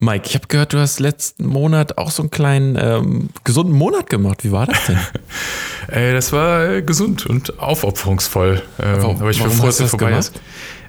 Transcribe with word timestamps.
Mike, 0.00 0.26
ich 0.28 0.34
habe 0.36 0.46
gehört, 0.46 0.72
du 0.72 0.78
hast 0.78 1.00
letzten 1.00 1.44
Monat 1.46 1.98
auch 1.98 2.12
so 2.12 2.22
einen 2.22 2.30
kleinen 2.30 2.76
ähm, 2.80 3.30
gesunden 3.42 3.74
Monat 3.74 4.08
gemacht. 4.08 4.44
Wie 4.44 4.52
war 4.52 4.66
das 4.66 4.86
denn? 4.86 4.98
äh, 5.88 6.12
das 6.12 6.32
war 6.32 6.68
äh, 6.68 6.82
gesund 6.82 7.26
und 7.26 7.58
aufopferungsvoll. 7.58 8.62
Ähm, 8.80 9.02
Warum- 9.02 9.16
aber 9.20 9.30
ich 9.30 9.42
bin 9.42 9.50
froh, 9.50 9.66
hast 9.66 9.68
dass 9.68 9.76
du 9.78 9.84
es 9.84 9.90
vorbei 9.90 10.10
gemacht? 10.10 10.20
ist. 10.20 10.40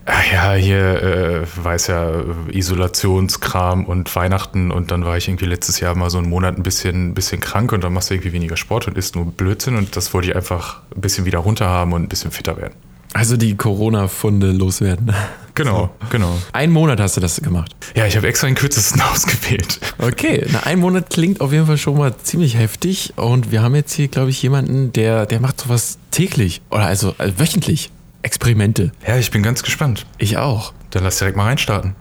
Ach 0.05 0.31
ja, 0.31 0.53
hier 0.53 1.03
äh, 1.03 1.47
weiß 1.55 1.87
ja 1.87 2.11
Isolationskram 2.51 3.85
und 3.85 4.15
Weihnachten 4.15 4.71
und 4.71 4.91
dann 4.91 5.05
war 5.05 5.17
ich 5.17 5.27
irgendwie 5.27 5.45
letztes 5.45 5.79
Jahr 5.79 5.95
mal 5.95 6.09
so 6.09 6.17
einen 6.17 6.29
Monat 6.29 6.57
ein 6.57 6.63
bisschen, 6.63 7.13
bisschen 7.13 7.39
krank 7.41 7.71
und 7.73 7.83
dann 7.83 7.93
machst 7.93 8.09
du 8.09 8.15
irgendwie 8.15 8.33
weniger 8.33 8.57
Sport 8.57 8.87
und 8.87 8.97
isst 8.97 9.15
nur 9.15 9.25
Blödsinn 9.25 9.75
und 9.75 9.95
das 9.95 10.13
wollte 10.13 10.29
ich 10.29 10.35
einfach 10.35 10.81
ein 10.95 11.01
bisschen 11.01 11.25
wieder 11.25 11.39
runter 11.39 11.67
haben 11.67 11.93
und 11.93 12.03
ein 12.03 12.09
bisschen 12.09 12.31
fitter 12.31 12.57
werden. 12.57 12.73
Also 13.13 13.37
die 13.37 13.55
Corona-Funde 13.55 14.51
loswerden. 14.51 15.13
Genau, 15.55 15.89
genau. 16.09 16.37
Ein 16.53 16.71
Monat 16.71 17.01
hast 17.01 17.17
du 17.17 17.21
das 17.21 17.41
gemacht. 17.41 17.75
Ja, 17.93 18.05
ich 18.05 18.15
habe 18.15 18.29
extra 18.29 18.47
den 18.47 18.55
kürzesten 18.55 19.01
ausgewählt. 19.13 19.81
Okay, 19.97 20.45
na, 20.49 20.61
ein 20.61 20.79
Monat 20.79 21.09
klingt 21.09 21.41
auf 21.41 21.51
jeden 21.51 21.65
Fall 21.65 21.77
schon 21.77 21.97
mal 21.97 22.15
ziemlich 22.15 22.55
heftig. 22.55 23.11
Und 23.17 23.51
wir 23.51 23.61
haben 23.61 23.75
jetzt 23.75 23.91
hier, 23.91 24.07
glaube 24.07 24.29
ich, 24.29 24.41
jemanden, 24.41 24.93
der, 24.93 25.25
der 25.25 25.41
macht 25.41 25.59
sowas 25.59 25.97
täglich 26.11 26.61
oder 26.69 26.85
also, 26.85 27.13
also 27.17 27.39
wöchentlich. 27.39 27.91
Experimente. 28.21 28.93
Ja, 29.05 29.17
ich 29.17 29.31
bin 29.31 29.43
ganz 29.43 29.61
gespannt. 29.61 30.05
Ich 30.17 30.37
auch. 30.37 30.71
Dann 30.91 31.03
lass 31.03 31.17
direkt 31.17 31.35
mal 31.35 31.43
reinstarten. 31.43 31.93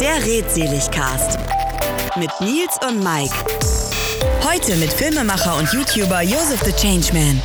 Der 0.00 0.24
Redseligcast 0.24 1.38
mit 2.16 2.30
Nils 2.40 2.78
und 2.88 3.04
Mike. 3.04 3.34
Heute 4.42 4.76
mit 4.76 4.90
Filmemacher 4.90 5.58
und 5.58 5.70
YouTuber 5.70 6.22
Joseph 6.22 6.62
the 6.64 6.72
Changeman. 6.72 7.42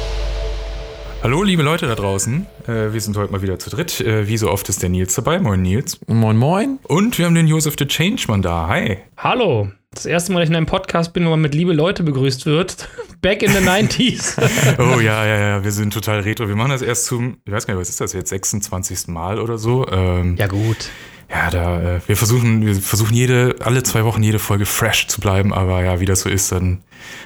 Hallo, 1.26 1.42
liebe 1.42 1.64
Leute 1.64 1.88
da 1.88 1.96
draußen. 1.96 2.46
Äh, 2.68 2.94
wir 2.94 3.02
sind 3.02 3.18
heute 3.18 3.32
mal 3.32 3.42
wieder 3.42 3.58
zu 3.58 3.72
dritt. 3.72 4.00
Äh, 4.00 4.28
wie 4.28 4.38
so 4.38 4.52
oft 4.52 4.70
ist 4.70 4.84
der 4.84 4.90
Nils 4.90 5.16
dabei. 5.16 5.40
Moin, 5.40 5.60
Nils. 5.60 6.00
Moin, 6.06 6.38
moin. 6.38 6.78
Und 6.84 7.18
wir 7.18 7.26
haben 7.26 7.34
den 7.34 7.48
Josef 7.48 7.74
the 7.80 7.88
Changeman 7.88 8.44
da. 8.44 8.68
Hi. 8.68 9.00
Hallo. 9.18 9.72
Das 9.90 10.06
erste 10.06 10.32
Mal, 10.32 10.42
dass 10.42 10.50
ich 10.50 10.52
in 10.52 10.56
einem 10.56 10.68
Podcast 10.68 11.14
bin, 11.14 11.26
wo 11.26 11.32
man 11.32 11.42
mit 11.42 11.56
liebe 11.56 11.74
Leute 11.74 12.04
begrüßt 12.04 12.46
wird. 12.46 12.88
Back 13.24 13.42
in 13.42 13.50
the 13.54 13.58
90s. 13.58 14.40
Oh 14.78 15.00
ja, 15.00 15.26
ja, 15.26 15.40
ja, 15.40 15.64
wir 15.64 15.72
sind 15.72 15.96
total 15.96 16.20
retro. 16.20 16.48
Wir 16.48 16.56
machen 16.56 16.70
das 16.70 16.84
erst 16.84 17.06
zum, 17.06 17.38
ich 17.44 17.52
weiß 17.52 17.66
gar 17.66 17.74
nicht, 17.74 17.82
was 17.82 17.90
ist 17.90 18.02
das 18.02 18.14
jetzt, 18.14 18.30
26. 18.30 19.08
Mal 19.08 19.40
oder 19.40 19.58
so. 19.58 19.88
Ähm, 19.88 20.36
ja, 20.38 20.46
gut. 20.46 20.92
Ja, 21.30 21.50
da, 21.50 21.96
äh, 21.96 22.00
wir 22.06 22.18
versuchen, 22.18 22.66
wir 22.66 22.76
versuchen 22.76 23.14
jede, 23.14 23.56
alle 23.60 23.84
zwei 23.84 24.04
Wochen 24.04 24.22
jede 24.22 24.40
Folge 24.40 24.66
fresh 24.66 25.08
zu 25.08 25.22
bleiben, 25.22 25.54
aber 25.54 25.84
ja, 25.84 26.00
wie 26.00 26.06
das 26.06 26.22
so 26.22 26.30
ist, 26.30 26.52
dann 26.52 26.82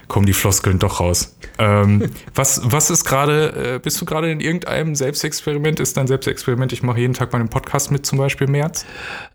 kommen 0.07 0.25
die 0.25 0.33
Floskeln 0.33 0.79
doch 0.79 0.99
raus. 0.99 1.35
Ähm, 1.57 2.09
was, 2.35 2.61
was 2.63 2.89
ist 2.89 3.03
gerade, 3.03 3.75
äh, 3.75 3.79
bist 3.79 3.99
du 3.99 4.05
gerade 4.05 4.31
in 4.31 4.39
irgendeinem 4.39 4.95
Selbstexperiment? 4.95 5.79
Ist 5.79 5.97
dein 5.97 6.07
Selbstexperiment, 6.07 6.71
ich 6.71 6.81
mache 6.81 6.99
jeden 6.99 7.13
Tag 7.13 7.33
meinen 7.33 7.49
Podcast 7.49 7.91
mit, 7.91 8.05
zum 8.05 8.17
Beispiel 8.17 8.47
im 8.47 8.53
März? 8.53 8.85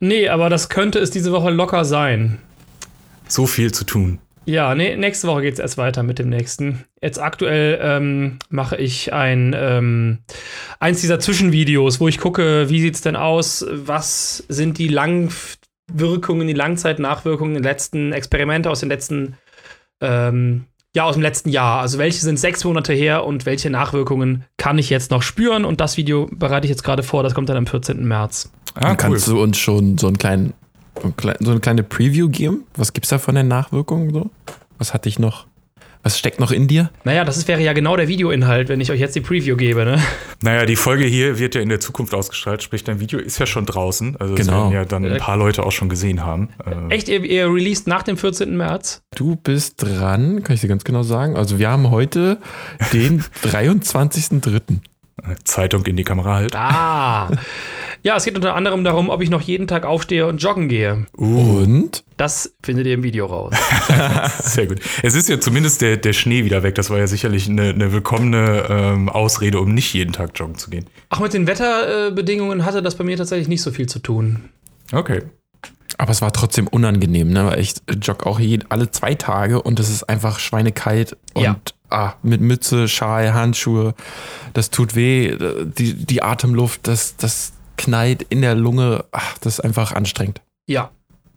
Nee, 0.01 0.29
aber 0.29 0.49
das 0.49 0.69
könnte 0.71 0.99
es 0.99 1.11
diese 1.11 1.33
Woche 1.33 1.51
locker 1.51 1.85
sein. 1.85 2.39
So 3.29 3.47
viel 3.47 3.73
zu 3.73 3.85
tun. 3.85 4.19
Ja, 4.47 4.75
nee, 4.75 4.97
nächste 4.97 5.27
Woche 5.27 5.43
geht 5.43 5.55
es 5.55 5.59
erst 5.59 5.79
weiter 5.79 6.03
mit 6.03 6.19
dem 6.19 6.29
nächsten. 6.29 6.85
Jetzt 7.01 7.19
aktuell 7.19 7.79
ähm, 7.81 8.39
mache 8.51 8.77
ich 8.77 9.13
ein 9.13 9.55
ähm, 9.57 10.19
eins 10.81 11.01
dieser 11.01 11.19
Zwischenvideos, 11.19 12.01
wo 12.01 12.09
ich 12.09 12.19
gucke, 12.19 12.69
wie 12.69 12.81
sieht 12.81 12.95
es 12.95 13.01
denn 13.01 13.17
aus, 13.17 13.65
was 13.71 14.45
sind 14.49 14.79
die 14.79 14.89
Langwirkungen, 14.89 16.47
die 16.47 16.53
Langzeitnachwirkungen 16.53 17.55
der 17.55 17.73
letzten 17.73 18.13
Experimente 18.13 18.71
aus 18.71 18.81
den 18.81 18.91
letzten 18.91 19.37
ähm, 20.01 20.65
ja, 20.95 21.05
aus 21.05 21.15
dem 21.15 21.23
letzten 21.23 21.49
Jahr. 21.49 21.81
Also 21.81 21.99
welche 21.99 22.21
sind 22.21 22.39
sechs 22.39 22.65
Monate 22.65 22.93
her 22.93 23.25
und 23.25 23.47
welche 23.47 23.69
Nachwirkungen 23.69 24.45
kann 24.57 24.79
ich 24.79 24.91
jetzt 24.91 25.11
noch 25.11 25.23
spüren? 25.23 25.65
Und 25.65 25.81
das 25.81 25.97
Video 25.97 26.29
bereite 26.31 26.67
ich 26.67 26.71
jetzt 26.71 26.85
gerade 26.85 27.03
vor, 27.03 27.23
das 27.23 27.35
kommt 27.35 27.49
dann 27.49 27.57
am 27.57 27.67
14. 27.67 28.07
März. 28.07 28.53
Ah, 28.75 28.91
cool. 28.91 28.97
Kannst 28.97 29.29
du 29.29 29.43
uns 29.43 29.59
schon 29.59 29.99
so 29.99 30.07
einen 30.07 30.19
kleinen, 30.19 30.55
so 31.01 31.09
ein 31.09 31.17
klein- 31.17 31.37
so 31.41 31.51
eine 31.51 31.61
kleine 31.61 31.83
Preview 31.83 32.29
geben? 32.29 32.65
Was 32.77 32.93
gibt's 32.93 33.09
da 33.11 33.19
von 33.19 33.35
den 33.35 33.49
Nachwirkungen 33.49 34.13
so? 34.13 34.31
Was 34.79 34.93
hat 34.95 35.05
dich 35.05 35.19
noch, 35.19 35.47
was 36.03 36.19
steckt 36.19 36.41
noch 36.41 36.51
in 36.51 36.67
dir? 36.69 36.91
Naja, 37.05 37.25
das 37.25 37.37
ist, 37.37 37.49
wäre 37.49 37.63
ja 37.63 37.73
genau 37.73 37.97
der 37.97 38.09
Videoinhalt, 38.09 38.69
wenn 38.69 38.81
ich 38.81 38.91
euch 38.91 39.01
jetzt 39.01 39.15
die 39.17 39.21
Preview 39.21 39.57
gebe, 39.57 39.85
ne? 39.85 40.03
Naja, 40.43 40.67
die 40.67 40.77
Folge 40.77 41.05
hier 41.05 41.39
wird 41.39 41.55
ja 41.55 41.61
in 41.63 41.69
der 41.69 41.81
Zukunft 41.81 42.13
ausgestrahlt, 42.15 42.63
sprich, 42.63 42.85
dein 42.85 43.01
Video 43.01 43.19
ist 43.19 43.39
ja 43.39 43.47
schon 43.47 43.65
draußen. 43.67 44.17
Also 44.19 44.35
das 44.35 44.47
Genau. 44.47 44.65
werden 44.65 44.73
ja 44.73 44.85
dann 44.85 45.05
ein 45.05 45.19
paar 45.19 45.37
Leute 45.37 45.65
auch 45.65 45.73
schon 45.73 45.89
gesehen 45.89 46.25
haben. 46.25 46.51
Äh, 46.91 46.95
Echt, 46.95 47.09
ihr, 47.09 47.25
ihr 47.25 47.47
released 47.47 47.87
nach 47.87 48.03
dem 48.03 48.17
14. 48.17 48.57
März? 48.57 49.03
Du 49.15 49.37
bist 49.37 49.83
dran, 49.83 50.43
kann 50.43 50.55
ich 50.55 50.61
dir 50.61 50.69
ganz 50.69 50.85
genau 50.85 51.03
sagen. 51.03 51.37
Also 51.37 51.59
wir 51.59 51.71
haben 51.71 51.91
heute 51.91 52.39
den 52.93 53.23
23.03. 53.43 54.61
Zeitung 55.45 55.87
in 55.87 55.97
die 55.97 56.05
Kamera 56.05 56.35
halt. 56.35 56.55
Ah. 56.57 57.31
ja, 58.05 58.17
es 58.17 58.25
geht 58.25 58.37
unter 58.37 58.55
anderem 58.55 58.85
darum, 58.85 59.09
ob 59.09 59.23
ich 59.23 59.31
noch 59.31 59.41
jeden 59.41 59.67
Tag 59.67 59.85
aufstehe 59.85 60.27
und 60.27 60.39
joggen 60.43 60.69
gehe. 60.69 61.07
Und 61.17 62.05
Das 62.19 62.55
findet 62.63 62.87
ihr 62.87 62.95
im 62.95 63.03
Video 63.03 63.27
raus. 63.27 63.55
Sehr 64.43 64.67
gut. 64.67 64.79
Es 65.03 65.15
ist 65.15 65.29
ja 65.29 65.41
zumindest 65.41 65.81
der, 65.81 65.97
der 65.97 66.13
Schnee 66.13 66.45
wieder 66.45 66.63
weg. 66.63 66.75
Das 66.77 66.91
war 66.91 66.99
ja 66.99 67.07
sicherlich 67.07 67.49
eine, 67.49 67.71
eine 67.71 67.93
willkommene 67.93 68.67
ähm, 68.69 69.09
Ausrede, 69.09 69.59
um 69.59 69.73
nicht 69.75 69.93
jeden 69.95 70.13
Tag 70.13 70.31
joggen 70.35 70.57
zu 70.57 70.71
gehen. 70.71 70.85
Ach, 71.09 71.19
mit 71.21 71.33
den 71.33 71.47
Wetterbedingungen 71.47 72.65
hatte 72.65 72.83
das 72.83 72.95
bei 72.95 73.05
mir 73.05 73.17
tatsächlich 73.17 73.49
nicht 73.49 73.63
so 73.63 73.71
viel 73.73 73.87
zu 73.89 73.99
tun. 73.99 74.51
Okay. 74.93 75.23
Aber 75.97 76.11
es 76.11 76.21
war 76.21 76.33
trotzdem 76.33 76.67
unangenehm, 76.67 77.31
ne? 77.31 77.47
Weil 77.47 77.61
ich 77.61 77.75
jogge 78.03 78.27
auch 78.27 78.39
jed 78.41 78.67
alle 78.69 78.91
zwei 78.91 79.15
Tage 79.15 79.63
und 79.63 79.79
es 79.81 79.89
ist 79.89 80.03
einfach 80.05 80.41
schweinekalt 80.41 81.17
und 81.35 81.43
Ja. 81.43 81.57
ah, 81.89 82.13
mit 82.23 82.41
Mütze, 82.41 82.89
Schal, 82.89 83.33
Handschuhe, 83.33 83.95
das 84.55 84.71
tut 84.71 84.95
weh, 84.97 85.37
die, 85.79 85.95
die 85.95 86.23
Atemluft, 86.23 86.89
das, 86.89 87.17
das 87.17 87.53
knallt 87.77 88.23
in 88.23 88.43
der 88.43 88.55
Lunge, 88.55 89.05
ach, 89.13 89.39
das 89.39 89.55
ist 89.55 89.61
einfach 89.61 89.93
anstrengend. 89.93 90.41
Ja. 90.67 90.91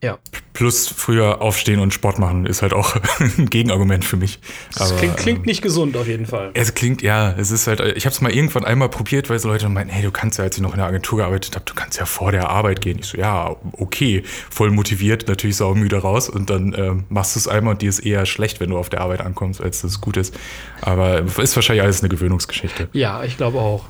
Ja. 0.03 0.19
Plus 0.53 0.87
früher 0.87 1.41
aufstehen 1.41 1.79
und 1.79 1.91
Sport 1.91 2.19
machen 2.19 2.45
ist 2.45 2.61
halt 2.61 2.71
auch 2.71 2.97
ein 3.19 3.49
Gegenargument 3.49 4.05
für 4.05 4.15
mich. 4.15 4.39
Das 4.71 4.91
Aber, 4.91 4.99
klingt, 4.99 5.17
klingt 5.17 5.39
ähm, 5.39 5.45
nicht 5.45 5.63
gesund 5.63 5.97
auf 5.97 6.07
jeden 6.07 6.27
Fall. 6.27 6.51
Es 6.53 6.75
klingt, 6.75 7.01
ja, 7.01 7.31
es 7.31 7.49
ist 7.49 7.65
halt, 7.65 7.79
ich 7.79 8.05
habe 8.05 8.13
es 8.13 8.21
mal 8.21 8.31
irgendwann 8.31 8.63
einmal 8.63 8.89
probiert, 8.89 9.27
weil 9.31 9.39
so 9.39 9.47
Leute 9.47 9.67
meinten, 9.69 9.91
hey, 9.91 10.03
du 10.03 10.11
kannst 10.11 10.37
ja, 10.37 10.43
als 10.43 10.55
ich 10.55 10.61
noch 10.61 10.73
in 10.73 10.77
der 10.77 10.85
Agentur 10.85 11.17
gearbeitet 11.17 11.55
habe, 11.55 11.65
du 11.65 11.73
kannst 11.73 11.97
ja 11.97 12.05
vor 12.05 12.31
der 12.31 12.49
Arbeit 12.49 12.81
gehen. 12.81 12.99
Ich 12.99 13.07
so, 13.07 13.17
ja, 13.17 13.55
okay, 13.71 14.21
voll 14.51 14.69
motiviert, 14.69 15.27
natürlich 15.27 15.55
saumüde 15.55 15.97
raus 15.97 16.29
und 16.29 16.51
dann 16.51 16.75
ähm, 16.77 17.05
machst 17.09 17.35
du 17.35 17.39
es 17.39 17.47
einmal 17.47 17.73
und 17.73 17.81
dir 17.81 17.89
ist 17.89 17.99
eher 17.99 18.27
schlecht, 18.27 18.59
wenn 18.59 18.69
du 18.69 18.77
auf 18.77 18.89
der 18.89 19.01
Arbeit 19.01 19.21
ankommst, 19.21 19.61
als 19.61 19.81
dass 19.81 19.91
es 19.91 20.01
gut 20.01 20.17
ist. 20.17 20.37
Aber 20.81 21.23
ist 21.39 21.55
wahrscheinlich 21.55 21.81
alles 21.81 22.01
eine 22.01 22.09
Gewöhnungsgeschichte. 22.09 22.89
Ja, 22.93 23.23
ich 23.23 23.35
glaube 23.37 23.57
auch. 23.57 23.85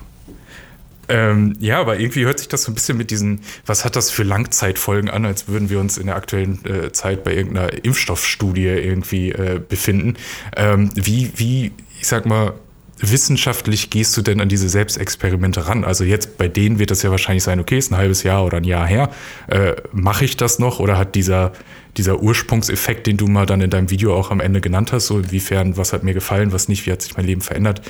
Ähm, 1.09 1.55
ja, 1.59 1.79
aber 1.79 1.99
irgendwie 1.99 2.25
hört 2.25 2.39
sich 2.39 2.47
das 2.47 2.63
so 2.63 2.71
ein 2.71 2.75
bisschen 2.75 2.97
mit 2.97 3.11
diesen, 3.11 3.41
was 3.65 3.85
hat 3.85 3.95
das 3.95 4.11
für 4.11 4.23
Langzeitfolgen 4.23 5.09
an, 5.09 5.25
als 5.25 5.47
würden 5.47 5.69
wir 5.69 5.79
uns 5.79 5.97
in 5.97 6.07
der 6.07 6.15
aktuellen 6.15 6.63
äh, 6.65 6.91
Zeit 6.91 7.23
bei 7.23 7.33
irgendeiner 7.33 7.85
Impfstoffstudie 7.85 8.65
irgendwie 8.65 9.31
äh, 9.31 9.59
befinden. 9.67 10.15
Ähm, 10.55 10.89
wie, 10.95 11.31
wie, 11.35 11.71
ich 11.99 12.07
sag 12.07 12.25
mal, 12.25 12.53
wissenschaftlich 12.99 13.89
gehst 13.89 14.17
du 14.17 14.21
denn 14.21 14.41
an 14.41 14.49
diese 14.49 14.69
Selbstexperimente 14.69 15.67
ran? 15.67 15.83
Also 15.83 16.03
jetzt 16.03 16.37
bei 16.37 16.47
denen 16.47 16.79
wird 16.79 16.91
das 16.91 17.03
ja 17.03 17.11
wahrscheinlich 17.11 17.43
sein, 17.43 17.59
okay, 17.59 17.77
ist 17.77 17.91
ein 17.91 17.97
halbes 17.97 18.23
Jahr 18.23 18.43
oder 18.43 18.57
ein 18.57 18.63
Jahr 18.63 18.87
her. 18.87 19.09
Äh, 19.47 19.75
Mache 19.91 20.25
ich 20.25 20.37
das 20.37 20.59
noch 20.59 20.79
oder 20.79 20.97
hat 20.97 21.15
dieser, 21.15 21.53
dieser 21.95 22.21
Ursprungseffekt, 22.21 23.07
den 23.07 23.17
du 23.17 23.27
mal 23.27 23.45
dann 23.45 23.61
in 23.61 23.69
deinem 23.69 23.89
Video 23.89 24.15
auch 24.15 24.31
am 24.31 24.39
Ende 24.39 24.61
genannt 24.61 24.91
hast, 24.91 25.07
so 25.07 25.19
inwiefern, 25.19 25.77
was 25.77 25.93
hat 25.93 26.03
mir 26.03 26.13
gefallen, 26.13 26.51
was 26.51 26.67
nicht, 26.67 26.85
wie 26.85 26.91
hat 26.91 27.01
sich 27.01 27.15
mein 27.15 27.25
Leben 27.25 27.41
verändert, 27.41 27.81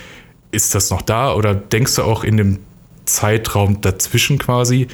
ist 0.51 0.75
das 0.75 0.89
noch 0.89 1.01
da 1.01 1.33
oder 1.33 1.55
denkst 1.55 1.95
du 1.95 2.03
auch 2.03 2.23
in 2.23 2.37
dem 2.37 2.59
Zeitraum 3.07 3.81
dazwischen 3.81 4.37
quasi 4.37 4.87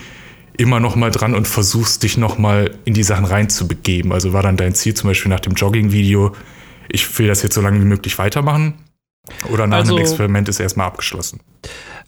immer 0.58 0.80
noch 0.80 0.96
mal 0.96 1.12
dran 1.12 1.36
und 1.36 1.48
versuchst 1.48 2.04
dich 2.04 2.18
noch 2.18 2.38
mal 2.38 2.72
in 2.86 2.94
die 2.94 3.04
Sachen 3.04 3.26
reinzubegeben? 3.26 4.12
Also 4.12 4.34
war 4.34 4.44
dann 4.44 4.56
dein 4.58 4.74
Ziel 4.76 4.94
zum 4.94 5.10
Beispiel 5.10 5.30
nach 5.30 5.40
dem 5.40 5.54
Jogging-Video, 5.54 6.34
ich 6.90 7.18
will 7.20 7.28
das 7.28 7.44
jetzt 7.44 7.56
so 7.56 7.62
lange 7.62 7.80
wie 7.82 7.86
möglich 7.86 8.18
weitermachen? 8.18 8.76
Oder 9.52 9.68
nach 9.68 9.78
Also- 9.80 9.96
einem 9.96 10.02
Experiment 10.04 10.50
ist 10.50 10.60
erstmal 10.60 10.88
abgeschlossen? 10.88 11.40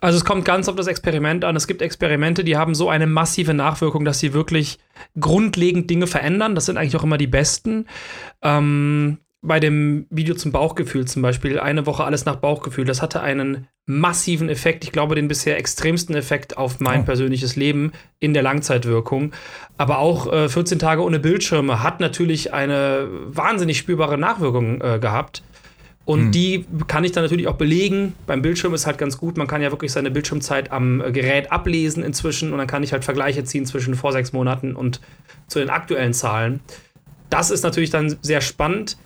Also 0.01 0.17
es 0.17 0.25
kommt 0.25 0.43
ganz 0.43 0.67
auf 0.67 0.75
das 0.75 0.88
Experiment 0.88 1.45
an. 1.45 1.55
Es 1.55 1.66
gibt 1.66 1.81
Experimente, 1.81 2.43
die 2.43 2.57
haben 2.57 2.75
so 2.75 2.89
eine 2.89 3.07
massive 3.07 3.53
Nachwirkung, 3.53 4.03
dass 4.03 4.19
sie 4.19 4.33
wirklich 4.33 4.77
grundlegend 5.19 5.90
Dinge 5.90 6.05
verändern. 6.07 6.53
Das 6.53 6.66
sind 6.66 6.78
eigentlich 6.78 6.97
auch 6.97 7.03
immer 7.03 7.17
die 7.17 7.28
besten. 7.28 7.87
Ähm, 8.41 9.17
bei 9.45 9.59
dem 9.59 10.07
Video 10.09 10.35
zum 10.35 10.51
Bauchgefühl 10.51 11.05
zum 11.05 11.21
Beispiel, 11.21 11.59
eine 11.59 11.85
Woche 11.85 12.03
alles 12.03 12.25
nach 12.25 12.37
Bauchgefühl, 12.37 12.85
das 12.85 13.01
hatte 13.01 13.21
einen 13.21 13.67
massiven 13.85 14.49
Effekt. 14.49 14.83
Ich 14.83 14.91
glaube, 14.91 15.15
den 15.15 15.27
bisher 15.27 15.57
extremsten 15.57 16.15
Effekt 16.15 16.57
auf 16.57 16.79
mein 16.79 17.01
Oh. 17.01 17.05
persönliches 17.05 17.55
Leben 17.55 17.91
in 18.19 18.33
der 18.33 18.43
Langzeitwirkung. 18.43 19.31
Aber 19.77 19.99
auch 19.99 20.31
äh, 20.31 20.49
14 20.49 20.79
Tage 20.79 21.03
ohne 21.03 21.19
Bildschirme 21.19 21.83
hat 21.83 21.99
natürlich 21.99 22.53
eine 22.53 23.07
wahnsinnig 23.27 23.77
spürbare 23.77 24.17
Nachwirkung 24.17 24.81
äh, 24.81 24.99
gehabt. 24.99 25.43
Und 26.05 26.31
die 26.33 26.65
kann 26.87 27.03
ich 27.03 27.13
dann 27.13 27.23
natürlich 27.23 27.47
auch 27.47 27.55
belegen. 27.55 28.13
Beim 28.27 28.43
Bildschirm 28.43 28.75
ist 28.75 28.85
halt 28.85 28.99
ganz 28.99 29.17
gut. 29.17 29.37
Man 29.37 29.47
kann 29.47 29.63
ja 29.63 29.71
wirklich 29.71 29.91
seine 29.91 30.11
Bildschirmzeit 30.11 30.71
am 30.71 31.01
äh, 31.01 31.11
Gerät 31.11 31.51
ablesen 31.51 32.03
inzwischen. 32.03 32.51
Und 32.51 32.59
dann 32.59 32.67
kann 32.67 32.83
ich 32.83 32.93
halt 32.93 33.03
Vergleiche 33.03 33.43
ziehen 33.43 33.65
zwischen 33.65 33.95
vor 33.95 34.11
sechs 34.11 34.31
Monaten 34.31 34.75
und 34.75 35.01
zu 35.47 35.57
den 35.59 35.69
aktuellen 35.71 36.13
Zahlen. 36.13 36.59
Das 37.31 37.49
ist 37.49 37.63
natürlich 37.63 37.89
dann 37.89 38.17
sehr 38.21 38.41
spannend. 38.41 38.97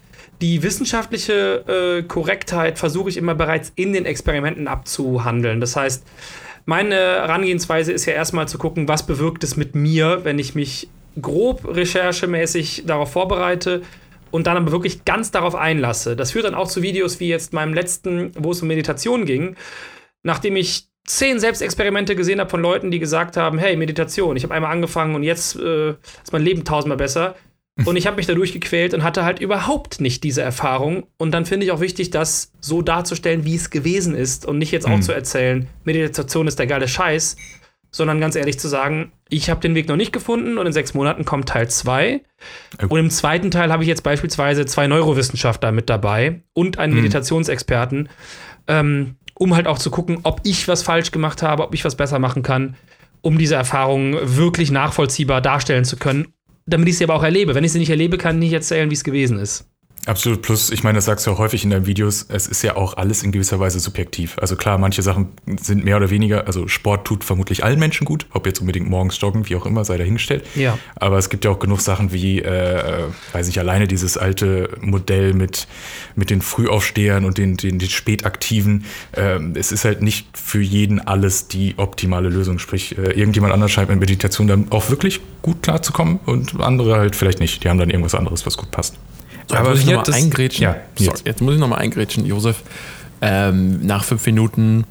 Die 0.42 0.64
wissenschaftliche 0.64 2.00
äh, 2.00 2.04
Korrektheit 2.04 2.80
versuche 2.80 3.10
ich 3.10 3.18
immer 3.18 3.36
bereits 3.36 3.74
in 3.76 3.92
den 3.92 4.06
Experimenten 4.06 4.68
abzuhandeln. 4.68 5.60
Das 5.60 5.76
heißt, 5.76 6.06
meine 6.66 6.96
Herangehensweise 6.96 7.92
ist 7.92 8.06
ja 8.06 8.14
erstmal 8.14 8.48
zu 8.48 8.58
gucken, 8.58 8.88
was 8.88 9.06
bewirkt 9.06 9.44
es 9.44 9.58
mit 9.58 9.76
mir, 9.76 10.22
wenn 10.24 10.40
ich 10.40 10.56
mich 10.56 10.90
grob 11.22 11.68
recherchemäßig 11.68 12.84
darauf 12.86 13.12
vorbereite 13.12 13.82
und 14.32 14.48
dann 14.48 14.58
aber 14.58 14.72
wirklich 14.72 15.04
ganz 15.06 15.32
darauf 15.32 15.56
einlasse. 15.56 16.16
Das 16.16 16.32
führt 16.32 16.46
dann 16.46 16.56
auch 16.56 16.68
zu 16.68 16.82
Videos 16.82 17.20
wie 17.20 17.28
jetzt 17.28 17.52
meinem 17.54 17.74
letzten, 17.74 18.32
wo 18.36 18.52
es 18.52 18.62
um 18.62 18.68
Meditation 18.68 19.26
ging, 19.26 19.56
nachdem 20.24 20.56
ich 20.56 20.88
zehn 21.06 21.40
Selbstexperimente 21.40 22.16
gesehen 22.16 22.40
habe 22.40 22.50
von 22.50 22.62
Leuten, 22.62 22.92
die 22.92 23.00
gesagt 23.00 23.36
haben, 23.36 23.58
hey, 23.58 23.76
Meditation, 23.76 24.38
ich 24.38 24.44
habe 24.44 24.54
einmal 24.54 24.72
angefangen 24.72 25.16
und 25.16 25.24
jetzt 25.24 25.56
äh, 25.56 25.90
ist 25.90 26.32
mein 26.32 26.44
Leben 26.44 26.64
tausendmal 26.64 26.98
besser. 26.98 27.36
Und 27.86 27.96
ich 27.96 28.08
habe 28.08 28.18
mich 28.18 28.26
da 28.26 28.34
durchgequält 28.34 28.94
und 28.94 29.04
hatte 29.04 29.24
halt 29.24 29.40
überhaupt 29.40 30.02
nicht 30.02 30.24
diese 30.24 30.42
Erfahrung. 30.42 31.08
Und 31.18 31.32
dann 31.32 31.46
finde 31.46 31.66
ich 31.66 31.72
auch 31.72 31.80
wichtig, 31.80 32.10
das 32.10 32.52
so 32.60 32.82
darzustellen, 32.82 33.46
wie 33.46 33.56
es 33.56 33.70
gewesen 33.70 34.16
ist 34.16 34.46
und 34.46 34.58
nicht 34.58 34.72
jetzt 34.72 34.86
auch 34.86 34.98
mhm. 34.98 35.02
zu 35.02 35.14
erzählen, 35.14 35.68
Meditation 35.86 36.48
ist 36.48 36.60
der 36.60 36.68
geile 36.68 36.88
Scheiß, 36.88 37.38
sondern 37.92 38.20
ganz 38.20 38.36
ehrlich 38.36 38.60
zu 38.60 38.68
sagen, 38.68 39.12
ich 39.30 39.50
habe 39.50 39.62
den 39.62 39.76
Weg 39.76 39.88
noch 39.88 39.96
nicht 39.96 40.14
gefunden 40.14 40.58
und 40.58 40.68
in 40.68 40.74
sechs 40.74 40.94
Monaten 40.94 41.26
kommt 41.26 41.50
Teil 41.50 41.70
2. 41.70 42.22
Und 42.88 43.00
im 43.00 43.10
zweiten 43.10 43.52
Teil 43.52 43.72
habe 43.72 43.84
ich 43.84 43.90
jetzt 43.90 44.04
beispielsweise 44.04 44.66
zwei 44.66 44.88
Neurowissenschaftler 44.88 45.72
mit 45.72 45.90
dabei 45.90 46.42
und 46.54 46.78
einen 46.78 46.94
mhm. 46.94 47.00
Meditationsexperten, 47.00 48.10
ähm, 48.68 49.16
um 49.36 49.56
halt 49.56 49.68
auch 49.68 49.80
zu 49.80 49.90
gucken, 49.90 50.20
ob 50.24 50.42
ich 50.44 50.68
was 50.68 50.84
falsch 50.84 51.12
gemacht 51.12 51.42
habe, 51.42 51.64
ob 51.64 51.74
ich 51.74 51.86
was 51.86 51.96
besser 51.96 52.20
machen 52.20 52.44
kann, 52.44 52.76
um 53.22 53.38
diese 53.38 53.56
Erfahrung 53.56 54.18
wirklich 54.22 54.70
nachvollziehbar 54.72 55.42
darstellen 55.42 55.86
zu 55.86 55.98
können, 55.98 56.28
damit 56.70 56.90
ich 56.90 56.98
sie 56.98 57.04
aber 57.04 57.16
auch 57.16 57.24
erlebe. 57.24 57.56
Wenn 57.56 57.64
ich 57.64 57.72
sie 57.72 57.80
nicht 57.80 57.90
erlebe, 57.90 58.18
kann 58.18 58.38
ich 58.38 58.40
nicht 58.40 58.54
erzählen, 58.54 58.90
wie 58.90 58.96
es 58.96 59.04
gewesen 59.04 59.40
ist. 59.40 59.69
Absolut. 60.06 60.42
Plus, 60.42 60.72
ich 60.72 60.84
meine, 60.84 60.98
das 60.98 61.06
sagst 61.06 61.28
du 61.28 61.32
auch 61.32 61.40
häufig 61.40 61.64
in 61.64 61.70
deinen 61.70 61.86
Videos, 61.86 62.26
es 62.30 62.48
ist 62.48 62.64
ja 62.64 62.76
auch 62.78 62.96
alles 62.96 63.22
in 63.22 63.32
gewisser 63.32 63.60
Weise 63.60 63.80
subjektiv. 63.80 64.38
Also 64.40 64.56
klar, 64.56 64.78
manche 64.78 65.02
Sachen 65.02 65.28
sind 65.62 65.84
mehr 65.84 65.98
oder 65.98 66.10
weniger, 66.10 66.48
also 66.48 66.68
Sport 66.68 67.06
tut 67.06 67.24
vermutlich 67.24 67.64
allen 67.64 67.80
Menschen 67.80 68.06
gut, 68.06 68.26
ob 68.32 68.46
jetzt 68.48 68.60
unbedingt 68.60 68.90
morgens 68.90 69.20
joggen, 69.20 69.50
wie 69.50 69.56
auch 69.56 69.66
immer, 69.66 69.84
sei 69.84 69.98
dahingestellt. 69.98 70.46
Ja. 70.56 70.80
Aber 70.96 71.18
es 71.18 71.30
gibt 71.30 71.46
ja 71.46 71.52
auch 71.52 71.60
genug 71.60 71.82
Sachen 71.82 72.14
wie, 72.14 72.40
äh, 72.40 73.04
weiß 73.34 73.50
ich, 73.50 73.60
alleine 73.60 73.88
dieses 73.88 74.18
alte 74.18 74.70
Modell 74.82 75.34
mit, 75.34 75.68
mit 76.16 76.30
den 76.30 76.42
Frühaufstehern 76.42 77.26
und 77.26 77.38
den, 77.38 77.58
den, 77.58 77.78
den 77.78 77.90
Spätaktiven. 77.90 78.86
Äh, 79.12 79.40
es 79.56 79.72
ist 79.72 79.86
halt 79.86 80.02
nicht 80.02 80.28
für 80.34 80.62
jeden 80.62 81.02
alles 81.02 81.50
die 81.50 81.76
optimale 81.78 82.30
Lösung. 82.30 82.58
Sprich, 82.58 82.98
äh, 82.98 83.12
irgendjemand 83.12 83.54
anders 83.54 83.72
scheint 83.72 83.90
mit 83.90 84.00
Meditation 84.00 84.48
dann 84.48 84.72
auch 84.72 84.90
wirklich 84.90 85.20
gut 85.42 85.62
klarzukommen 85.62 86.20
und 86.26 86.60
andere 86.60 86.96
halt 86.96 87.16
vielleicht 87.16 87.40
nicht. 87.40 87.64
Die 87.64 87.70
haben 87.70 87.78
dann 87.78 87.90
irgendwas 87.90 88.16
anderes, 88.16 88.46
was 88.46 88.58
gut 88.58 88.72
passt. 88.72 88.96
Aber 89.52 89.72
muss 89.72 89.80
ich 89.80 89.86
nochmal 89.86 90.14
eingrätschen. 90.14 90.64
Ja, 90.64 90.76
Sorry, 90.96 91.20
jetzt 91.26 91.42
muss 91.42 91.54
ich 91.54 91.60
nochmal 91.60 91.80
eingrätschen, 91.80 92.26
Josef. 92.26 92.64
Ähm, 93.22 93.86
nach 93.86 94.04
fünf 94.04 94.26
Minuten 94.26 94.86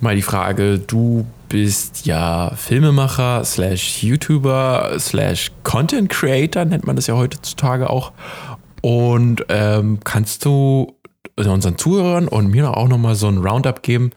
mal 0.00 0.14
die 0.14 0.22
Frage, 0.22 0.78
du 0.78 1.26
bist 1.48 2.06
ja 2.06 2.52
Filmemacher 2.56 3.44
slash 3.44 4.02
YouTuber 4.02 4.96
slash 4.98 5.52
Content 5.62 6.10
Creator, 6.10 6.64
nennt 6.64 6.86
man 6.86 6.96
das 6.96 7.06
ja 7.06 7.14
heutzutage 7.14 7.90
auch. 7.90 8.12
Und 8.82 9.44
ähm, 9.48 10.00
kannst 10.04 10.44
du 10.44 10.96
unseren 11.36 11.76
Zuhörern 11.78 12.28
und 12.28 12.48
mir 12.48 12.76
auch 12.76 12.88
nochmal 12.88 13.14
so 13.14 13.28
ein 13.28 13.38
Roundup 13.38 13.82
geben, 13.82 14.12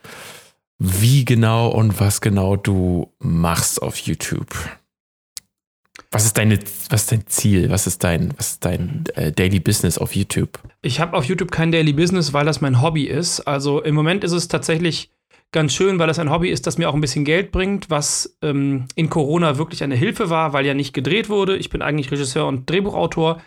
wie 0.77 1.25
genau 1.25 1.67
und 1.69 1.99
was 1.99 2.21
genau 2.21 2.55
du 2.55 3.11
machst 3.19 3.81
auf 3.81 3.97
YouTube? 3.97 4.55
Was 6.11 6.25
ist, 6.25 6.39
deine, 6.39 6.57
was 6.89 7.01
ist 7.01 7.11
dein 7.11 7.27
Ziel? 7.27 7.69
Was 7.69 7.85
ist 7.85 8.03
dein, 8.03 8.33
was 8.35 8.51
ist 8.51 8.65
dein 8.65 9.03
äh, 9.13 9.31
Daily 9.31 9.59
Business 9.59 9.99
auf 9.99 10.15
YouTube? 10.15 10.59
Ich 10.81 10.99
habe 10.99 11.15
auf 11.15 11.25
YouTube 11.25 11.51
kein 11.51 11.71
Daily 11.71 11.93
Business, 11.93 12.33
weil 12.33 12.45
das 12.45 12.61
mein 12.61 12.81
Hobby 12.81 13.03
ist. 13.03 13.41
Also 13.41 13.83
im 13.83 13.93
Moment 13.93 14.23
ist 14.23 14.31
es 14.31 14.47
tatsächlich 14.47 15.11
ganz 15.51 15.73
schön, 15.73 15.99
weil 15.99 16.07
das 16.07 16.17
ein 16.17 16.31
Hobby 16.31 16.49
ist, 16.49 16.65
das 16.65 16.79
mir 16.79 16.89
auch 16.89 16.95
ein 16.95 17.01
bisschen 17.01 17.25
Geld 17.25 17.51
bringt, 17.51 17.91
was 17.91 18.37
ähm, 18.41 18.85
in 18.95 19.11
Corona 19.11 19.59
wirklich 19.59 19.83
eine 19.83 19.95
Hilfe 19.95 20.31
war, 20.31 20.51
weil 20.51 20.65
ja 20.65 20.73
nicht 20.73 20.93
gedreht 20.93 21.29
wurde. 21.29 21.57
Ich 21.57 21.69
bin 21.69 21.83
eigentlich 21.83 22.11
Regisseur 22.11 22.47
und 22.47 22.67
Drehbuchautor. 22.67 23.39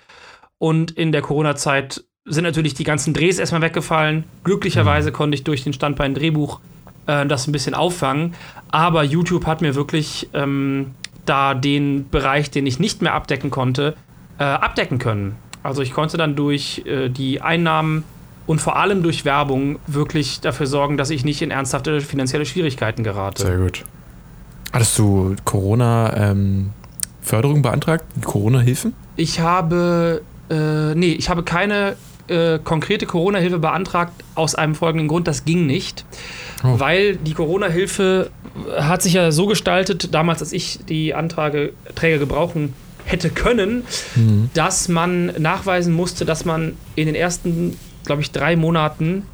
Und 0.59 0.93
in 0.93 1.11
der 1.11 1.23
Corona-Zeit 1.23 2.05
sind 2.25 2.45
natürlich 2.45 2.75
die 2.75 2.85
ganzen 2.85 3.13
Drehs 3.13 3.41
erstmal 3.41 3.63
weggefallen. 3.63 4.23
Glücklicherweise 4.45 5.11
mhm. 5.11 5.15
konnte 5.15 5.35
ich 5.35 5.43
durch 5.43 5.65
den 5.65 5.73
Standbein 5.73 6.15
Drehbuch 6.15 6.61
äh, 7.07 7.27
das 7.27 7.49
ein 7.49 7.53
bisschen 7.53 7.75
auffangen. 7.75 8.35
Aber 8.69 9.03
YouTube 9.03 9.47
hat 9.47 9.63
mir 9.63 9.75
wirklich 9.75 10.31
ähm, 10.33 10.95
da 11.25 11.55
den 11.55 12.09
Bereich, 12.11 12.51
den 12.51 12.67
ich 12.67 12.79
nicht 12.79 13.03
mehr 13.03 13.15
abdecken 13.15 13.51
konnte, 13.51 13.95
äh, 14.39 14.45
abdecken 14.45 14.99
können. 14.99 15.37
Also 15.63 15.83
ich 15.83 15.93
konnte 15.93 16.17
dann 16.17 16.35
durch 16.35 16.83
äh, 16.87 17.09
die 17.09 17.41
Einnahmen 17.41 18.05
und 18.47 18.61
vor 18.61 18.77
allem 18.77 19.03
durch 19.03 19.25
Werbung 19.25 19.79
wirklich 19.87 20.41
dafür 20.41 20.67
sorgen, 20.67 20.97
dass 20.97 21.11
ich 21.11 21.25
nicht 21.25 21.43
in 21.43 21.51
ernsthafte 21.51 22.01
finanzielle 22.01 22.45
Schwierigkeiten 22.45 23.05
gerate. 23.05 23.43
Sehr 23.43 23.59
gut. 23.59 23.85
Hattest 24.73 24.99
du 24.99 25.37
Corona-Förderung 25.45 27.57
ähm, 27.57 27.63
beantragt? 27.63 28.05
Corona-Hilfen? 28.25 28.95
Ich 29.17 29.41
habe, 29.41 30.23
äh, 30.51 30.95
nee, 30.95 31.13
ich 31.13 31.29
habe 31.29 31.43
keine 31.43 31.97
äh, 32.33 32.59
konkrete 32.63 33.07
Corona-Hilfe 33.07 33.59
beantragt 33.59 34.13
aus 34.35 34.55
einem 34.55 34.75
folgenden 34.75 35.09
Grund, 35.09 35.29
das 35.29 35.45
ging 35.45 35.67
nicht. 35.67 36.05
Oh. 36.65 36.79
Weil 36.79 37.17
die 37.17 37.35
Corona-Hilfe 37.35 38.31
hat 38.77 39.03
sich 39.03 39.15
ja 39.15 39.33
so 39.33 39.47
gestaltet, 39.47 40.15
damals, 40.15 40.41
als 40.41 40.53
ich 40.53 40.81
die 40.89 41.15
Anträge 41.15 41.73
gebrauchen 42.19 42.75
hätte 43.05 43.31
können, 43.31 43.85
mhm. 44.15 44.51
dass 44.55 44.89
man 44.89 45.27
nachweisen 45.39 45.93
musste, 45.93 46.25
dass 46.25 46.45
man 46.45 46.77
in 46.95 47.07
den 47.07 47.15
ersten, 47.15 47.77
glaube 48.05 48.23
ich, 48.23 48.31
drei 48.31 48.57
Monaten 48.57 49.25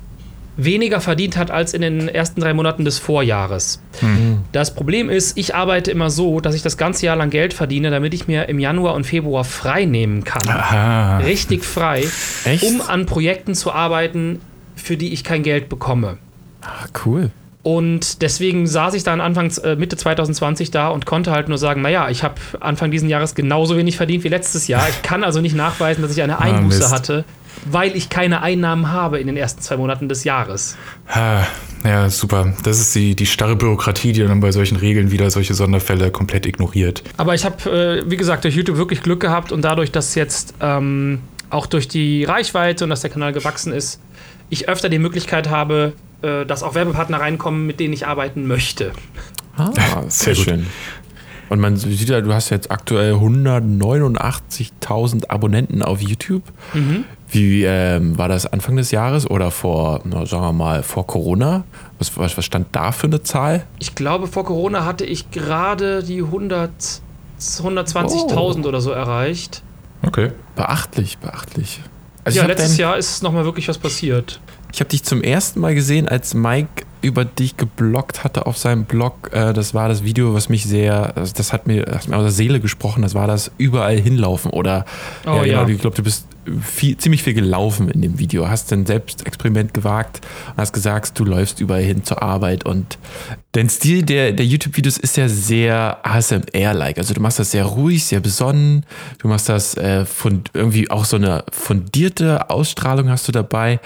weniger 0.57 1.01
verdient 1.01 1.37
hat 1.37 1.51
als 1.51 1.73
in 1.73 1.83
den 1.83 2.09
ersten 2.09 2.41
drei 2.41 2.53
Monaten 2.53 2.85
des 2.85 2.99
Vorjahres. 2.99 3.81
Mhm. 4.01 4.38
Das 4.53 4.75
Problem 4.75 5.11
ist, 5.11 5.37
ich 5.37 5.55
arbeite 5.55 5.91
immer 5.91 6.09
so, 6.09 6.41
dass 6.41 6.55
ich 6.55 6.63
das 6.63 6.77
ganze 6.77 7.05
Jahr 7.07 7.17
lang 7.17 7.31
Geld 7.31 7.53
verdiene, 7.53 7.91
damit 7.91 8.15
ich 8.15 8.27
mir 8.29 8.49
im 8.49 8.59
Januar 8.59 8.95
und 8.95 9.05
Februar 9.05 9.45
frei 9.45 9.85
nehmen 9.85 10.25
kann. 10.25 10.49
Aha. 10.49 11.19
Richtig 11.19 11.65
frei, 11.65 12.05
Echt? 12.45 12.65
um 12.65 12.81
an 12.81 13.05
Projekten 13.05 13.55
zu 13.55 13.73
arbeiten, 13.73 14.41
für 14.75 14.97
die 14.97 15.13
ich 15.13 15.23
kein 15.23 15.43
Geld 15.43 15.69
bekomme. 15.69 16.17
Ah, 16.63 16.87
cool. 17.05 17.31
Und 17.63 18.23
deswegen 18.23 18.67
saß 18.67 18.95
ich 18.95 19.03
dann 19.03 19.21
Anfang, 19.21 19.51
äh, 19.63 19.77
Mitte 19.77 19.97
2020 19.97 20.71
da 20.71 20.89
und 20.89 21.05
konnte 21.05 21.33
halt 21.33 21.51
nur 21.51 21.59
sagen, 21.59 21.83
naja, 21.83 22.09
ich 22.09 22.23
habe 22.23 22.37
Anfang 22.61 22.91
dieses 22.91 23.11
Jahres 23.11 23.35
genauso 23.35 23.77
wenig 23.77 23.97
verdient 23.99 24.25
wie 24.25 24.29
letztes 24.29 24.69
Jahr. 24.69 24.89
Ich 24.89 25.03
kann 25.03 25.25
also 25.25 25.43
nicht 25.43 25.55
nachweisen, 25.55 26.01
dass 26.01 26.13
ich 26.13 26.23
eine 26.23 26.39
ah, 26.39 26.43
Einbuße 26.43 26.87
ah, 26.87 26.91
hatte, 26.93 27.25
weil 27.73 27.97
ich 27.97 28.09
keine 28.09 28.43
Einnahmen 28.43 28.91
habe 28.91 29.19
in 29.19 29.27
den 29.27 29.37
ersten 29.37 29.63
zwei 29.63 29.77
Monaten 29.77 30.09
des 30.09 30.25
Jahres. 30.25 30.77
Ja, 31.85 32.11
super. 32.11 32.55
Das 32.65 32.81
ist 32.81 32.95
die, 32.95 33.15
die 33.15 33.27
starre 33.27 33.57
Bürokratie, 33.57 34.13
die 34.13 34.23
dann 34.23 34.41
bei 34.41 34.53
solchen 34.53 34.77
Regeln 34.77 35.11
wieder 35.11 35.31
solche 35.31 35.55
Sonderfälle 35.55 36.11
komplett 36.11 36.47
ignoriert. 36.47 37.03
Aber 37.17 37.35
ich 37.35 37.45
habe, 37.45 38.03
äh, 38.05 38.11
wie 38.11 38.17
gesagt, 38.17 38.45
durch 38.45 38.57
YouTube 38.57 38.77
wirklich 38.77 39.03
Glück 39.03 39.21
gehabt 39.21 39.53
und 39.53 39.63
dadurch, 39.63 39.93
dass 39.93 40.15
jetzt 40.15 40.55
ähm, 40.61 41.21
auch 41.51 41.67
durch 41.67 41.89
die 41.89 42.25
Reichweite 42.25 42.85
und 42.85 42.91
dass 42.91 43.03
der 43.03 43.11
Kanal 43.11 43.33
gewachsen 43.33 43.73
ist, 43.73 44.01
ich 44.51 44.69
öfter 44.69 44.89
die 44.89 44.99
Möglichkeit 44.99 45.51
habe, 45.51 45.93
äh, 46.23 46.47
dass 46.47 46.63
auch 46.63 46.75
Werbepartner 46.75 47.21
reinkommen, 47.21 47.67
mit 47.67 47.81
denen 47.81 47.93
ich 47.95 48.07
arbeiten 48.07 48.47
möchte. 48.47 48.93
Ah, 49.57 49.73
sehr, 50.09 50.09
sehr 50.09 50.35
schön. 50.35 50.67
Und 51.49 51.61
man 51.61 51.77
sieht 51.77 52.09
ja, 52.09 52.21
du 52.21 52.35
hast 52.35 52.51
jetzt 52.51 52.71
aktuell 52.71 53.15
189.000 53.15 55.31
Abonnenten 55.31 55.83
auf 55.83 56.03
YouTube. 56.03 56.43
Mhm. 56.75 57.05
Wie 57.31 57.65
ähm, 57.65 58.17
war 58.17 58.29
das 58.29 58.47
Anfang 58.47 58.77
des 58.77 58.91
Jahres 58.91 59.29
oder 59.29 59.51
vor, 59.51 60.01
na, 60.05 60.25
sagen 60.25 60.43
wir 60.43 60.53
mal, 60.53 60.83
vor 60.83 61.07
Corona? 61.07 61.65
Was, 61.99 62.17
was, 62.17 62.37
was, 62.39 62.45
stand 62.45 62.69
da 62.73 62.91
für 62.93 63.07
eine 63.07 63.23
Zahl? 63.23 63.67
Ich 63.79 63.95
glaube, 63.95 64.27
vor 64.27 64.45
Corona 64.45 64.85
hatte 64.85 65.05
ich 65.05 65.31
gerade 65.31 66.03
die 66.03 66.23
100, 66.23 66.71
120.000 67.39 68.65
oh. 68.65 68.69
oder 68.69 68.81
so 68.81 68.91
erreicht. 68.91 69.63
Okay. 70.07 70.33
Beachtlich, 70.57 71.19
beachtlich. 71.19 71.81
Also 72.25 72.41
ja, 72.41 72.47
letztes 72.47 72.77
Jahr 72.79 72.97
ist 72.97 73.23
nochmal 73.23 73.45
wirklich 73.45 73.69
was 73.69 73.79
passiert. 73.79 74.41
Ich 74.73 74.81
habe 74.81 74.91
dich 74.91 75.03
zum 75.03 75.23
ersten 75.23 75.61
Mal 75.61 75.75
gesehen, 75.75 76.09
als 76.09 76.35
Mike 76.35 76.85
über 77.03 77.25
dich 77.25 77.57
geblockt 77.57 78.25
hatte 78.25 78.47
auf 78.47 78.59
seinem 78.59 78.85
Blog. 78.85 79.31
Äh, 79.33 79.53
das 79.53 79.75
war 79.75 79.89
das 79.89 80.05
Video, 80.05 80.35
was 80.35 80.49
mich 80.49 80.65
sehr, 80.65 81.13
das 81.15 81.53
hat 81.53 81.67
mir, 81.67 81.85
das 81.85 82.03
hat 82.03 82.09
mir 82.09 82.17
aus 82.17 82.25
der 82.25 82.33
Seele 82.33 82.61
gesprochen. 82.61 83.03
Das 83.03 83.15
war 83.15 83.27
das 83.27 83.51
überall 83.59 83.99
hinlaufen 83.99 84.51
oder 84.51 84.85
oh, 85.27 85.31
ja, 85.31 85.43
genau, 85.45 85.63
ja. 85.63 85.69
ich 85.69 85.81
glaube, 85.81 85.97
du 85.97 86.03
bist 86.03 86.27
viel, 86.63 86.97
ziemlich 86.97 87.23
viel 87.23 87.35
gelaufen 87.35 87.89
in 87.89 88.03
dem 88.03 88.19
Video. 88.19 88.49
Hast 88.49 88.73
ein 88.73 88.87
Selbstexperiment 88.87 89.75
gewagt 89.75 90.21
und 90.49 90.59
hast 90.59 90.73
gesagt, 90.73 91.19
du 91.19 91.25
läufst 91.25 91.61
überall 91.61 91.83
hin 91.83 92.05
zur 92.05 92.23
Arbeit 92.23 92.65
und 92.65 92.99
dein 93.53 93.69
Stil 93.69 94.03
der, 94.03 94.33
der 94.33 94.47
YouTube-Videos 94.47 94.99
ist 94.99 95.17
ja 95.17 95.29
sehr 95.29 95.99
ASMR-like. 96.03 96.99
Also 96.99 97.15
du 97.15 97.21
machst 97.21 97.39
das 97.39 97.51
sehr 97.51 97.65
ruhig, 97.65 98.05
sehr 98.05 98.21
besonnen. 98.21 98.85
Du 99.19 99.29
machst 99.29 99.49
das 99.49 99.77
äh, 99.77 100.05
von 100.05 100.43
irgendwie 100.55 100.91
auch 100.91 101.05
so 101.05 101.17
eine 101.17 101.45
fundierte 101.51 102.51
Ausstrahlung 102.51 103.11
hast 103.11 103.29
du 103.29 103.33
dabei 103.33 103.81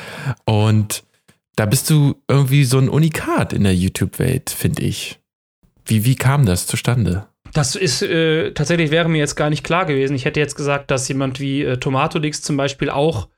und 0.45 1.03
da 1.57 1.67
bist 1.67 1.91
du 1.91 2.17
irgendwie 2.29 2.65
so 2.65 2.79
ein 2.79 2.89
Unikat 2.89 3.53
in 3.53 3.65
der 3.65 3.75
YouTube-Welt, 3.75 4.51
finde 4.51 4.83
ich. 4.83 5.21
Wie, 5.85 6.05
wie 6.05 6.15
kam 6.15 6.47
das 6.47 6.67
zustande? 6.67 7.27
Das 7.53 7.77
ist 7.77 8.03
äh, 8.03 8.53
tatsächlich 8.53 8.91
wäre 8.91 9.09
mir 9.09 9.19
jetzt 9.19 9.37
gar 9.37 9.51
nicht 9.51 9.65
klar 9.65 9.85
gewesen. 9.85 10.17
Ich 10.17 10.25
hätte 10.25 10.41
jetzt 10.41 10.57
gesagt, 10.57 10.91
dass 10.91 11.09
jemand 11.09 11.39
wie 11.39 11.63
äh, 11.63 11.77
Tomatodix 11.77 12.41
zum 12.41 12.57
Beispiel 12.57 12.89
auch 12.89 13.29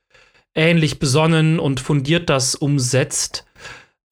ähnlich 0.54 1.00
besonnen 1.00 1.58
und 1.58 1.80
fundiert 1.80 2.30
das 2.30 2.54
umsetzt. 2.54 3.44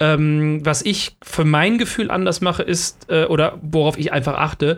Ähm, 0.00 0.64
was 0.64 0.82
ich 0.82 1.16
für 1.22 1.44
mein 1.44 1.78
Gefühl 1.78 2.10
anders 2.10 2.40
mache, 2.40 2.64
ist, 2.64 3.06
äh, 3.08 3.26
oder 3.26 3.60
worauf 3.62 3.96
ich 3.96 4.12
einfach 4.12 4.34
achte, 4.34 4.76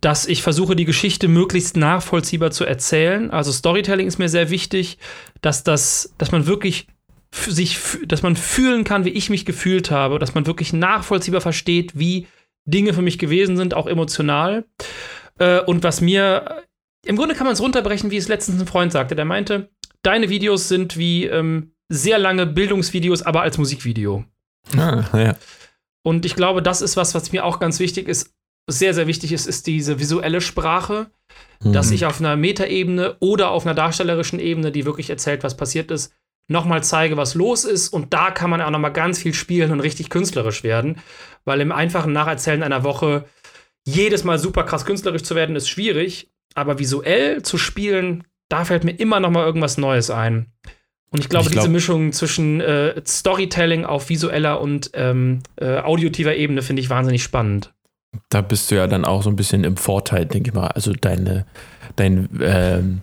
dass 0.00 0.26
ich 0.26 0.42
versuche, 0.42 0.74
die 0.74 0.84
Geschichte 0.84 1.28
möglichst 1.28 1.76
nachvollziehbar 1.76 2.50
zu 2.50 2.64
erzählen. 2.64 3.30
Also 3.30 3.52
Storytelling 3.52 4.08
ist 4.08 4.18
mir 4.18 4.28
sehr 4.28 4.50
wichtig, 4.50 4.98
dass 5.40 5.62
das, 5.62 6.14
dass 6.18 6.32
man 6.32 6.46
wirklich 6.46 6.88
sich, 7.34 7.78
dass 8.06 8.22
man 8.22 8.36
fühlen 8.36 8.84
kann, 8.84 9.04
wie 9.04 9.10
ich 9.10 9.30
mich 9.30 9.44
gefühlt 9.44 9.90
habe, 9.90 10.18
dass 10.18 10.34
man 10.34 10.46
wirklich 10.46 10.72
nachvollziehbar 10.72 11.40
versteht, 11.40 11.98
wie 11.98 12.26
Dinge 12.64 12.94
für 12.94 13.02
mich 13.02 13.18
gewesen 13.18 13.56
sind, 13.56 13.74
auch 13.74 13.86
emotional. 13.86 14.64
Äh, 15.38 15.60
und 15.60 15.82
was 15.82 16.00
mir, 16.00 16.64
im 17.04 17.16
Grunde 17.16 17.34
kann 17.34 17.46
man 17.46 17.54
es 17.54 17.60
runterbrechen, 17.60 18.10
wie 18.10 18.16
es 18.16 18.28
letztens 18.28 18.60
ein 18.60 18.66
Freund 18.66 18.92
sagte, 18.92 19.14
der 19.14 19.24
meinte, 19.24 19.70
deine 20.02 20.28
Videos 20.28 20.68
sind 20.68 20.96
wie 20.96 21.24
ähm, 21.24 21.72
sehr 21.88 22.18
lange 22.18 22.46
Bildungsvideos, 22.46 23.22
aber 23.22 23.42
als 23.42 23.58
Musikvideo. 23.58 24.24
Ah, 24.76 25.04
ja. 25.14 25.36
Und 26.02 26.24
ich 26.24 26.34
glaube, 26.34 26.62
das 26.62 26.82
ist 26.82 26.96
was, 26.96 27.14
was 27.14 27.32
mir 27.32 27.44
auch 27.44 27.58
ganz 27.58 27.80
wichtig 27.80 28.08
ist, 28.08 28.34
sehr, 28.66 28.92
sehr 28.94 29.06
wichtig 29.06 29.32
ist, 29.32 29.46
ist 29.46 29.66
diese 29.66 29.98
visuelle 29.98 30.40
Sprache, 30.40 31.10
mhm. 31.62 31.72
dass 31.72 31.90
ich 31.90 32.04
auf 32.06 32.20
einer 32.20 32.36
Metaebene 32.36 33.16
oder 33.20 33.50
auf 33.50 33.64
einer 33.64 33.74
darstellerischen 33.74 34.38
Ebene, 34.38 34.70
die 34.72 34.84
wirklich 34.84 35.10
erzählt, 35.10 35.42
was 35.42 35.56
passiert 35.56 35.90
ist, 35.90 36.12
nochmal 36.48 36.82
zeige, 36.82 37.16
was 37.16 37.34
los 37.34 37.64
ist. 37.64 37.88
Und 37.90 38.12
da 38.12 38.30
kann 38.30 38.50
man 38.50 38.60
auch 38.60 38.70
nochmal 38.70 38.92
ganz 38.92 39.18
viel 39.18 39.34
spielen 39.34 39.70
und 39.70 39.80
richtig 39.80 40.10
künstlerisch 40.10 40.64
werden. 40.64 40.96
Weil 41.44 41.60
im 41.60 41.72
einfachen 41.72 42.12
Nacherzählen 42.12 42.62
einer 42.62 42.84
Woche 42.84 43.26
jedes 43.86 44.24
Mal 44.24 44.38
super 44.38 44.64
krass 44.64 44.84
künstlerisch 44.84 45.22
zu 45.22 45.34
werden, 45.34 45.56
ist 45.56 45.68
schwierig. 45.68 46.30
Aber 46.54 46.78
visuell 46.78 47.42
zu 47.42 47.58
spielen, 47.58 48.24
da 48.48 48.64
fällt 48.64 48.84
mir 48.84 48.92
immer 48.92 49.20
nochmal 49.20 49.46
irgendwas 49.46 49.78
Neues 49.78 50.10
ein. 50.10 50.52
Und 51.10 51.20
ich 51.20 51.28
glaube, 51.28 51.46
ich 51.46 51.52
glaub, 51.52 51.64
diese 51.64 51.72
Mischung 51.72 52.12
zwischen 52.12 52.60
äh, 52.60 53.00
Storytelling 53.06 53.84
auf 53.84 54.10
visueller 54.10 54.60
und 54.60 54.90
ähm, 54.94 55.40
äh, 55.56 55.78
audiotiver 55.78 56.34
Ebene 56.34 56.60
finde 56.62 56.82
ich 56.82 56.90
wahnsinnig 56.90 57.22
spannend. 57.22 57.72
Da 58.28 58.42
bist 58.42 58.70
du 58.70 58.74
ja 58.74 58.86
dann 58.86 59.04
auch 59.04 59.22
so 59.22 59.30
ein 59.30 59.36
bisschen 59.36 59.64
im 59.64 59.76
Vorteil, 59.76 60.26
denke 60.26 60.50
ich 60.50 60.54
mal. 60.54 60.68
Also 60.68 60.92
deine, 60.92 61.46
dein, 61.96 62.28
ähm, 62.42 63.00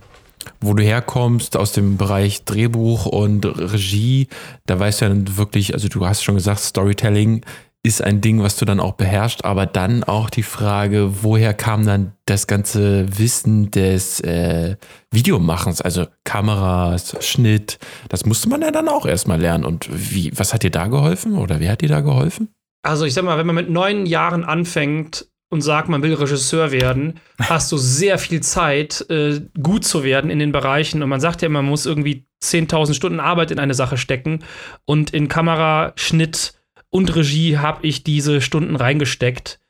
wo 0.60 0.74
du 0.74 0.82
herkommst 0.82 1.56
aus 1.56 1.72
dem 1.72 1.96
Bereich 1.96 2.44
Drehbuch 2.44 3.06
und 3.06 3.44
Regie, 3.44 4.28
da 4.66 4.78
weißt 4.78 5.00
du 5.00 5.04
ja 5.06 5.14
wirklich, 5.36 5.74
also 5.74 5.88
du 5.88 6.06
hast 6.06 6.22
schon 6.22 6.34
gesagt, 6.34 6.60
Storytelling 6.60 7.44
ist 7.86 8.02
ein 8.02 8.20
Ding, 8.20 8.42
was 8.42 8.56
du 8.56 8.64
dann 8.64 8.80
auch 8.80 8.94
beherrschst, 8.94 9.44
aber 9.44 9.64
dann 9.64 10.02
auch 10.02 10.28
die 10.28 10.42
Frage, 10.42 11.22
woher 11.22 11.54
kam 11.54 11.86
dann 11.86 12.12
das 12.24 12.48
ganze 12.48 13.06
Wissen 13.16 13.70
des 13.70 14.18
äh, 14.20 14.76
Videomachens, 15.12 15.80
also 15.80 16.06
Kameras, 16.24 17.16
Schnitt, 17.20 17.78
das 18.08 18.26
musste 18.26 18.48
man 18.48 18.62
ja 18.62 18.72
dann 18.72 18.88
auch 18.88 19.06
erstmal 19.06 19.40
lernen. 19.40 19.64
Und 19.64 19.88
wie, 19.92 20.32
was 20.36 20.52
hat 20.52 20.64
dir 20.64 20.72
da 20.72 20.88
geholfen 20.88 21.38
oder 21.38 21.60
wer 21.60 21.70
hat 21.70 21.80
dir 21.80 21.88
da 21.88 22.00
geholfen? 22.00 22.48
Also 22.82 23.04
ich 23.04 23.14
sag 23.14 23.24
mal, 23.24 23.38
wenn 23.38 23.46
man 23.46 23.54
mit 23.54 23.70
neun 23.70 24.04
Jahren 24.04 24.44
anfängt 24.44 25.26
und 25.48 25.60
sagt, 25.60 25.88
man 25.88 26.02
will 26.02 26.14
Regisseur 26.14 26.72
werden, 26.72 27.20
hast 27.38 27.70
du 27.70 27.76
sehr 27.76 28.18
viel 28.18 28.42
Zeit, 28.42 29.06
äh, 29.10 29.40
gut 29.62 29.84
zu 29.84 30.02
werden 30.02 30.30
in 30.30 30.38
den 30.38 30.52
Bereichen. 30.52 31.02
Und 31.02 31.08
man 31.08 31.20
sagt 31.20 31.42
ja, 31.42 31.48
man 31.48 31.64
muss 31.64 31.86
irgendwie 31.86 32.26
10.000 32.42 32.94
Stunden 32.94 33.20
Arbeit 33.20 33.50
in 33.50 33.58
eine 33.58 33.74
Sache 33.74 33.96
stecken. 33.96 34.40
Und 34.84 35.10
in 35.10 35.28
Kamera, 35.28 35.92
Schnitt 35.96 36.54
und 36.90 37.14
Regie 37.14 37.58
habe 37.58 37.86
ich 37.86 38.02
diese 38.02 38.40
Stunden 38.40 38.76
reingesteckt. 38.76 39.60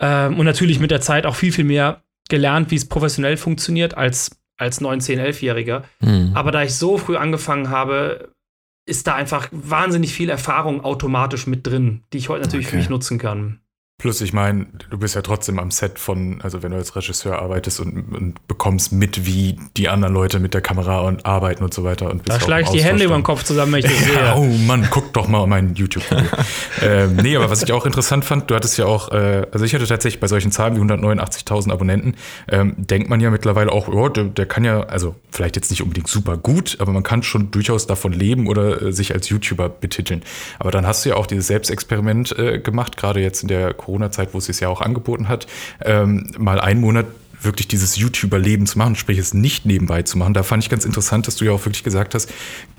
Ähm, 0.00 0.38
und 0.38 0.46
natürlich 0.46 0.80
mit 0.80 0.90
der 0.90 1.00
Zeit 1.00 1.26
auch 1.26 1.34
viel, 1.34 1.52
viel 1.52 1.64
mehr 1.64 2.02
gelernt, 2.28 2.70
wie 2.70 2.76
es 2.76 2.88
professionell 2.88 3.36
funktioniert 3.36 3.94
als, 3.94 4.40
als 4.56 4.80
19-, 4.80 5.20
11-Jähriger. 5.20 5.82
Mhm. 6.00 6.32
Aber 6.34 6.52
da 6.52 6.62
ich 6.62 6.74
so 6.74 6.96
früh 6.96 7.16
angefangen 7.16 7.68
habe, 7.68 8.32
ist 8.86 9.06
da 9.06 9.14
einfach 9.14 9.48
wahnsinnig 9.50 10.14
viel 10.14 10.30
Erfahrung 10.30 10.82
automatisch 10.82 11.46
mit 11.46 11.66
drin, 11.66 12.04
die 12.12 12.18
ich 12.18 12.30
heute 12.30 12.44
natürlich 12.44 12.66
okay. 12.66 12.76
für 12.76 12.78
mich 12.78 12.88
nutzen 12.88 13.18
kann. 13.18 13.60
Plus, 14.00 14.20
ich 14.20 14.32
meine, 14.32 14.66
du 14.90 14.96
bist 14.96 15.16
ja 15.16 15.22
trotzdem 15.22 15.58
am 15.58 15.72
Set 15.72 15.98
von, 15.98 16.40
also 16.40 16.62
wenn 16.62 16.70
du 16.70 16.76
als 16.76 16.94
Regisseur 16.94 17.42
arbeitest 17.42 17.80
und, 17.80 18.14
und 18.14 18.46
bekommst 18.46 18.92
mit, 18.92 19.26
wie 19.26 19.58
die 19.76 19.88
anderen 19.88 20.14
Leute 20.14 20.38
mit 20.38 20.54
der 20.54 20.60
Kamera 20.60 21.00
und 21.00 21.26
arbeiten 21.26 21.64
und 21.64 21.74
so 21.74 21.82
weiter. 21.82 22.08
Und 22.08 22.28
da 22.28 22.38
schlage 22.38 22.62
ich 22.62 22.68
die 22.68 22.80
Hände 22.80 23.02
über 23.02 23.16
den 23.16 23.24
Kopf 23.24 23.42
zusammen, 23.42 23.72
wenn 23.72 23.80
ich 23.80 23.86
das 23.86 23.98
sehe. 24.04 24.34
oh 24.36 24.44
Mann, 24.44 24.86
guck 24.88 25.12
doch 25.14 25.26
mal 25.26 25.44
mein 25.48 25.74
YouTube-Video. 25.74 26.28
ähm, 26.80 27.16
nee, 27.16 27.34
aber 27.34 27.50
was 27.50 27.60
ich 27.64 27.72
auch 27.72 27.86
interessant 27.86 28.24
fand, 28.24 28.48
du 28.48 28.54
hattest 28.54 28.78
ja 28.78 28.86
auch, 28.86 29.10
äh, 29.10 29.48
also 29.50 29.64
ich 29.64 29.74
hatte 29.74 29.84
tatsächlich 29.84 30.20
bei 30.20 30.28
solchen 30.28 30.52
Zahlen 30.52 30.76
wie 30.76 30.80
189.000 30.80 31.72
Abonnenten, 31.72 32.14
ähm, 32.46 32.74
denkt 32.76 33.10
man 33.10 33.18
ja 33.18 33.30
mittlerweile 33.30 33.72
auch, 33.72 33.88
oh, 33.88 34.08
der, 34.08 34.26
der, 34.26 34.46
kann 34.46 34.62
ja, 34.62 34.82
also 34.82 35.16
vielleicht 35.32 35.56
jetzt 35.56 35.70
nicht 35.70 35.82
unbedingt 35.82 36.06
super 36.06 36.36
gut, 36.36 36.76
aber 36.78 36.92
man 36.92 37.02
kann 37.02 37.24
schon 37.24 37.50
durchaus 37.50 37.88
davon 37.88 38.12
leben 38.12 38.46
oder 38.46 38.80
äh, 38.80 38.92
sich 38.92 39.12
als 39.12 39.28
YouTuber 39.28 39.68
betiteln. 39.68 40.22
Aber 40.60 40.70
dann 40.70 40.86
hast 40.86 41.04
du 41.04 41.08
ja 41.08 41.16
auch 41.16 41.26
dieses 41.26 41.48
Selbstexperiment 41.48 42.38
äh, 42.38 42.60
gemacht, 42.60 42.96
gerade 42.96 43.18
jetzt 43.18 43.42
in 43.42 43.48
der 43.48 43.74
Corona-Zeit, 43.88 44.34
wo 44.34 44.38
es 44.38 44.44
sich 44.44 44.60
ja 44.60 44.68
auch 44.68 44.82
angeboten 44.82 45.28
hat, 45.28 45.46
ähm, 45.82 46.30
mal 46.36 46.60
einen 46.60 46.82
Monat 46.82 47.06
wirklich 47.40 47.68
dieses 47.68 47.96
YouTuber-Leben 47.96 48.66
zu 48.66 48.78
machen, 48.78 48.96
sprich 48.96 49.18
es 49.18 49.34
nicht 49.34 49.66
nebenbei 49.66 50.02
zu 50.02 50.18
machen. 50.18 50.34
Da 50.34 50.42
fand 50.42 50.62
ich 50.62 50.70
ganz 50.70 50.84
interessant, 50.84 51.26
dass 51.26 51.36
du 51.36 51.44
ja 51.44 51.52
auch 51.52 51.64
wirklich 51.64 51.84
gesagt 51.84 52.14
hast, 52.14 52.30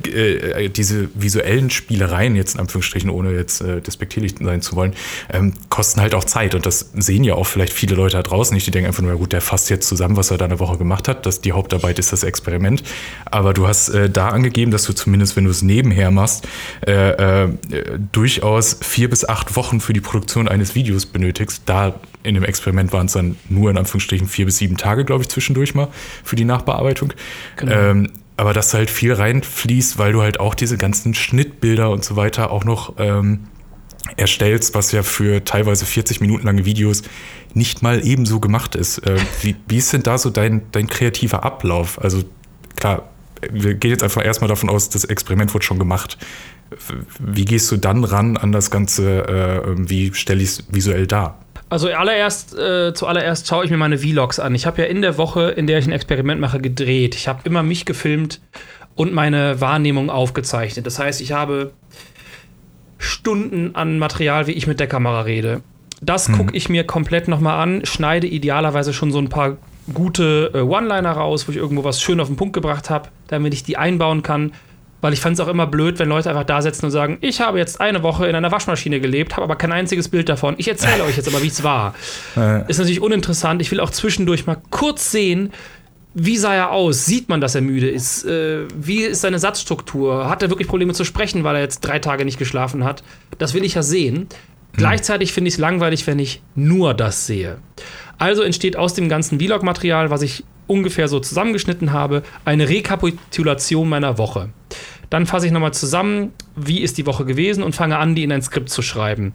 äh, 0.06 0.70
diese 0.70 1.10
visuellen 1.16 1.70
Spielereien, 1.70 2.36
jetzt 2.36 2.56
in 2.56 2.62
Anführungsstrichen, 2.62 3.10
ohne 3.10 3.32
jetzt 3.32 3.62
äh, 3.62 3.82
despektierlich 3.82 4.36
sein 4.40 4.62
zu 4.62 4.76
wollen, 4.76 4.94
ähm, 5.32 5.54
kosten 5.70 6.02
halt 6.02 6.14
auch 6.16 6.24
Zeit. 6.24 6.56
Und 6.56 6.66
das 6.66 6.92
sehen 6.94 7.24
ja 7.24 7.36
auch 7.36 7.48
vielleicht 7.48 7.74
viele 7.74 7.96
Leute 7.96 8.18
da 8.18 8.24
draußen 8.24 8.54
nicht. 8.54 8.68
Die 8.68 8.72
denken 8.72 8.88
einfach 8.88 9.02
nur, 9.02 9.12
ja 9.12 9.18
gut, 9.18 9.34
der 9.34 9.42
fasst 9.42 9.70
jetzt 9.70 9.88
zusammen, 9.88 10.18
was 10.18 10.32
er 10.32 10.38
da 10.38 10.46
eine 10.46 10.60
Woche 10.60 10.78
gemacht 10.78 11.08
hat. 11.08 11.26
Das, 11.26 11.42
die 11.42 11.52
Hauptarbeit 11.52 12.00
ist 12.00 12.12
das 12.12 12.24
Experiment. 12.24 12.84
Aber 13.26 13.54
du 13.54 13.68
hast 13.68 13.90
äh, 13.90 14.10
da 14.10 14.30
angegeben, 14.30 14.72
dass 14.72 14.84
du 14.84 14.94
zumindest, 14.94 15.36
wenn 15.36 15.46
du 15.46 15.52
es 15.52 15.62
nebenher 15.62 16.12
machst, 16.12 16.48
äh, 16.86 17.44
äh, 17.44 17.50
durchaus 18.12 18.78
vier 18.82 19.10
bis 19.10 19.28
acht 19.28 19.56
Wochen 19.56 19.80
für 19.80 19.94
die 19.94 20.02
Produktion 20.02 20.48
eines 20.48 20.76
Videos 20.76 21.06
benötigst. 21.06 21.64
Da 21.66 21.96
in 22.24 22.36
dem 22.36 22.44
Experiment 22.44 22.92
waren 22.92 23.06
es 23.06 23.14
dann 23.14 23.38
nur 23.48 23.72
in 23.72 23.78
Anführungsstrichen 23.78 24.28
vier 24.28 24.46
bis 24.50 24.58
sieben 24.58 24.78
Tage, 24.78 25.06
glaube 25.06 25.22
ich, 25.22 25.30
zwischendurch 25.30 25.76
mal 25.76 25.90
für 26.24 26.36
die 26.36 26.44
Nachbearbeitung. 26.44 27.14
Genau. 27.56 27.72
Ähm, 27.72 28.10
aber 28.36 28.54
dass 28.54 28.74
halt 28.74 28.90
viel 28.90 29.14
reinfließt, 29.14 30.00
weil 30.00 30.12
du 30.12 30.24
halt 30.24 30.40
auch 30.40 30.56
diese 30.56 30.78
ganzen 30.78 31.14
Schnittbilder 31.14 31.92
und 31.92 32.04
so 32.04 32.16
weiter 32.16 32.52
auch 32.52 32.64
noch 32.64 32.96
ähm, 32.98 33.42
erstellst, 34.18 34.74
was 34.74 34.92
ja 34.92 35.04
für 35.04 35.44
teilweise 35.44 35.86
40 35.86 36.20
Minuten 36.20 36.48
lange 36.48 36.66
Videos 36.66 37.04
nicht 37.54 37.84
mal 37.84 38.04
ebenso 38.04 38.40
gemacht 38.40 38.74
ist. 38.76 39.00
Äh, 39.00 39.18
wie, 39.42 39.56
wie 39.68 39.78
ist 39.78 39.94
denn 39.94 40.02
da 40.02 40.18
so 40.18 40.32
dein, 40.32 40.64
dein 40.72 40.88
kreativer 40.88 41.44
Ablauf? 41.44 42.02
Also 42.02 42.24
klar, 42.76 43.10
wir 43.52 43.76
gehen 43.76 43.92
jetzt 43.92 44.04
einfach 44.04 44.26
erstmal 44.26 44.48
davon 44.48 44.70
aus, 44.70 44.90
das 44.90 45.06
Experiment 45.06 45.54
wurde 45.54 45.66
schon 45.66 45.78
gemacht. 45.78 46.18
Wie 47.20 47.46
gehst 47.46 47.72
du 47.72 47.78
dann 47.78 48.04
ran 48.04 48.38
an 48.38 48.52
das 48.52 48.72
Ganze? 48.72 49.28
Äh, 49.28 49.90
wie 49.90 50.14
stelle 50.16 50.42
ich 50.42 50.50
es 50.50 50.64
visuell 50.72 51.06
dar? 51.06 51.40
Also 51.70 51.90
allererst, 51.90 52.58
äh, 52.58 52.94
zuallererst 52.94 53.48
schaue 53.48 53.64
ich 53.64 53.72
mir 53.72 53.78
meine 53.78 54.00
Vlogs 54.00 54.40
an. 54.40 54.56
Ich 54.56 54.66
habe 54.66 54.82
ja 54.82 54.88
in 54.88 55.02
der 55.02 55.18
Woche, 55.18 55.52
in 55.52 55.68
der 55.68 55.78
ich 55.78 55.86
ein 55.86 55.92
Experiment 55.92 56.42
mache, 56.42 56.60
gedreht. 56.60 57.16
Ich 57.16 57.28
habe 57.28 57.42
immer 57.44 57.62
mich 57.62 57.86
gefilmt 57.86 58.42
und 58.96 59.14
meine 59.14 59.62
Wahrnehmung 59.62 60.10
aufgezeichnet. 60.10 60.86
Das 60.86 60.98
heißt, 60.98 61.22
ich 61.22 61.32
habe 61.32 61.72
Stunden 62.98 63.76
an 63.76 64.00
Material, 64.00 64.48
wie 64.48 64.52
ich 64.52 64.68
mit 64.68 64.80
der 64.80 64.88
Kamera 64.88 65.22
rede. 65.22 65.62
Das 66.02 66.28
hm. 66.28 66.38
gucke 66.38 66.58
ich 66.58 66.70
mir 66.70 66.86
komplett 66.86 67.28
nochmal 67.28 67.62
an, 67.62 67.86
schneide 67.86 68.28
idealerweise 68.28 68.94
schon 68.94 69.12
so 69.12 69.20
ein 69.20 69.30
paar 69.30 69.58
gute 69.94 70.52
äh, 70.54 70.60
One-Liner 70.60 71.12
raus, 71.12 71.48
wo 71.48 71.52
ich 71.52 71.58
irgendwo 71.58 71.84
was 71.84 72.02
schön 72.02 72.20
auf 72.20 72.28
den 72.28 72.36
Punkt 72.36 72.54
gebracht 72.54 72.90
habe, 72.90 73.10
damit 73.28 73.54
ich 73.54 73.64
die 73.64 73.78
einbauen 73.78 74.24
kann. 74.24 74.54
Weil 75.02 75.14
ich 75.14 75.22
fand 75.22 75.36
es 75.36 75.40
auch 75.40 75.48
immer 75.48 75.66
blöd, 75.66 75.98
wenn 76.00 76.10
Leute 76.10 76.30
einfach 76.30 76.44
da 76.44 76.62
sitzen 76.62 76.86
und 76.86 76.92
sagen, 76.92 77.18
ich 77.22 77.40
habe 77.40 77.58
jetzt 77.58 77.80
eine 77.80 78.04
Woche 78.04 78.28
in 78.28 78.36
einer 78.36 78.52
Waschmaschine 78.52 79.00
gelebt, 79.00 79.34
habe 79.34 79.44
aber 79.44 79.56
kein 79.56 79.72
einziges 79.72 80.10
Bild 80.10 80.28
davon. 80.28 80.56
Ich 80.58 80.68
erzähle 80.68 81.04
euch 81.06 81.16
jetzt 81.16 81.28
aber, 81.28 81.42
wie 81.42 81.48
es 81.48 81.64
war. 81.64 81.96
Ist 82.68 82.80
natürlich 82.80 83.02
uninteressant. 83.02 83.62
Ich 83.62 83.72
will 83.72 83.80
auch 83.80 83.92
zwischendurch 83.92 84.46
mal 84.46 84.58
kurz 84.70 85.12
sehen, 85.12 85.52
wie 86.14 86.38
sah 86.38 86.54
er 86.54 86.72
aus? 86.72 87.06
Sieht 87.06 87.30
man, 87.30 87.40
dass 87.40 87.56
er 87.56 87.62
müde 87.62 87.90
ist? 87.90 88.26
Äh, 88.26 88.66
wie 88.76 89.02
ist 89.02 89.22
seine 89.22 89.40
Satzstruktur? 89.40 90.28
Hat 90.28 90.42
er 90.42 90.50
wirklich 90.50 90.68
Probleme 90.68 90.94
zu 90.94 91.06
sprechen, 91.06 91.44
weil 91.44 91.56
er 91.56 91.62
jetzt 91.62 91.82
drei 91.82 92.00
Tage 92.00 92.26
nicht 92.26 92.40
geschlafen 92.40 92.84
hat? 92.84 93.04
Das 93.38 93.54
will 93.54 93.64
ich 93.64 93.76
ja 93.76 93.84
sehen. 93.84 94.16
Mhm. 94.16 94.28
Gleichzeitig 94.74 95.34
finde 95.34 95.50
ich 95.50 95.56
es 95.56 95.60
langweilig, 95.60 96.08
wenn 96.08 96.20
ich 96.20 96.42
nur 96.56 96.94
das 96.94 97.28
sehe. 97.28 97.60
Also 98.18 98.42
entsteht 98.42 98.76
aus 98.76 98.94
dem 98.94 99.08
ganzen 99.08 99.40
Vlog-Material, 99.40 100.10
was 100.10 100.24
ich 100.24 100.44
ungefähr 100.68 101.08
so 101.08 101.20
zusammengeschnitten 101.20 101.94
habe, 101.94 102.24
eine 102.44 102.70
Rekapitulation 102.70 103.88
meiner 103.88 104.18
Woche. 104.18 104.50
Dann 105.10 105.26
fasse 105.26 105.48
ich 105.48 105.52
nochmal 105.52 105.74
zusammen, 105.74 106.34
wie 106.56 106.82
ist 106.82 106.98
die 106.98 107.06
Woche 107.06 107.26
gewesen 107.26 107.64
und 107.64 107.76
fange 107.76 107.98
an, 107.98 108.16
die 108.16 108.24
in 108.24 108.32
ein 108.32 108.42
Skript 108.42 108.70
zu 108.70 108.82
schreiben. 108.82 109.34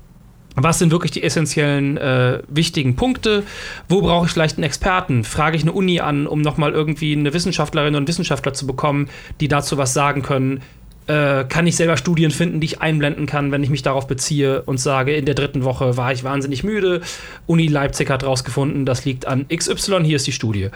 Was 0.56 0.78
sind 0.78 0.92
wirklich 0.92 1.10
die 1.10 1.24
essentiellen 1.24 1.96
äh, 1.96 2.40
wichtigen 2.48 2.94
Punkte? 2.94 3.42
Wo 3.88 4.02
brauche 4.02 4.26
ich 4.26 4.32
vielleicht 4.32 4.56
einen 4.56 4.64
Experten? 4.64 5.24
Frage 5.24 5.56
ich 5.56 5.62
eine 5.62 5.72
Uni 5.72 5.98
an, 5.98 6.28
um 6.28 6.42
nochmal 6.42 6.72
irgendwie 6.72 7.12
eine 7.12 7.34
Wissenschaftlerin 7.34 7.88
oder 7.90 7.98
einen 7.98 8.08
Wissenschaftler 8.08 8.54
zu 8.54 8.66
bekommen, 8.66 9.08
die 9.40 9.48
dazu 9.48 9.78
was 9.78 9.94
sagen 9.94 10.22
können? 10.22 10.62
Äh, 11.06 11.44
kann 11.48 11.66
ich 11.66 11.76
selber 11.76 11.96
Studien 11.96 12.30
finden, 12.30 12.60
die 12.60 12.66
ich 12.66 12.80
einblenden 12.80 13.26
kann, 13.26 13.50
wenn 13.50 13.64
ich 13.64 13.68
mich 13.68 13.82
darauf 13.82 14.06
beziehe 14.06 14.62
und 14.62 14.78
sage, 14.78 15.14
in 15.14 15.26
der 15.26 15.34
dritten 15.34 15.64
Woche 15.64 15.96
war 15.96 16.12
ich 16.12 16.22
wahnsinnig 16.22 16.62
müde. 16.62 17.02
Uni 17.46 17.66
Leipzig 17.66 18.08
hat 18.08 18.22
rausgefunden, 18.22 18.86
das 18.86 19.04
liegt 19.04 19.26
an 19.26 19.46
XY, 19.48 20.04
hier 20.04 20.16
ist 20.16 20.26
die 20.26 20.32
Studie. 20.32 20.70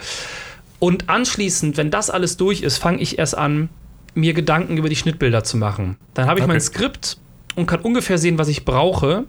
Und 0.77 1.09
anschließend, 1.09 1.77
wenn 1.77 1.89
das 1.89 2.09
alles 2.09 2.37
durch 2.37 2.61
ist, 2.61 2.77
fange 2.77 2.99
ich 2.99 3.17
erst 3.17 3.37
an, 3.37 3.69
mir 4.13 4.33
Gedanken 4.33 4.77
über 4.77 4.89
die 4.89 4.95
Schnittbilder 4.95 5.43
zu 5.43 5.57
machen. 5.57 5.97
Dann 6.13 6.27
habe 6.27 6.39
ich 6.39 6.43
okay. 6.43 6.53
mein 6.53 6.61
Skript 6.61 7.17
und 7.55 7.65
kann 7.65 7.81
ungefähr 7.81 8.17
sehen, 8.17 8.37
was 8.37 8.47
ich 8.47 8.65
brauche. 8.65 9.25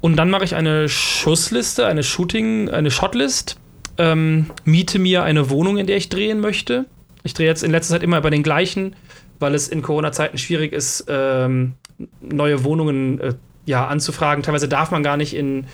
Und 0.00 0.16
dann 0.16 0.30
mache 0.30 0.44
ich 0.44 0.54
eine 0.54 0.88
Schussliste, 0.88 1.86
eine 1.86 2.02
Shooting, 2.02 2.68
eine 2.68 2.90
Shotlist, 2.90 3.56
ähm, 3.98 4.50
miete 4.64 4.98
mir 4.98 5.22
eine 5.22 5.50
Wohnung, 5.50 5.78
in 5.78 5.86
der 5.86 5.96
ich 5.96 6.08
drehen 6.08 6.40
möchte. 6.40 6.86
Ich 7.22 7.34
drehe 7.34 7.46
jetzt 7.46 7.62
in 7.62 7.70
letzter 7.70 7.94
Zeit 7.94 8.02
immer 8.02 8.20
bei 8.20 8.30
den 8.30 8.42
gleichen, 8.42 8.96
weil 9.38 9.54
es 9.54 9.68
in 9.68 9.82
Corona-Zeiten 9.82 10.38
schwierig 10.38 10.72
ist, 10.72 11.04
ähm, 11.08 11.74
neue 12.20 12.64
Wohnungen 12.64 13.20
äh, 13.20 13.34
ja, 13.64 13.86
anzufragen. 13.86 14.42
Teilweise 14.42 14.68
darf 14.68 14.90
man 14.90 15.02
gar 15.02 15.16
nicht 15.16 15.34
in, 15.34 15.66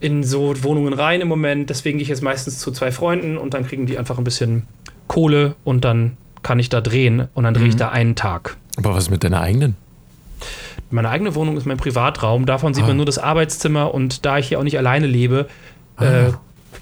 in 0.00 0.24
so 0.24 0.54
Wohnungen 0.62 0.94
rein 0.94 1.20
im 1.20 1.28
Moment. 1.28 1.68
Deswegen 1.68 1.98
gehe 1.98 2.04
ich 2.04 2.08
jetzt 2.08 2.22
meistens 2.22 2.58
zu 2.58 2.70
zwei 2.72 2.90
Freunden 2.90 3.36
und 3.36 3.54
dann 3.54 3.66
kriegen 3.66 3.86
die 3.86 3.98
einfach 3.98 4.16
ein 4.16 4.24
bisschen 4.24 4.62
Kohle 5.08 5.56
und 5.64 5.84
dann 5.84 6.16
kann 6.42 6.58
ich 6.58 6.68
da 6.68 6.80
drehen 6.80 7.28
und 7.34 7.44
dann 7.44 7.54
drehe 7.54 7.66
ich 7.68 7.74
Mhm. 7.74 7.78
da 7.78 7.88
einen 7.90 8.14
Tag. 8.16 8.56
Aber 8.76 8.94
was 8.94 9.04
ist 9.04 9.10
mit 9.10 9.22
deiner 9.24 9.40
eigenen? 9.40 9.76
Meine 10.90 11.08
eigene 11.08 11.34
Wohnung 11.34 11.56
ist 11.56 11.66
mein 11.66 11.76
Privatraum. 11.78 12.46
Davon 12.46 12.74
sieht 12.74 12.84
Ah. 12.84 12.88
man 12.88 12.96
nur 12.96 13.06
das 13.06 13.18
Arbeitszimmer 13.18 13.94
und 13.94 14.26
da 14.26 14.38
ich 14.38 14.48
hier 14.48 14.58
auch 14.58 14.62
nicht 14.64 14.76
alleine 14.78 15.06
lebe, 15.06 15.48
äh, 15.98 16.30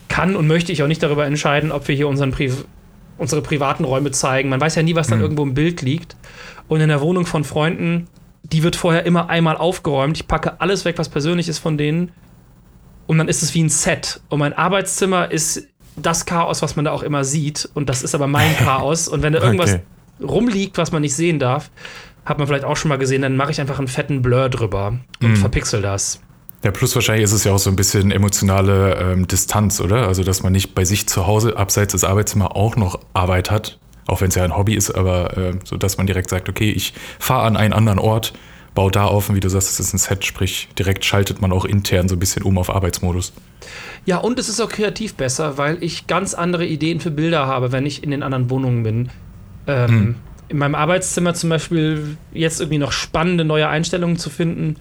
kann 0.09 0.35
und 0.37 0.47
möchte 0.47 0.73
ich 0.73 0.83
auch 0.83 0.87
nicht 0.89 1.03
darüber 1.03 1.27
entscheiden, 1.27 1.71
ob 1.73 1.87
wir 1.89 1.95
hier 1.95 2.09
unseren 2.09 2.31
Pri 2.33 2.53
unsere 3.19 3.43
privaten 3.43 3.85
Räume 3.85 4.13
zeigen. 4.13 4.49
Man 4.49 4.61
weiß 4.63 4.77
ja 4.77 4.83
nie, 4.83 4.95
was 4.95 5.09
dann 5.09 5.19
Hm. 5.19 5.23
irgendwo 5.25 5.43
im 5.43 5.53
Bild 5.53 5.83
liegt. 5.83 6.17
Und 6.69 6.81
in 6.81 6.89
der 6.89 7.03
Wohnung 7.03 7.27
von 7.27 7.45
Freunden, 7.45 8.07
die 8.45 8.63
wird 8.63 8.77
vorher 8.77 9.05
immer 9.05 9.29
einmal 9.29 9.59
aufgeräumt. 9.59 10.17
Ich 10.17 10.27
packe 10.27 10.59
alles 10.61 10.87
weg, 10.87 10.97
was 10.97 11.11
persönlich 11.11 11.47
ist 11.49 11.59
von 11.59 11.77
denen. 11.77 12.13
Und 13.07 13.19
dann 13.19 13.29
ist 13.29 13.43
es 13.43 13.53
wie 13.55 13.63
ein 13.63 13.69
Set. 13.69 14.21
Und 14.31 14.39
mein 14.39 14.55
Arbeitszimmer 14.55 15.31
ist 15.31 15.67
das 16.07 16.27
Chaos, 16.27 16.63
was 16.63 16.77
man 16.77 16.85
da 16.85 16.93
auch 16.93 17.03
immer 17.03 17.25
sieht. 17.25 17.69
Und 17.75 17.89
das 17.89 18.03
ist 18.03 18.15
aber 18.15 18.27
mein 18.27 18.57
Chaos. 18.59 19.09
Und 19.09 19.23
wenn 19.23 19.33
da 19.33 19.41
irgendwas 19.41 19.73
Okay. 19.75 19.83
rumliegt, 20.23 20.79
was 20.79 20.93
man 20.93 21.03
nicht 21.03 21.15
sehen 21.15 21.39
darf, 21.39 21.71
hat 22.25 22.39
man 22.39 22.47
vielleicht 22.47 22.65
auch 22.65 22.77
schon 22.77 22.89
mal 22.91 22.99
gesehen, 22.99 23.23
dann 23.23 23.37
mache 23.37 23.51
ich 23.51 23.61
einfach 23.61 23.79
einen 23.79 23.89
fetten 23.89 24.23
Blur 24.23 24.49
drüber 24.49 24.95
und 25.23 25.37
verpixel 25.37 25.83
das. 25.83 26.21
Ja, 26.63 26.71
plus 26.71 26.95
wahrscheinlich 26.95 27.25
ist 27.25 27.33
es 27.33 27.45
ja 27.45 27.53
auch 27.53 27.59
so 27.59 27.71
ein 27.71 27.77
bisschen 27.77 28.11
emotionale 28.11 28.95
ähm, 28.97 29.27
Distanz, 29.27 29.81
oder? 29.81 30.07
Also, 30.07 30.23
dass 30.25 30.43
man 30.43 30.53
nicht 30.53 30.75
bei 30.75 30.85
sich 30.85 31.09
zu 31.09 31.27
Hause 31.27 31.57
abseits 31.57 31.93
des 31.93 32.05
Arbeitszimmers 32.05 32.51
auch 32.51 32.77
noch 32.77 32.99
Arbeit 33.15 33.51
hat, 33.51 33.79
auch 34.07 34.21
wenn 34.21 34.29
es 34.29 34.35
ja 34.35 34.45
ein 34.45 34.55
Hobby 34.57 34.75
ist, 34.75 34.91
aber 34.91 35.37
äh, 35.39 35.55
so, 35.65 35.79
dass 35.79 35.97
man 35.97 36.07
direkt 36.07 36.29
sagt, 36.29 36.51
okay, 36.51 36.71
ich 36.71 36.93
fahre 37.19 37.47
an 37.47 37.57
einen 37.57 37.73
anderen 37.73 37.99
Ort, 37.99 38.35
baue 38.75 38.91
da 38.91 39.05
auf 39.05 39.29
und 39.29 39.35
wie 39.35 39.41
du 39.41 39.49
sagst, 39.49 39.69
es 39.71 39.81
ist 39.81 39.93
ein 39.93 39.99
Set, 39.99 40.25
sprich, 40.25 40.69
direkt 40.79 41.05
schaltet 41.05 41.41
man 41.41 41.53
auch 41.53 41.65
intern 41.65 42.09
so 42.09 42.17
ein 42.17 42.19
bisschen 42.19 42.43
um 42.43 42.59
auf 42.59 42.71
Arbeitsmodus. 42.71 43.33
Ja, 44.07 44.19
und 44.19 44.39
es 44.39 44.49
ist 44.49 44.61
auch 44.61 44.69
kreativ 44.69 45.15
besser, 45.15 45.59
weil 45.59 45.83
ich 45.83 46.07
ganz 46.07 46.35
andere 46.35 46.67
Ideen 46.67 47.01
für 47.01 47.11
Bilder 47.11 47.47
habe, 47.47 47.73
wenn 47.73 47.85
ich 47.87 48.03
in 48.03 48.11
den 48.11 48.23
anderen 48.23 48.49
Wohnungen 48.51 48.83
bin. 48.83 49.11
Ähm, 49.67 50.17
In 50.49 50.59
meinem 50.59 50.75
Arbeitszimmer 50.75 51.35
zum 51.35 51.51
Beispiel 51.51 52.17
jetzt 52.33 52.61
irgendwie 52.61 52.79
noch 52.79 52.93
spannende 52.93 53.45
neue 53.45 53.69
Einstellungen 53.69 54.17
zu 54.17 54.31
finden, 54.31 54.77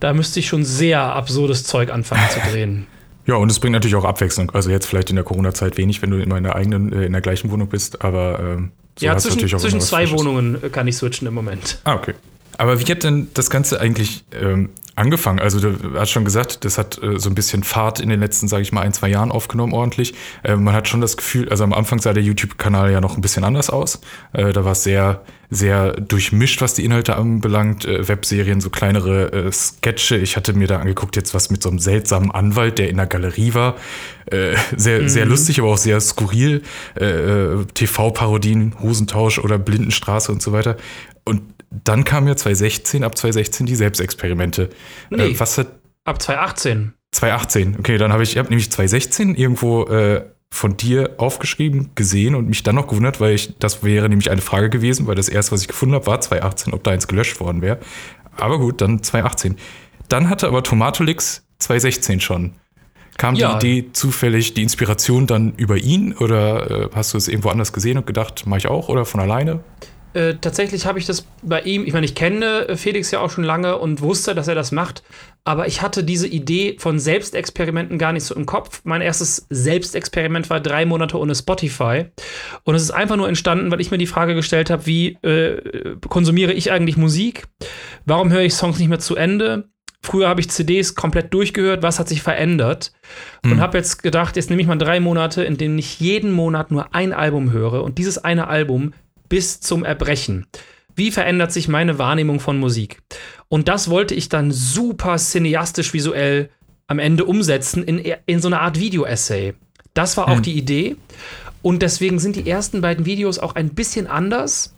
da 0.00 0.12
müsste 0.14 0.40
ich 0.40 0.48
schon 0.48 0.64
sehr 0.64 1.00
absurdes 1.00 1.64
Zeug 1.64 1.90
anfangen 1.92 2.28
zu 2.30 2.40
drehen. 2.50 2.86
Ja, 3.24 3.36
und 3.36 3.48
es 3.52 3.60
bringt 3.60 3.72
natürlich 3.72 3.94
auch 3.94 4.04
Abwechslung. 4.04 4.50
Also 4.50 4.68
jetzt 4.68 4.86
vielleicht 4.86 5.10
in 5.10 5.14
der 5.14 5.24
Corona-Zeit 5.24 5.76
wenig, 5.78 6.02
wenn 6.02 6.10
du 6.10 6.20
immer 6.20 6.38
in 6.38 6.42
der 6.42 6.56
eigenen, 6.56 6.92
äh, 6.92 7.04
in 7.04 7.12
der 7.12 7.20
gleichen 7.20 7.52
Wohnung 7.52 7.68
bist, 7.68 8.02
aber 8.02 8.40
ähm, 8.40 8.72
so 8.98 9.06
ja, 9.06 9.16
zwischen, 9.16 9.36
natürlich 9.36 9.54
auch 9.54 9.60
zwischen 9.60 9.80
zwei. 9.80 10.10
Wohnungen 10.10 10.60
äh, 10.60 10.68
kann 10.70 10.88
ich 10.88 10.96
switchen 10.96 11.28
im 11.28 11.34
Moment. 11.34 11.78
Ah, 11.84 11.94
okay. 11.94 12.14
Aber 12.62 12.78
wie 12.78 12.84
hat 12.84 13.02
denn 13.02 13.26
das 13.34 13.50
Ganze 13.50 13.80
eigentlich 13.80 14.24
ähm, 14.40 14.68
angefangen? 14.94 15.40
Also 15.40 15.58
du 15.58 15.98
hast 15.98 16.10
schon 16.10 16.24
gesagt, 16.24 16.64
das 16.64 16.78
hat 16.78 16.96
äh, 17.02 17.18
so 17.18 17.28
ein 17.28 17.34
bisschen 17.34 17.64
Fahrt 17.64 17.98
in 17.98 18.08
den 18.08 18.20
letzten, 18.20 18.46
sage 18.46 18.62
ich 18.62 18.70
mal, 18.70 18.82
ein, 18.82 18.92
zwei 18.92 19.08
Jahren 19.08 19.32
aufgenommen 19.32 19.72
ordentlich. 19.72 20.14
Äh, 20.44 20.54
man 20.54 20.72
hat 20.72 20.86
schon 20.86 21.00
das 21.00 21.16
Gefühl, 21.16 21.48
also 21.48 21.64
am 21.64 21.72
Anfang 21.72 21.98
sah 21.98 22.12
der 22.12 22.22
YouTube-Kanal 22.22 22.92
ja 22.92 23.00
noch 23.00 23.16
ein 23.16 23.20
bisschen 23.20 23.42
anders 23.42 23.68
aus. 23.68 24.00
Äh, 24.32 24.52
da 24.52 24.64
war 24.64 24.72
es 24.72 24.84
sehr, 24.84 25.22
sehr 25.50 25.94
durchmischt, 25.94 26.62
was 26.62 26.74
die 26.74 26.84
Inhalte 26.84 27.16
anbelangt. 27.16 27.84
Äh, 27.84 28.06
Webserien, 28.06 28.60
so 28.60 28.70
kleinere 28.70 29.32
äh, 29.32 29.50
Sketche. 29.50 30.18
Ich 30.18 30.36
hatte 30.36 30.52
mir 30.52 30.68
da 30.68 30.78
angeguckt, 30.78 31.16
jetzt 31.16 31.34
was 31.34 31.50
mit 31.50 31.64
so 31.64 31.68
einem 31.68 31.80
seltsamen 31.80 32.30
Anwalt, 32.30 32.78
der 32.78 32.88
in 32.90 32.96
der 32.96 33.06
Galerie 33.06 33.54
war. 33.54 33.74
Äh, 34.26 34.54
sehr, 34.76 35.08
sehr 35.08 35.26
lustig, 35.26 35.58
aber 35.58 35.70
auch 35.70 35.78
sehr 35.78 36.00
skurril. 36.00 36.62
TV-Parodien, 36.94 38.76
Hosentausch 38.80 39.40
oder 39.40 39.58
Blindenstraße 39.58 40.30
und 40.30 40.40
so 40.40 40.52
weiter. 40.52 40.76
Und 41.24 41.51
dann 41.84 42.04
kam 42.04 42.26
ja 42.28 42.36
2016, 42.36 43.04
ab 43.04 43.16
2016 43.16 43.66
die 43.66 43.74
Selbstexperimente. 43.76 44.70
Nee. 45.10 45.32
Äh, 45.32 45.40
was 45.40 45.58
hat 45.58 45.68
Ab 46.04 46.20
2018. 46.20 46.94
2018? 47.12 47.76
Okay, 47.78 47.96
dann 47.98 48.12
habe 48.12 48.22
ich, 48.24 48.32
ich 48.32 48.38
habe 48.38 48.48
nämlich 48.48 48.70
2016 48.70 49.34
irgendwo 49.36 49.84
äh, 49.84 50.24
von 50.50 50.76
dir 50.76 51.14
aufgeschrieben, 51.18 51.90
gesehen 51.94 52.34
und 52.34 52.48
mich 52.48 52.62
dann 52.62 52.74
noch 52.74 52.88
gewundert, 52.88 53.20
weil 53.20 53.34
ich, 53.34 53.54
das 53.58 53.84
wäre 53.84 54.08
nämlich 54.08 54.30
eine 54.30 54.40
Frage 54.42 54.68
gewesen, 54.68 55.06
weil 55.06 55.14
das 55.14 55.28
erste, 55.28 55.52
was 55.52 55.62
ich 55.62 55.68
gefunden 55.68 55.94
habe, 55.94 56.06
war 56.06 56.20
2018, 56.20 56.74
ob 56.74 56.82
da 56.82 56.90
eins 56.90 57.06
gelöscht 57.06 57.38
worden 57.40 57.62
wäre. 57.62 57.78
Aber 58.36 58.58
gut, 58.58 58.80
dann 58.80 59.02
2018. 59.02 59.56
Dann 60.08 60.28
hatte 60.28 60.48
aber 60.48 60.62
Tomatolix 60.62 61.44
2016 61.58 62.20
schon. 62.20 62.52
Kam 63.16 63.34
Ja. 63.34 63.58
die 63.58 63.78
Idee 63.78 63.92
zufällig, 63.92 64.54
die 64.54 64.62
Inspiration 64.62 65.26
dann 65.26 65.52
über 65.56 65.76
ihn 65.76 66.14
oder 66.14 66.70
äh, 66.70 66.88
hast 66.94 67.14
du 67.14 67.18
es 67.18 67.28
irgendwo 67.28 67.50
anders 67.50 67.72
gesehen 67.72 67.98
und 67.98 68.06
gedacht, 68.06 68.46
mache 68.46 68.58
ich 68.58 68.66
auch 68.66 68.88
oder 68.88 69.04
von 69.04 69.20
alleine? 69.20 69.60
Äh, 70.14 70.34
tatsächlich 70.40 70.84
habe 70.84 70.98
ich 70.98 71.06
das 71.06 71.26
bei 71.42 71.62
ihm, 71.62 71.86
ich 71.86 71.92
meine, 71.92 72.04
ich 72.04 72.14
kenne 72.14 72.68
äh, 72.68 72.76
Felix 72.76 73.10
ja 73.10 73.20
auch 73.20 73.30
schon 73.30 73.44
lange 73.44 73.78
und 73.78 74.02
wusste, 74.02 74.34
dass 74.34 74.46
er 74.46 74.54
das 74.54 74.70
macht, 74.70 75.02
aber 75.44 75.66
ich 75.66 75.80
hatte 75.80 76.04
diese 76.04 76.28
Idee 76.28 76.76
von 76.78 76.98
Selbstexperimenten 76.98 77.98
gar 77.98 78.12
nicht 78.12 78.24
so 78.24 78.34
im 78.34 78.44
Kopf. 78.44 78.82
Mein 78.84 79.00
erstes 79.00 79.46
Selbstexperiment 79.48 80.50
war 80.50 80.60
drei 80.60 80.84
Monate 80.84 81.18
ohne 81.18 81.34
Spotify 81.34 82.06
und 82.64 82.74
es 82.74 82.82
ist 82.82 82.90
einfach 82.90 83.16
nur 83.16 83.28
entstanden, 83.28 83.70
weil 83.70 83.80
ich 83.80 83.90
mir 83.90 83.98
die 83.98 84.06
Frage 84.06 84.34
gestellt 84.34 84.68
habe, 84.68 84.86
wie 84.86 85.18
äh, 85.22 85.96
konsumiere 86.08 86.52
ich 86.52 86.70
eigentlich 86.70 86.98
Musik? 86.98 87.44
Warum 88.04 88.30
höre 88.30 88.42
ich 88.42 88.54
Songs 88.54 88.78
nicht 88.78 88.88
mehr 88.88 88.98
zu 88.98 89.16
Ende? 89.16 89.70
Früher 90.04 90.28
habe 90.28 90.40
ich 90.40 90.50
CDs 90.50 90.96
komplett 90.96 91.32
durchgehört, 91.32 91.84
was 91.84 92.00
hat 92.00 92.08
sich 92.08 92.22
verändert? 92.22 92.92
Und 93.44 93.60
habe 93.60 93.78
jetzt 93.78 94.02
gedacht, 94.02 94.34
jetzt 94.34 94.50
nehme 94.50 94.60
ich 94.60 94.66
mal 94.66 94.76
drei 94.76 94.98
Monate, 94.98 95.44
in 95.44 95.56
denen 95.56 95.78
ich 95.78 96.00
jeden 96.00 96.32
Monat 96.32 96.72
nur 96.72 96.92
ein 96.92 97.12
Album 97.12 97.52
höre 97.52 97.84
und 97.84 97.98
dieses 97.98 98.18
eine 98.18 98.48
Album 98.48 98.94
bis 99.32 99.60
zum 99.60 99.82
Erbrechen. 99.82 100.44
Wie 100.94 101.10
verändert 101.10 101.52
sich 101.52 101.66
meine 101.66 101.98
Wahrnehmung 101.98 102.38
von 102.38 102.58
Musik? 102.58 102.98
Und 103.48 103.66
das 103.66 103.88
wollte 103.88 104.14
ich 104.14 104.28
dann 104.28 104.50
super 104.50 105.16
cineastisch 105.16 105.94
visuell 105.94 106.50
am 106.86 106.98
Ende 106.98 107.24
umsetzen 107.24 107.82
in, 107.82 107.98
in 108.26 108.40
so 108.42 108.48
eine 108.48 108.60
Art 108.60 108.78
Video-Essay. 108.78 109.54
Das 109.94 110.18
war 110.18 110.28
auch 110.28 110.40
die 110.40 110.52
Idee. 110.52 110.96
Und 111.62 111.80
deswegen 111.80 112.18
sind 112.18 112.36
die 112.36 112.46
ersten 112.46 112.82
beiden 112.82 113.06
Videos 113.06 113.38
auch 113.38 113.54
ein 113.54 113.70
bisschen 113.70 114.06
anders. 114.06 114.74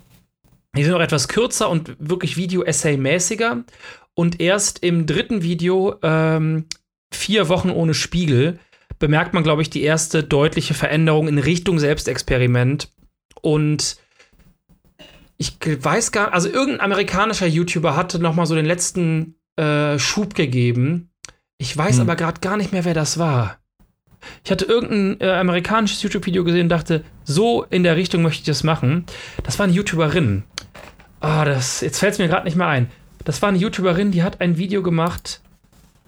Die 0.77 0.85
sind 0.85 0.95
auch 0.95 1.01
etwas 1.01 1.27
kürzer 1.27 1.69
und 1.69 1.97
wirklich 1.99 2.37
Video-Essay-mäßiger. 2.37 3.65
Und 4.15 4.41
erst 4.41 4.85
im 4.85 5.07
dritten 5.07 5.43
Video, 5.43 5.97
ähm, 6.05 6.67
vier 7.13 7.49
Wochen 7.49 7.71
ohne 7.71 7.93
Spiegel, 7.93 8.61
bemerkt 9.01 9.35
man, 9.35 9.43
glaube 9.43 9.63
ich, 9.63 9.71
die 9.71 9.83
erste 9.83 10.23
deutliche 10.23 10.75
Veränderung 10.75 11.27
in 11.27 11.39
Richtung 11.39 11.81
Selbstexperiment. 11.81 12.93
Und 13.43 13.97
ich 15.37 15.57
weiß 15.63 16.13
gar 16.13 16.33
also 16.33 16.49
irgendein 16.49 16.81
amerikanischer 16.81 17.47
YouTuber 17.47 17.97
hatte 17.97 18.19
noch 18.19 18.35
mal 18.35 18.47
so 18.47 18.55
den 18.55 18.67
letzten 18.67 19.35
äh, 19.57 19.99
Schub 19.99 20.35
gegeben. 20.35 21.11
Ich 21.59 21.77
weiß 21.77 21.97
Hm. 21.97 22.03
aber 22.03 22.17
gerade 22.17 22.41
gar 22.41 22.57
nicht 22.57 22.73
mehr, 22.73 22.85
wer 22.85 22.95
das 22.95 23.19
war. 23.19 23.59
Ich 24.43 24.51
hatte 24.51 24.65
irgendein 24.65 25.21
äh, 25.21 25.33
amerikanisches 25.33 26.03
YouTube-Video 26.03 26.45
gesehen 26.45 26.63
und 26.63 26.69
dachte, 26.71 27.05
so 27.25 27.65
in 27.65 27.83
der 27.83 27.97
Richtung 27.97 28.23
möchte 28.23 28.41
ich 28.41 28.47
das 28.47 28.65
machen. 28.65 29.05
Das 29.43 29.59
war 29.59 29.65
eine 29.65 29.75
YouTuberin. 29.75 30.45
Ah, 31.21 31.45
das, 31.45 31.81
jetzt 31.81 31.99
fällt 31.99 32.15
es 32.15 32.19
mir 32.19 32.29
gerade 32.29 32.45
nicht 32.45 32.57
mehr 32.57 32.67
ein. 32.67 32.91
Das 33.25 33.41
war 33.43 33.49
eine 33.51 33.59
YouTuberin, 33.59 34.11
die 34.13 34.23
hat 34.23 34.41
ein 34.41 34.57
Video 34.59 34.83
gemacht. 34.83 35.41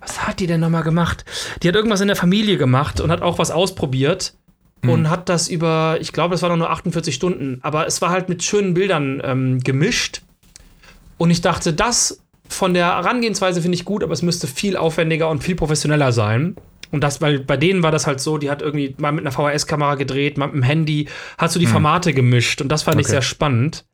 Was 0.01 0.27
hat 0.27 0.41
die 0.41 0.47
denn 0.47 0.61
nochmal 0.61 0.83
gemacht? 0.83 1.25
Die 1.63 1.69
hat 1.69 1.75
irgendwas 1.75 2.01
in 2.01 2.07
der 2.09 2.17
Familie 2.17 2.59
gemacht 2.59 3.01
und 3.01 3.11
hat 3.11 3.23
auch 3.23 3.39
was 3.39 3.51
ausprobiert 3.51 4.35
und 4.83 5.11
hat 5.11 5.29
das 5.29 5.49
über, 5.49 5.99
ich 6.01 6.13
glaube, 6.13 6.33
das 6.35 6.43
war 6.43 6.57
nur 6.57 6.71
48 6.71 7.15
Stunden, 7.15 7.59
aber 7.63 7.87
es 7.87 8.01
war 8.03 8.11
halt 8.11 8.29
mit 8.29 8.43
schönen 8.43 8.75
Bildern 8.75 9.21
ähm, 9.25 9.61
gemischt. 9.61 10.23
Und 11.19 11.31
ich 11.31 11.41
dachte, 11.41 11.73
das 11.73 12.23
von 12.49 12.75
der 12.75 12.87
Herangehensweise 12.87 13.63
finde 13.63 13.77
ich 13.77 13.85
gut, 13.85 14.05
aber 14.05 14.13
es 14.13 14.23
müsste 14.23 14.47
viel 14.47 14.77
aufwendiger 14.77 15.29
und 15.29 15.43
viel 15.43 15.57
professioneller 15.57 16.13
sein. 16.13 16.57
Und 16.93 17.03
das, 17.03 17.21
weil 17.21 17.41
bei 17.41 17.57
denen 17.57 17.83
war 17.83 17.91
das 17.91 18.07
halt 18.07 18.21
so, 18.21 18.39
die 18.39 18.49
hat 18.51 18.63
irgendwie 18.63 18.95
mal 18.99 19.11
mit 19.11 19.27
einer 19.27 19.33
VHS-Kamera 19.33 19.97
gedreht, 19.97 20.39
mal 20.39 20.47
mit 20.47 20.55
dem 20.55 20.63
Handy, 20.63 21.09
hat 21.37 21.51
so 21.51 21.59
die 21.59 21.67
Formate 21.67 22.13
gemischt 22.13 22.61
und 22.61 22.69
das 22.69 22.85
fand 22.85 23.01
ich 23.01 23.07
Okay. 23.07 23.13
sehr 23.13 23.23
spannend. 23.23 23.85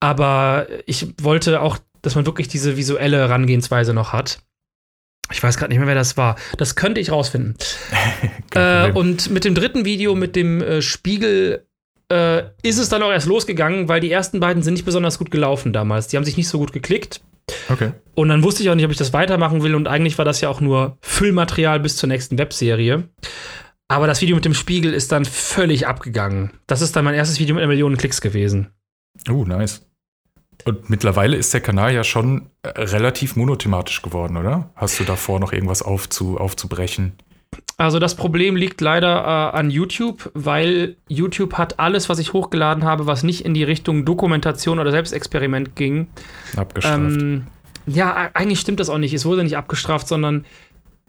Aber 0.00 0.66
ich 0.86 1.08
wollte 1.20 1.60
auch, 1.60 1.78
dass 2.02 2.14
man 2.14 2.26
wirklich 2.26 2.46
diese 2.46 2.76
visuelle 2.76 3.16
Herangehensweise 3.18 3.94
noch 3.94 4.12
hat. 4.12 4.40
Ich 5.32 5.42
weiß 5.42 5.56
gerade 5.56 5.70
nicht 5.70 5.78
mehr, 5.78 5.88
wer 5.88 5.94
das 5.94 6.16
war. 6.16 6.36
Das 6.58 6.76
könnte 6.76 7.00
ich 7.00 7.10
rausfinden. 7.10 7.56
Äh, 8.54 8.92
und 8.92 9.30
mit 9.30 9.44
dem 9.44 9.56
dritten 9.56 9.84
Video, 9.84 10.14
mit 10.14 10.36
dem 10.36 10.62
äh, 10.62 10.80
Spiegel, 10.80 11.66
äh, 12.08 12.44
ist 12.62 12.78
es 12.78 12.88
dann 12.88 13.02
auch 13.02 13.10
erst 13.10 13.26
losgegangen, 13.26 13.88
weil 13.88 13.98
die 13.98 14.12
ersten 14.12 14.38
beiden 14.38 14.62
sind 14.62 14.74
nicht 14.74 14.84
besonders 14.84 15.18
gut 15.18 15.32
gelaufen 15.32 15.72
damals. 15.72 16.06
Die 16.06 16.16
haben 16.16 16.24
sich 16.24 16.36
nicht 16.36 16.46
so 16.46 16.58
gut 16.58 16.72
geklickt. 16.72 17.20
Okay. 17.68 17.92
Und 18.14 18.28
dann 18.28 18.44
wusste 18.44 18.62
ich 18.62 18.70
auch 18.70 18.76
nicht, 18.76 18.84
ob 18.84 18.92
ich 18.92 18.96
das 18.96 19.12
weitermachen 19.12 19.64
will. 19.64 19.74
Und 19.74 19.88
eigentlich 19.88 20.18
war 20.18 20.24
das 20.24 20.40
ja 20.40 20.48
auch 20.48 20.60
nur 20.60 20.98
Füllmaterial 21.00 21.80
bis 21.80 21.96
zur 21.96 22.08
nächsten 22.08 22.38
Webserie. 22.38 23.08
Aber 23.88 24.06
das 24.06 24.22
Video 24.22 24.36
mit 24.36 24.44
dem 24.44 24.54
Spiegel 24.54 24.94
ist 24.94 25.12
dann 25.12 25.24
völlig 25.24 25.86
abgegangen. 25.86 26.52
Das 26.66 26.80
ist 26.80 26.96
dann 26.96 27.04
mein 27.04 27.14
erstes 27.14 27.38
Video 27.40 27.54
mit 27.54 27.62
einer 27.62 27.72
Million 27.72 27.96
Klicks 27.96 28.20
gewesen. 28.20 28.70
Uh, 29.28 29.44
nice. 29.44 29.86
Und 30.64 30.88
mittlerweile 30.88 31.36
ist 31.36 31.52
der 31.52 31.60
Kanal 31.60 31.92
ja 31.92 32.04
schon 32.04 32.46
äh, 32.62 32.68
relativ 32.80 33.36
monothematisch 33.36 34.02
geworden, 34.02 34.36
oder? 34.36 34.70
Hast 34.76 34.98
du 35.00 35.04
davor 35.04 35.40
noch 35.40 35.52
irgendwas 35.52 35.82
aufzu, 35.82 36.38
aufzubrechen? 36.38 37.12
Also 37.76 37.98
das 37.98 38.14
Problem 38.14 38.56
liegt 38.56 38.80
leider 38.80 39.22
äh, 39.24 39.56
an 39.56 39.70
YouTube, 39.70 40.30
weil 40.34 40.96
YouTube 41.08 41.54
hat 41.54 41.80
alles, 41.80 42.08
was 42.08 42.18
ich 42.18 42.32
hochgeladen 42.32 42.84
habe, 42.84 43.06
was 43.06 43.22
nicht 43.22 43.44
in 43.44 43.54
die 43.54 43.64
Richtung 43.64 44.04
Dokumentation 44.04 44.78
oder 44.78 44.90
Selbstexperiment 44.90 45.74
ging. 45.76 46.08
Abgestraft. 46.56 46.96
Ähm, 46.96 47.46
ja, 47.86 48.30
eigentlich 48.34 48.60
stimmt 48.60 48.80
das 48.80 48.88
auch 48.88 48.98
nicht. 48.98 49.12
Es 49.12 49.26
wurde 49.26 49.42
nicht 49.42 49.56
abgestraft, 49.56 50.08
sondern 50.08 50.44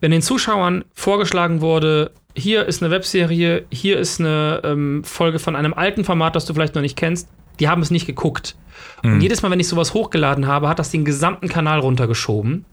wenn 0.02 0.12
den 0.12 0.22
Zuschauern 0.22 0.84
vorgeschlagen 0.94 1.62
wurde, 1.62 2.12
hier 2.36 2.66
ist 2.66 2.84
eine 2.84 2.92
Webserie, 2.92 3.66
hier 3.72 3.98
ist 3.98 4.20
eine 4.20 4.62
ähm, 4.64 5.04
Folge 5.04 5.40
von 5.40 5.56
einem 5.56 5.74
alten 5.74 6.04
Format, 6.04 6.36
das 6.36 6.46
du 6.46 6.54
vielleicht 6.54 6.76
noch 6.76 6.82
nicht 6.82 6.98
kennst, 6.98 7.30
die 7.60 7.68
haben 7.68 7.82
es 7.82 7.92
nicht 7.92 8.06
geguckt. 8.06 8.56
Mhm. 9.04 9.14
Und 9.14 9.22
jedes 9.22 9.42
Mal, 9.42 9.52
wenn 9.52 9.60
ich 9.60 9.68
sowas 9.68 9.94
hochgeladen 9.94 10.48
habe, 10.48 10.70
hat 10.70 10.80
das 10.80 10.92
den 10.92 11.06
gesamten 11.06 11.48
Kanal 11.48 11.80
runtergeschoben. 11.80 12.66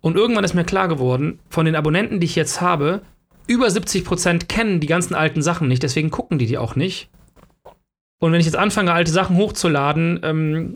Und 0.00 0.16
irgendwann 0.16 0.44
ist 0.44 0.54
mir 0.54 0.64
klar 0.64 0.88
geworden, 0.88 1.38
von 1.48 1.66
den 1.66 1.74
Abonnenten, 1.74 2.20
die 2.20 2.26
ich 2.26 2.36
jetzt 2.36 2.60
habe, 2.60 3.02
über 3.46 3.66
70% 3.66 4.46
kennen 4.46 4.80
die 4.80 4.86
ganzen 4.86 5.14
alten 5.14 5.42
Sachen 5.42 5.68
nicht, 5.68 5.82
deswegen 5.82 6.10
gucken 6.10 6.38
die 6.38 6.46
die 6.46 6.58
auch 6.58 6.76
nicht. 6.76 7.08
Und 8.18 8.32
wenn 8.32 8.40
ich 8.40 8.46
jetzt 8.46 8.56
anfange, 8.56 8.92
alte 8.92 9.10
Sachen 9.10 9.36
hochzuladen, 9.36 10.20
ähm, 10.22 10.74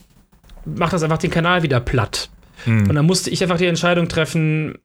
macht 0.64 0.92
das 0.92 1.03
einfach 1.03 1.18
den 1.18 1.31
Kanal 1.31 1.62
wieder 1.62 1.81
platt. 1.81 2.29
Mhm. 2.66 2.88
Und 2.88 2.94
dann 2.94 3.07
musste 3.07 3.31
ich 3.31 3.42
einfach 3.42 3.59
die 3.59 3.66
Entscheidung 3.66 4.09
treffen, 4.09 4.79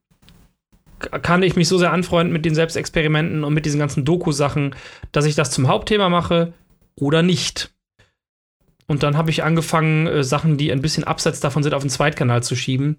kann 1.21 1.43
ich 1.43 1.55
mich 1.55 1.67
so 1.67 1.77
sehr 1.77 1.91
anfreunden 1.91 2.31
mit 2.31 2.45
den 2.45 2.55
Selbstexperimenten 2.55 3.43
und 3.43 3.53
mit 3.53 3.65
diesen 3.65 3.79
ganzen 3.79 4.05
Doku-Sachen, 4.05 4.75
dass 5.11 5.25
ich 5.25 5.35
das 5.35 5.51
zum 5.51 5.67
Hauptthema 5.67 6.09
mache 6.09 6.53
oder 6.95 7.21
nicht. 7.21 7.74
Und 8.87 9.03
dann 9.03 9.17
habe 9.17 9.31
ich 9.31 9.43
angefangen, 9.43 10.07
äh, 10.07 10.23
Sachen, 10.23 10.57
die 10.57 10.71
ein 10.71 10.81
bisschen 10.81 11.03
abseits 11.03 11.39
davon 11.39 11.63
sind, 11.63 11.73
auf 11.73 11.83
den 11.83 11.89
Zweitkanal 11.89 12.43
zu 12.43 12.55
schieben, 12.55 12.97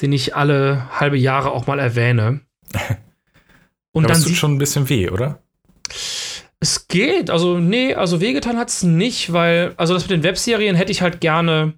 den 0.00 0.12
ich 0.12 0.36
alle 0.36 0.88
halbe 0.98 1.16
Jahre 1.16 1.50
auch 1.50 1.66
mal 1.66 1.78
erwähne. 1.78 2.40
Und 3.92 4.04
Aber 4.04 4.12
dann 4.12 4.22
es 4.22 4.26
tut 4.26 4.36
schon 4.36 4.54
ein 4.54 4.58
bisschen 4.58 4.88
weh, 4.88 5.08
oder? 5.08 5.40
Es 6.60 6.88
geht. 6.88 7.30
Also, 7.30 7.58
nee, 7.58 7.94
also 7.94 8.20
wehgetan 8.20 8.56
hat 8.56 8.70
es 8.70 8.82
nicht, 8.82 9.32
weil, 9.32 9.74
also 9.76 9.94
das 9.94 10.04
mit 10.04 10.10
den 10.10 10.22
Webserien 10.22 10.76
hätte 10.76 10.92
ich 10.92 11.02
halt 11.02 11.20
gerne 11.20 11.74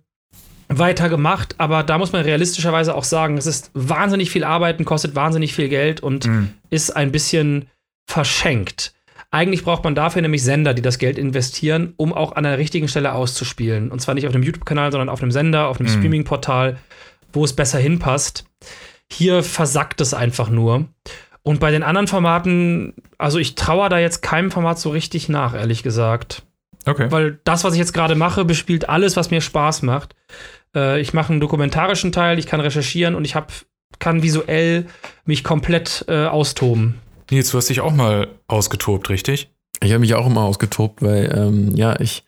weiter 0.68 1.08
gemacht, 1.08 1.54
aber 1.58 1.82
da 1.82 1.98
muss 1.98 2.12
man 2.12 2.22
realistischerweise 2.22 2.94
auch 2.94 3.04
sagen, 3.04 3.36
es 3.36 3.46
ist 3.46 3.70
wahnsinnig 3.74 4.30
viel 4.30 4.44
Arbeiten, 4.44 4.84
kostet 4.84 5.14
wahnsinnig 5.14 5.54
viel 5.54 5.68
Geld 5.68 6.00
und 6.00 6.26
mhm. 6.26 6.50
ist 6.70 6.90
ein 6.90 7.12
bisschen 7.12 7.68
verschenkt. 8.06 8.92
Eigentlich 9.36 9.64
braucht 9.64 9.84
man 9.84 9.94
dafür 9.94 10.22
nämlich 10.22 10.42
Sender, 10.42 10.72
die 10.72 10.80
das 10.80 10.96
Geld 10.96 11.18
investieren, 11.18 11.92
um 11.98 12.14
auch 12.14 12.36
an 12.36 12.44
der 12.44 12.56
richtigen 12.56 12.88
Stelle 12.88 13.12
auszuspielen. 13.12 13.90
Und 13.90 14.00
zwar 14.00 14.14
nicht 14.14 14.26
auf 14.26 14.32
einem 14.32 14.42
YouTube-Kanal, 14.42 14.90
sondern 14.90 15.10
auf 15.10 15.20
einem 15.20 15.30
Sender, 15.30 15.68
auf 15.68 15.78
einem 15.78 15.90
mhm. 15.90 15.98
Streaming-Portal, 15.98 16.78
wo 17.34 17.44
es 17.44 17.52
besser 17.52 17.78
hinpasst. 17.78 18.46
Hier 19.12 19.42
versackt 19.42 20.00
es 20.00 20.14
einfach 20.14 20.48
nur. 20.48 20.86
Und 21.42 21.60
bei 21.60 21.70
den 21.70 21.82
anderen 21.82 22.06
Formaten, 22.06 22.94
also 23.18 23.38
ich 23.38 23.56
traue 23.56 23.90
da 23.90 23.98
jetzt 23.98 24.22
keinem 24.22 24.50
Format 24.50 24.78
so 24.78 24.88
richtig 24.88 25.28
nach, 25.28 25.54
ehrlich 25.54 25.82
gesagt. 25.82 26.42
Okay. 26.86 27.10
Weil 27.10 27.38
das, 27.44 27.62
was 27.62 27.74
ich 27.74 27.78
jetzt 27.78 27.92
gerade 27.92 28.14
mache, 28.14 28.46
bespielt 28.46 28.88
alles, 28.88 29.16
was 29.18 29.30
mir 29.30 29.42
Spaß 29.42 29.82
macht. 29.82 30.16
Äh, 30.74 30.98
ich 31.02 31.12
mache 31.12 31.32
einen 31.32 31.42
dokumentarischen 31.42 32.10
Teil, 32.10 32.38
ich 32.38 32.46
kann 32.46 32.60
recherchieren 32.60 33.14
und 33.14 33.26
ich 33.26 33.34
hab, 33.34 33.52
kann 33.98 34.22
visuell 34.22 34.86
mich 35.26 35.44
komplett 35.44 36.06
äh, 36.08 36.24
austoben. 36.24 37.02
Nils, 37.30 37.50
du 37.50 37.58
hast 37.58 37.68
dich 37.68 37.80
auch 37.80 37.92
mal 37.92 38.28
ausgetobt, 38.46 39.10
richtig? 39.10 39.50
Ich 39.82 39.90
habe 39.90 40.00
mich 40.00 40.14
auch 40.14 40.26
immer 40.26 40.42
ausgetobt, 40.42 41.02
weil 41.02 41.32
ähm, 41.36 41.76
ja, 41.76 41.98
ich 42.00 42.24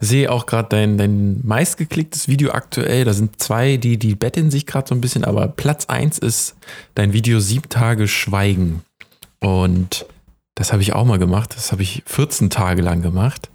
sehe 0.00 0.30
auch 0.30 0.46
gerade 0.46 0.68
dein, 0.70 0.98
dein 0.98 1.40
meistgeklicktes 1.46 2.28
Video 2.28 2.52
aktuell. 2.52 3.04
Da 3.04 3.12
sind 3.12 3.40
zwei, 3.42 3.76
die, 3.76 3.98
die 3.98 4.14
betteln 4.14 4.50
sich 4.50 4.66
gerade 4.66 4.88
so 4.88 4.94
ein 4.94 5.00
bisschen, 5.00 5.24
aber 5.24 5.48
Platz 5.48 5.86
eins 5.86 6.18
ist 6.18 6.56
dein 6.94 7.12
Video 7.12 7.40
Sieben 7.40 7.68
Tage 7.68 8.08
Schweigen. 8.08 8.82
Und 9.40 10.06
das 10.54 10.72
habe 10.72 10.82
ich 10.82 10.92
auch 10.92 11.04
mal 11.04 11.18
gemacht. 11.18 11.54
Das 11.54 11.72
habe 11.72 11.82
ich 11.82 12.02
14 12.06 12.50
Tage 12.50 12.82
lang 12.82 13.02
gemacht. 13.02 13.50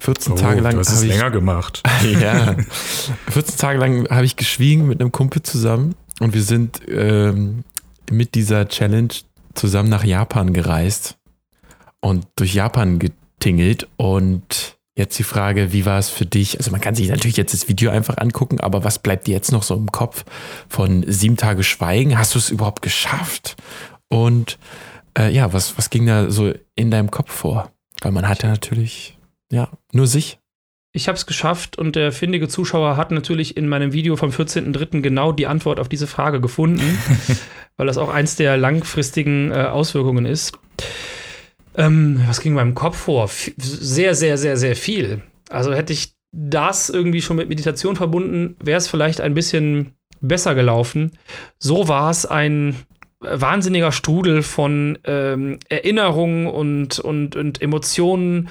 14 0.00 0.32
oh, 0.32 0.36
Tage 0.36 0.60
lang 0.60 0.76
habe 0.76 0.82
ich 0.82 1.08
länger 1.08 1.30
gemacht. 1.30 1.82
ja. 2.20 2.56
14 3.30 3.56
Tage 3.58 3.78
lang 3.78 4.08
habe 4.08 4.24
ich 4.24 4.36
geschwiegen 4.36 4.86
mit 4.86 5.00
einem 5.00 5.12
Kumpel 5.12 5.42
zusammen 5.42 5.94
und 6.20 6.34
wir 6.34 6.42
sind 6.42 6.80
ähm, 6.88 7.64
mit 8.10 8.34
dieser 8.34 8.68
Challenge 8.68 9.12
zusammen 9.56 9.88
nach 9.88 10.04
Japan 10.04 10.52
gereist 10.52 11.18
und 12.00 12.26
durch 12.36 12.54
Japan 12.54 12.98
getingelt 12.98 13.88
und 13.96 14.76
jetzt 14.96 15.18
die 15.18 15.24
Frage, 15.24 15.72
wie 15.72 15.84
war 15.84 15.98
es 15.98 16.08
für 16.08 16.26
dich? 16.26 16.58
Also 16.58 16.70
man 16.70 16.80
kann 16.80 16.94
sich 16.94 17.08
natürlich 17.08 17.36
jetzt 17.36 17.52
das 17.52 17.68
Video 17.68 17.90
einfach 17.90 18.16
angucken, 18.18 18.60
aber 18.60 18.84
was 18.84 18.98
bleibt 18.98 19.26
dir 19.26 19.34
jetzt 19.34 19.52
noch 19.52 19.62
so 19.62 19.74
im 19.74 19.92
Kopf 19.92 20.24
von 20.68 21.04
sieben 21.06 21.36
Tage 21.36 21.62
Schweigen? 21.62 22.18
Hast 22.18 22.34
du 22.34 22.38
es 22.38 22.50
überhaupt 22.50 22.82
geschafft? 22.82 23.56
Und 24.08 24.58
äh, 25.18 25.32
ja, 25.32 25.52
was, 25.52 25.76
was 25.76 25.90
ging 25.90 26.06
da 26.06 26.30
so 26.30 26.52
in 26.74 26.90
deinem 26.90 27.10
Kopf 27.10 27.32
vor? 27.32 27.72
Weil 28.00 28.12
man 28.12 28.28
hatte 28.28 28.46
natürlich 28.46 29.18
ja, 29.50 29.68
nur 29.92 30.06
sich. 30.06 30.38
Ich 30.96 31.08
habe 31.08 31.16
es 31.16 31.26
geschafft 31.26 31.76
und 31.76 31.94
der 31.94 32.10
findige 32.10 32.48
Zuschauer 32.48 32.96
hat 32.96 33.10
natürlich 33.10 33.58
in 33.58 33.68
meinem 33.68 33.92
Video 33.92 34.16
vom 34.16 34.30
14.03. 34.30 35.02
genau 35.02 35.30
die 35.30 35.46
Antwort 35.46 35.78
auf 35.78 35.90
diese 35.90 36.06
Frage 36.06 36.40
gefunden, 36.40 36.98
weil 37.76 37.86
das 37.86 37.98
auch 37.98 38.08
eins 38.08 38.36
der 38.36 38.56
langfristigen 38.56 39.52
äh, 39.52 39.64
Auswirkungen 39.64 40.24
ist. 40.24 40.58
Ähm, 41.76 42.22
was 42.26 42.40
ging 42.40 42.54
meinem 42.54 42.74
Kopf 42.74 42.96
vor? 42.96 43.24
F 43.24 43.52
sehr, 43.58 44.14
sehr, 44.14 44.38
sehr, 44.38 44.56
sehr 44.56 44.74
viel. 44.74 45.20
Also 45.50 45.74
hätte 45.74 45.92
ich 45.92 46.14
das 46.32 46.88
irgendwie 46.88 47.20
schon 47.20 47.36
mit 47.36 47.50
Meditation 47.50 47.94
verbunden, 47.94 48.56
wäre 48.58 48.78
es 48.78 48.88
vielleicht 48.88 49.20
ein 49.20 49.34
bisschen 49.34 49.92
besser 50.22 50.54
gelaufen. 50.54 51.12
So 51.58 51.88
war 51.88 52.10
es 52.10 52.24
ein 52.24 52.74
wahnsinniger 53.20 53.92
Strudel 53.92 54.40
von 54.42 54.98
ähm, 55.04 55.58
Erinnerungen 55.68 56.46
und, 56.46 56.98
und, 57.00 57.36
und 57.36 57.60
Emotionen 57.60 58.48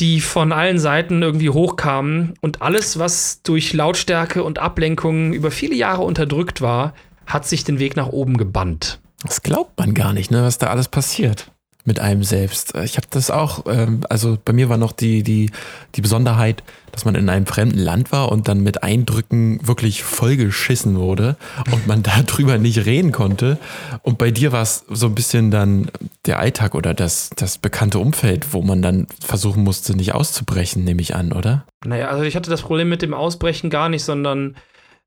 die 0.00 0.20
von 0.20 0.52
allen 0.52 0.78
Seiten 0.78 1.22
irgendwie 1.22 1.50
hochkamen 1.50 2.34
und 2.40 2.62
alles, 2.62 2.98
was 2.98 3.42
durch 3.42 3.72
Lautstärke 3.72 4.44
und 4.44 4.58
Ablenkungen 4.58 5.32
über 5.32 5.50
viele 5.50 5.74
Jahre 5.74 6.02
unterdrückt 6.02 6.60
war, 6.60 6.94
hat 7.26 7.46
sich 7.46 7.64
den 7.64 7.78
Weg 7.78 7.96
nach 7.96 8.08
oben 8.08 8.36
gebannt. 8.36 9.00
Das 9.22 9.42
glaubt 9.42 9.78
man 9.78 9.94
gar 9.94 10.12
nicht, 10.12 10.30
ne, 10.30 10.42
was 10.42 10.58
da 10.58 10.68
alles 10.68 10.88
passiert 10.88 11.50
mit 11.88 11.98
einem 11.98 12.22
selbst. 12.22 12.76
Ich 12.84 12.96
habe 12.96 13.08
das 13.10 13.32
auch, 13.32 13.64
ähm, 13.66 14.02
also 14.08 14.38
bei 14.44 14.52
mir 14.52 14.68
war 14.68 14.76
noch 14.76 14.92
die, 14.92 15.24
die, 15.24 15.50
die 15.96 16.00
Besonderheit, 16.00 16.62
dass 16.92 17.04
man 17.04 17.16
in 17.16 17.28
einem 17.28 17.46
fremden 17.46 17.78
Land 17.78 18.12
war 18.12 18.30
und 18.30 18.46
dann 18.46 18.62
mit 18.62 18.84
Eindrücken 18.84 19.66
wirklich 19.66 20.04
vollgeschissen 20.04 20.96
wurde 20.96 21.36
und 21.72 21.88
man 21.88 22.02
darüber 22.28 22.58
nicht 22.58 22.86
reden 22.86 23.10
konnte. 23.10 23.58
Und 24.02 24.18
bei 24.18 24.30
dir 24.30 24.52
war 24.52 24.62
es 24.62 24.84
so 24.88 25.06
ein 25.06 25.14
bisschen 25.16 25.50
dann 25.50 25.90
der 26.26 26.38
Alltag 26.38 26.76
oder 26.76 26.94
das, 26.94 27.30
das 27.34 27.58
bekannte 27.58 27.98
Umfeld, 27.98 28.52
wo 28.52 28.62
man 28.62 28.82
dann 28.82 29.08
versuchen 29.24 29.64
musste, 29.64 29.96
nicht 29.96 30.14
auszubrechen, 30.14 30.84
nehme 30.84 31.02
ich 31.02 31.16
an, 31.16 31.32
oder? 31.32 31.64
Naja, 31.84 32.08
also 32.08 32.22
ich 32.22 32.36
hatte 32.36 32.50
das 32.50 32.62
Problem 32.62 32.88
mit 32.88 33.02
dem 33.02 33.14
Ausbrechen 33.14 33.70
gar 33.70 33.88
nicht, 33.88 34.04
sondern 34.04 34.54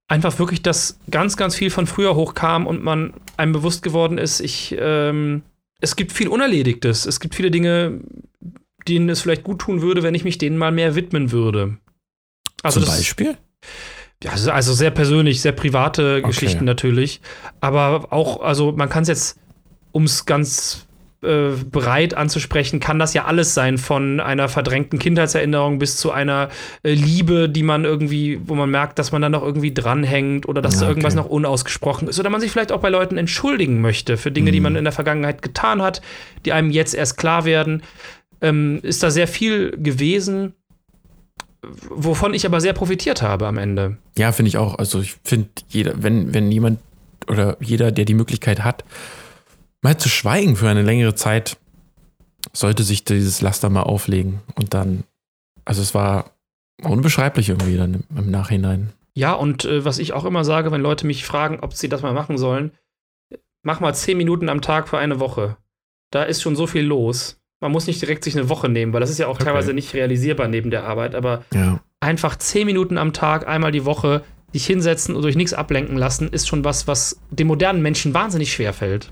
einfach 0.08 0.38
wirklich, 0.40 0.62
dass 0.62 1.00
ganz, 1.10 1.38
ganz 1.38 1.56
viel 1.56 1.70
von 1.70 1.88
früher 1.88 2.16
hochkam 2.16 2.68
und 2.68 2.84
man 2.84 3.14
einem 3.38 3.54
bewusst 3.54 3.82
geworden 3.82 4.18
ist, 4.18 4.42
ich, 4.42 4.76
ähm, 4.78 5.44
es 5.82 5.96
gibt 5.96 6.12
viel 6.14 6.28
Unerledigtes. 6.28 7.06
Es 7.06 7.20
gibt 7.20 7.36
viele 7.36 7.52
Dinge, 7.52 8.00
denen 8.88 9.10
es 9.10 9.22
vielleicht 9.22 9.44
gut 9.44 9.60
tun 9.60 9.82
würde, 9.82 10.04
wenn 10.04 10.16
ich 10.16 10.24
mich 10.24 10.38
denen 10.38 10.58
mal 10.58 10.72
mehr 10.72 10.96
widmen 10.96 11.32
würde. 11.32 11.78
Also 12.64 12.80
Zum 12.80 12.88
das, 12.88 12.98
Beispiel? 12.98 13.38
Ja, 14.24 14.32
also 14.32 14.74
sehr 14.74 14.92
persönlich, 14.92 15.42
sehr 15.42 15.52
private 15.52 16.18
okay. 16.20 16.28
Geschichten 16.28 16.64
natürlich. 16.64 17.22
Aber 17.60 18.14
auch, 18.14 18.42
also 18.42 18.72
man 18.72 18.88
kann 18.88 19.02
es 19.02 19.10
jetzt, 19.10 19.40
um 19.92 20.04
es 20.04 20.26
ganz 20.26 20.88
äh, 21.24 21.52
breit 21.70 22.16
anzusprechen, 22.16 22.80
kann 22.80 22.98
das 22.98 23.14
ja 23.14 23.26
alles 23.26 23.54
sein, 23.54 23.78
von 23.78 24.20
einer 24.20 24.50
verdrängten 24.50 24.98
Kindheitserinnerung 24.98 25.78
bis 25.78 25.98
zu 25.98 26.12
einer 26.12 26.50
äh, 26.82 26.94
Liebe, 26.94 27.48
die 27.48 27.62
man 27.62 27.86
irgendwie, 27.86 28.42
wo 28.46 28.56
man 28.56 28.72
merkt, 28.72 28.98
dass 28.98 29.12
man 29.12 29.22
dann 29.22 29.34
noch 29.34 29.44
irgendwie 29.44 29.72
dranhängt 29.72 30.48
oder 30.50 30.64
dass 30.64 30.76
ja, 30.76 30.82
okay. 30.82 30.90
irgendwas 30.90 31.14
noch 31.14 31.28
unausgesprochen 31.28 32.08
ist. 32.08 32.20
Oder 32.20 32.32
man 32.32 32.42
sich 32.42 32.52
vielleicht 32.52 32.72
auch 32.72 32.82
bei 32.82 32.90
Leuten 32.90 33.18
entschuldigen 33.18 33.82
möchte 33.82 34.18
für 34.18 34.32
Dinge, 34.32 34.50
mhm. 34.50 34.54
die 34.54 34.60
man 34.62 34.76
in 34.76 34.84
der 34.84 34.94
Vergangenheit 34.94 35.44
getan 35.44 35.82
hat, 35.82 36.02
die 36.46 36.54
einem 36.54 36.72
jetzt 36.72 36.96
erst 36.96 37.18
klar 37.18 37.46
werden. 37.46 37.84
Ähm, 38.42 38.80
ist 38.82 39.04
da 39.04 39.12
sehr 39.12 39.28
viel 39.28 39.78
gewesen, 39.78 40.54
wovon 41.90 42.34
ich 42.34 42.48
aber 42.48 42.60
sehr 42.60 42.74
profitiert 42.74 43.22
habe 43.22 43.46
am 43.46 43.60
Ende. 43.60 43.98
Ja, 44.18 44.32
finde 44.32 44.50
ich 44.50 44.58
auch. 44.58 44.80
Also 44.80 45.00
ich 45.00 45.18
finde, 45.24 45.50
jeder, 45.70 46.02
wenn, 46.02 46.34
wenn 46.34 46.52
jemand 46.52 46.80
oder 47.28 47.58
jeder, 47.60 47.92
der 47.92 48.06
die 48.06 48.16
Möglichkeit 48.16 48.64
hat, 48.64 48.84
mal 49.82 49.98
zu 49.98 50.10
schweigen 50.10 50.56
für 50.56 50.70
eine 50.70 50.84
längere 50.84 51.16
Zeit, 51.16 51.58
sollte 52.54 52.84
sich 52.84 53.04
dieses 53.04 53.42
Laster 53.42 53.70
mal 53.70 53.84
auflegen. 53.84 54.42
Und 54.56 54.74
dann, 54.74 55.04
also 55.66 55.82
es 55.82 55.94
war 55.94 56.32
unbeschreiblich 56.84 57.50
irgendwie 57.50 57.78
dann 57.78 58.04
im, 58.16 58.32
Nachhinein. 58.32 58.94
Ja, 59.14 59.34
und 59.34 59.66
äh, 59.66 59.86
was 59.86 60.00
ich 60.00 60.14
auch 60.14 60.26
immer 60.26 60.44
sage, 60.44 60.72
wenn 60.72 60.82
Leute 60.82 61.06
mich 61.06 61.26
fragen, 61.26 61.60
ob 61.62 61.74
sie 61.74 61.90
das 61.90 62.02
mal 62.02 62.14
machen 62.14 62.38
sollen, 62.38 62.72
mach 63.64 63.80
mal 63.80 63.94
zehn 63.94 64.18
Minuten 64.18 64.50
am 64.50 64.62
Tag 64.62 64.88
für 64.88 64.98
eine 64.98 65.20
Woche. 65.20 65.58
Da 66.12 66.24
ist 66.24 66.42
schon 66.42 66.56
so 66.56 66.68
viel 66.68 66.84
los. 66.84 67.40
Man 67.60 67.72
muss 67.72 67.88
nicht 67.88 68.02
direkt 68.02 68.24
sich 68.24 68.36
eine 68.38 68.50
Woche 68.50 68.70
nehmen, 68.70 68.92
weil 68.92 69.02
das 69.02 69.12
ist 69.12 69.20
ja 69.20 69.28
auch 69.28 69.36
okay. 69.36 69.46
teilweise 69.46 69.74
nicht 69.74 69.94
realisierbar 69.94 70.48
neben 70.48 70.72
der 70.72 70.86
Arbeit, 70.86 71.14
aber 71.14 71.46
ja. 71.54 71.80
einfach 72.00 72.36
zehn 72.36 72.66
Minuten 72.66 72.98
am 72.98 73.14
Tag, 73.14 73.48
einmal 73.48 73.72
die 73.72 73.86
Woche, 73.86 74.24
dich 74.54 74.66
hinsetzen 74.66 75.16
und 75.16 75.22
durch 75.22 75.36
nichts 75.36 75.54
ablenken 75.54 75.96
lassen, 75.96 76.30
ist 76.30 76.48
schon 76.48 76.66
was, 76.66 76.88
was 76.88 77.20
dem 77.30 77.48
modernen 77.48 77.84
Menschen 77.84 78.14
wahnsinnig 78.14 78.52
schwer 78.52 78.74
fällt. 78.74 79.12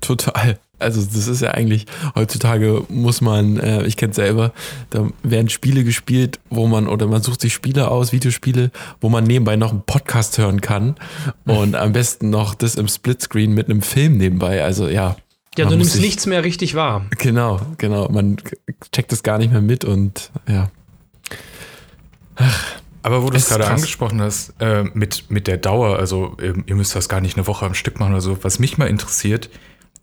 Total. 0.00 0.58
Also 0.78 1.02
das 1.02 1.28
ist 1.28 1.42
ja 1.42 1.50
eigentlich, 1.50 1.86
heutzutage 2.14 2.84
muss 2.88 3.20
man, 3.20 3.58
äh, 3.58 3.84
ich 3.84 3.96
kenne 3.96 4.10
es 4.10 4.16
selber, 4.16 4.52
da 4.88 5.10
werden 5.22 5.50
Spiele 5.50 5.84
gespielt, 5.84 6.40
wo 6.48 6.66
man, 6.66 6.88
oder 6.88 7.06
man 7.06 7.22
sucht 7.22 7.42
sich 7.42 7.52
Spiele 7.52 7.90
aus, 7.90 8.12
Videospiele, 8.12 8.70
wo 9.00 9.10
man 9.10 9.24
nebenbei 9.24 9.56
noch 9.56 9.72
einen 9.72 9.82
Podcast 9.82 10.38
hören 10.38 10.62
kann 10.62 10.96
und 11.44 11.74
am 11.76 11.92
besten 11.92 12.30
noch 12.30 12.54
das 12.54 12.76
im 12.76 12.88
Splitscreen 12.88 13.52
mit 13.52 13.68
einem 13.68 13.82
Film 13.82 14.16
nebenbei. 14.16 14.64
Also 14.64 14.88
ja. 14.88 15.16
Ja, 15.58 15.66
du 15.66 15.76
nimmst 15.76 15.92
sich, 15.92 16.00
nichts 16.00 16.26
mehr 16.26 16.44
richtig 16.44 16.74
wahr. 16.74 17.04
Genau, 17.18 17.60
genau. 17.76 18.08
Man 18.08 18.38
checkt 18.92 19.12
das 19.12 19.22
gar 19.22 19.36
nicht 19.36 19.52
mehr 19.52 19.60
mit 19.60 19.84
und 19.84 20.30
ja. 20.48 20.70
Ach, 22.36 22.64
aber 23.02 23.22
wo 23.22 23.30
du 23.30 23.36
es 23.36 23.48
gerade 23.48 23.66
angesprochen 23.66 24.20
hast, 24.20 24.54
äh, 24.60 24.84
mit, 24.94 25.30
mit 25.30 25.46
der 25.46 25.56
Dauer, 25.56 25.98
also 25.98 26.36
äh, 26.40 26.54
ihr 26.66 26.74
müsst 26.74 26.94
das 26.94 27.08
gar 27.08 27.20
nicht 27.20 27.36
eine 27.36 27.46
Woche 27.46 27.66
am 27.66 27.74
Stück 27.74 27.98
machen 27.98 28.12
oder 28.12 28.20
so, 28.20 28.38
was 28.42 28.58
mich 28.58 28.78
mal 28.78 28.88
interessiert, 28.88 29.50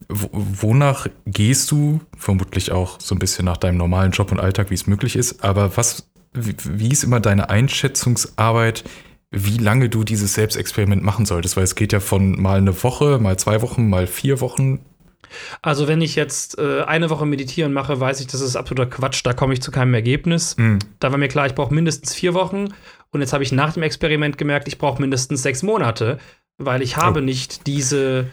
wonach 0.09 1.07
gehst 1.25 1.71
du, 1.71 1.99
vermutlich 2.17 2.71
auch 2.71 2.99
so 2.99 3.15
ein 3.15 3.19
bisschen 3.19 3.45
nach 3.45 3.57
deinem 3.57 3.77
normalen 3.77 4.11
Job 4.11 4.31
und 4.31 4.39
Alltag, 4.39 4.69
wie 4.69 4.75
es 4.75 4.87
möglich 4.87 5.15
ist, 5.15 5.43
aber 5.43 5.75
was, 5.75 6.09
wie, 6.33 6.55
wie 6.63 6.89
ist 6.89 7.03
immer 7.03 7.19
deine 7.19 7.49
Einschätzungsarbeit, 7.49 8.83
wie 9.31 9.57
lange 9.57 9.89
du 9.89 10.03
dieses 10.03 10.33
Selbstexperiment 10.35 11.03
machen 11.03 11.25
solltest? 11.25 11.57
Weil 11.57 11.65
es 11.65 11.75
geht 11.75 11.91
ja 11.91 11.99
von 11.99 12.41
mal 12.41 12.59
eine 12.59 12.83
Woche, 12.83 13.19
mal 13.19 13.37
zwei 13.37 13.61
Wochen, 13.61 13.89
mal 13.89 14.07
vier 14.07 14.39
Wochen 14.39 14.79
also 15.61 15.87
wenn 15.87 16.01
ich 16.01 16.15
jetzt 16.15 16.57
äh, 16.57 16.83
eine 16.83 17.09
Woche 17.09 17.25
meditieren 17.25 17.73
mache, 17.73 17.99
weiß 17.99 18.19
ich, 18.21 18.27
das 18.27 18.41
ist 18.41 18.55
absoluter 18.55 18.89
Quatsch, 18.89 19.21
da 19.23 19.33
komme 19.33 19.53
ich 19.53 19.61
zu 19.61 19.71
keinem 19.71 19.93
Ergebnis. 19.93 20.55
Mhm. 20.57 20.79
Da 20.99 21.11
war 21.11 21.17
mir 21.17 21.27
klar, 21.27 21.47
ich 21.47 21.55
brauche 21.55 21.73
mindestens 21.73 22.13
vier 22.13 22.33
Wochen. 22.33 22.73
Und 23.11 23.21
jetzt 23.21 23.33
habe 23.33 23.43
ich 23.43 23.51
nach 23.51 23.73
dem 23.73 23.83
Experiment 23.83 24.37
gemerkt, 24.37 24.67
ich 24.67 24.77
brauche 24.77 25.01
mindestens 25.01 25.41
sechs 25.41 25.63
Monate, 25.63 26.19
weil 26.57 26.81
ich 26.81 26.97
habe 26.97 27.19
oh. 27.19 27.23
nicht 27.23 27.67
diese, 27.67 28.27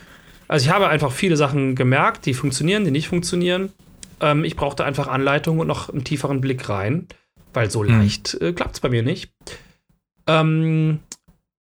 also 0.48 0.66
ich 0.66 0.72
habe 0.72 0.88
einfach 0.88 1.12
viele 1.12 1.36
Sachen 1.36 1.74
gemerkt, 1.74 2.26
die 2.26 2.34
funktionieren, 2.34 2.84
die 2.84 2.90
nicht 2.90 3.08
funktionieren. 3.08 3.72
Ähm, 4.20 4.44
ich 4.44 4.56
brauchte 4.56 4.84
einfach 4.84 5.08
Anleitung 5.08 5.58
und 5.58 5.66
noch 5.66 5.88
einen 5.88 6.04
tieferen 6.04 6.40
Blick 6.40 6.68
rein, 6.68 7.06
weil 7.52 7.70
so 7.70 7.82
mhm. 7.82 7.88
leicht 7.88 8.34
äh, 8.40 8.52
klappt 8.52 8.74
es 8.74 8.80
bei 8.80 8.88
mir 8.88 9.02
nicht. 9.02 9.30
Ähm, 10.26 11.00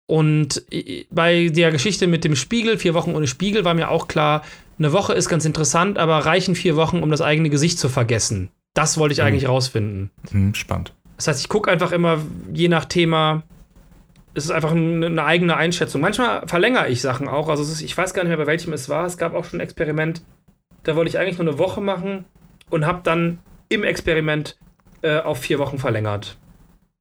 und 0.06 0.64
bei 1.10 1.50
der 1.50 1.70
Geschichte 1.70 2.08
mit 2.08 2.24
dem 2.24 2.34
Spiegel, 2.34 2.78
vier 2.78 2.94
Wochen 2.94 3.14
ohne 3.14 3.28
Spiegel, 3.28 3.64
war 3.64 3.74
mir 3.74 3.90
auch 3.90 4.08
klar, 4.08 4.42
eine 4.76 4.92
Woche 4.92 5.12
ist 5.12 5.28
ganz 5.28 5.44
interessant, 5.44 5.98
aber 5.98 6.18
reichen 6.18 6.56
vier 6.56 6.74
Wochen, 6.74 7.02
um 7.02 7.10
das 7.10 7.20
eigene 7.20 7.48
Gesicht 7.48 7.78
zu 7.78 7.88
vergessen? 7.88 8.50
Das 8.74 8.98
wollte 8.98 9.12
ich 9.12 9.18
mhm. 9.18 9.26
eigentlich 9.26 9.48
rausfinden. 9.48 10.10
Mhm, 10.32 10.54
spannend. 10.54 10.94
Das 11.16 11.28
heißt, 11.28 11.40
ich 11.40 11.48
gucke 11.48 11.70
einfach 11.70 11.92
immer, 11.92 12.18
je 12.52 12.68
nach 12.68 12.86
Thema, 12.86 13.42
es 14.34 14.44
ist 14.44 14.50
einfach 14.50 14.72
eine 14.72 15.24
eigene 15.24 15.56
Einschätzung. 15.56 16.00
Manchmal 16.00 16.46
verlängere 16.46 16.88
ich 16.88 17.00
Sachen 17.00 17.28
auch. 17.28 17.48
Also 17.48 17.62
ist, 17.62 17.80
ich 17.80 17.96
weiß 17.96 18.14
gar 18.14 18.22
nicht 18.22 18.28
mehr, 18.28 18.36
bei 18.36 18.46
welchem 18.46 18.72
es 18.72 18.88
war. 18.88 19.04
Es 19.04 19.18
gab 19.18 19.34
auch 19.34 19.44
schon 19.44 19.58
ein 19.58 19.62
Experiment, 19.62 20.22
da 20.84 20.96
wollte 20.96 21.08
ich 21.08 21.18
eigentlich 21.18 21.38
nur 21.38 21.48
eine 21.48 21.58
Woche 21.58 21.80
machen 21.80 22.24
und 22.70 22.86
habe 22.86 23.00
dann 23.02 23.38
im 23.68 23.84
Experiment 23.84 24.56
äh, 25.02 25.18
auf 25.18 25.38
vier 25.38 25.58
Wochen 25.58 25.78
verlängert. 25.78 26.36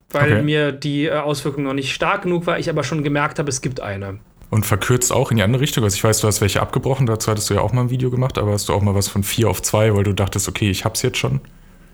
Weil 0.09 0.33
okay. 0.33 0.41
mir 0.41 0.71
die 0.71 1.05
äh, 1.05 1.11
Auswirkung 1.11 1.63
noch 1.63 1.73
nicht 1.73 1.93
stark 1.93 2.23
genug 2.23 2.47
war, 2.47 2.57
ich 2.57 2.69
aber 2.69 2.83
schon 2.83 3.03
gemerkt 3.03 3.37
habe, 3.37 3.49
es 3.49 3.61
gibt 3.61 3.79
eine. 3.79 4.19
Und 4.49 4.65
verkürzt 4.65 5.13
auch 5.13 5.29
in 5.29 5.37
die 5.37 5.43
andere 5.43 5.61
Richtung. 5.61 5.83
Also 5.83 5.95
ich 5.95 6.03
weiß, 6.03 6.21
du 6.21 6.27
hast 6.27 6.41
welche 6.41 6.61
abgebrochen, 6.61 7.05
dazu 7.05 7.29
hattest 7.29 7.51
du 7.51 7.53
ja 7.53 7.61
auch 7.61 7.71
mal 7.71 7.81
ein 7.81 7.89
Video 7.91 8.09
gemacht, 8.09 8.39
aber 8.39 8.53
hast 8.53 8.69
du 8.69 8.73
auch 8.73 8.81
mal 8.81 8.95
was 8.95 9.07
von 9.07 9.21
4 9.21 9.47
auf 9.47 9.61
2, 9.61 9.93
weil 9.95 10.03
du 10.03 10.13
dachtest, 10.13 10.47
okay, 10.47 10.71
ich 10.71 10.85
hab's 10.85 11.03
jetzt 11.03 11.19
schon? 11.19 11.41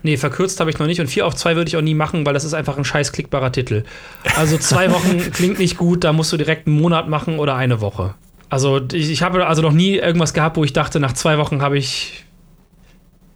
Nee, 0.05 0.17
verkürzt 0.17 0.59
habe 0.59 0.69
ich 0.69 0.77
noch 0.77 0.85
nicht 0.85 1.01
und 1.01 1.07
4 1.07 1.25
auf 1.25 1.33
2 1.33 1.55
würde 1.55 1.67
ich 1.67 1.77
auch 1.77 1.81
nie 1.81 1.95
machen, 1.95 2.27
weil 2.27 2.35
das 2.35 2.43
ist 2.43 2.53
einfach 2.53 2.77
ein 2.77 2.85
scheiß 2.85 3.11
klickbarer 3.11 3.51
Titel. 3.51 3.85
Also 4.35 4.59
zwei 4.59 4.91
Wochen 4.93 5.31
klingt 5.31 5.57
nicht 5.57 5.77
gut, 5.77 6.03
da 6.03 6.13
musst 6.13 6.31
du 6.31 6.37
direkt 6.37 6.67
einen 6.67 6.79
Monat 6.79 7.09
machen 7.09 7.39
oder 7.39 7.55
eine 7.55 7.81
Woche. 7.81 8.13
Also 8.47 8.79
ich, 8.93 9.09
ich 9.09 9.23
habe 9.23 9.47
also 9.47 9.63
noch 9.63 9.71
nie 9.71 9.95
irgendwas 9.95 10.35
gehabt, 10.35 10.57
wo 10.57 10.63
ich 10.63 10.73
dachte, 10.73 10.99
nach 10.99 11.13
zwei 11.13 11.39
Wochen 11.39 11.63
habe 11.63 11.79
ich 11.79 12.23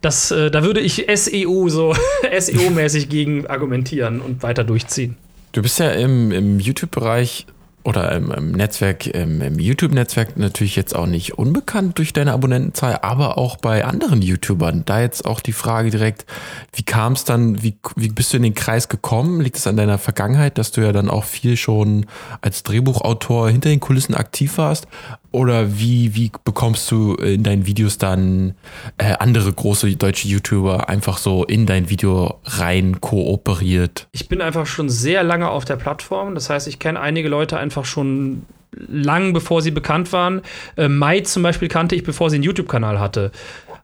das, 0.00 0.30
äh, 0.30 0.48
da 0.48 0.62
würde 0.62 0.78
ich 0.78 1.06
SEO 1.12 1.68
so 1.68 1.92
SEO-mäßig 2.38 3.08
gegen 3.08 3.48
argumentieren 3.48 4.20
und 4.20 4.44
weiter 4.44 4.62
durchziehen. 4.62 5.16
Du 5.50 5.62
bist 5.62 5.80
ja 5.80 5.90
im, 5.90 6.30
im 6.30 6.60
YouTube-Bereich 6.60 7.46
oder 7.82 8.12
im, 8.12 8.30
im 8.30 8.52
Netzwerk, 8.52 9.06
im, 9.06 9.40
im 9.40 9.58
YouTube-Netzwerk 9.58 10.36
natürlich 10.36 10.76
jetzt 10.76 10.94
auch 10.94 11.06
nicht 11.06 11.38
unbekannt 11.38 11.98
durch 11.98 12.12
deine 12.12 12.32
Abonnentenzahl, 12.32 12.98
aber 13.02 13.38
auch 13.38 13.56
bei 13.56 13.84
anderen 13.84 14.22
YouTubern. 14.22 14.84
Da 14.84 15.00
jetzt 15.00 15.24
auch 15.24 15.40
die 15.40 15.52
Frage 15.52 15.90
direkt, 15.90 16.26
wie 16.74 16.82
kam 16.82 17.14
es 17.14 17.24
dann, 17.24 17.62
wie, 17.62 17.76
wie 17.96 18.08
bist 18.08 18.32
du 18.32 18.36
in 18.36 18.42
den 18.42 18.54
Kreis 18.54 18.88
gekommen? 18.88 19.40
Liegt 19.40 19.56
es 19.56 19.66
an 19.66 19.76
deiner 19.76 19.98
Vergangenheit, 19.98 20.58
dass 20.58 20.72
du 20.72 20.82
ja 20.82 20.92
dann 20.92 21.08
auch 21.08 21.24
viel 21.24 21.56
schon 21.56 22.06
als 22.40 22.62
Drehbuchautor 22.62 23.48
hinter 23.48 23.70
den 23.70 23.80
Kulissen 23.80 24.14
aktiv 24.14 24.58
warst? 24.58 24.86
Oder 25.32 25.78
wie, 25.78 26.14
wie 26.14 26.32
bekommst 26.44 26.90
du 26.90 27.14
in 27.14 27.44
deinen 27.44 27.66
Videos 27.66 27.98
dann 27.98 28.54
äh, 28.98 29.14
andere 29.18 29.52
große 29.52 29.94
deutsche 29.96 30.26
YouTuber 30.26 30.88
einfach 30.88 31.18
so 31.18 31.44
in 31.44 31.66
dein 31.66 31.88
Video 31.88 32.40
rein 32.44 33.00
kooperiert? 33.00 34.08
Ich 34.12 34.28
bin 34.28 34.40
einfach 34.40 34.66
schon 34.66 34.88
sehr 34.88 35.22
lange 35.22 35.48
auf 35.48 35.64
der 35.64 35.76
Plattform. 35.76 36.34
Das 36.34 36.50
heißt, 36.50 36.66
ich 36.66 36.78
kenne 36.78 37.00
einige 37.00 37.28
Leute 37.28 37.58
einfach 37.58 37.84
schon 37.84 38.42
lang 38.72 39.32
bevor 39.32 39.62
sie 39.62 39.70
bekannt 39.70 40.12
waren. 40.12 40.42
Äh, 40.76 40.88
Mai 40.88 41.20
zum 41.20 41.42
Beispiel 41.42 41.68
kannte 41.68 41.94
ich, 41.94 42.04
bevor 42.04 42.30
sie 42.30 42.36
einen 42.36 42.44
YouTube-Kanal 42.44 42.98
hatte. 42.98 43.30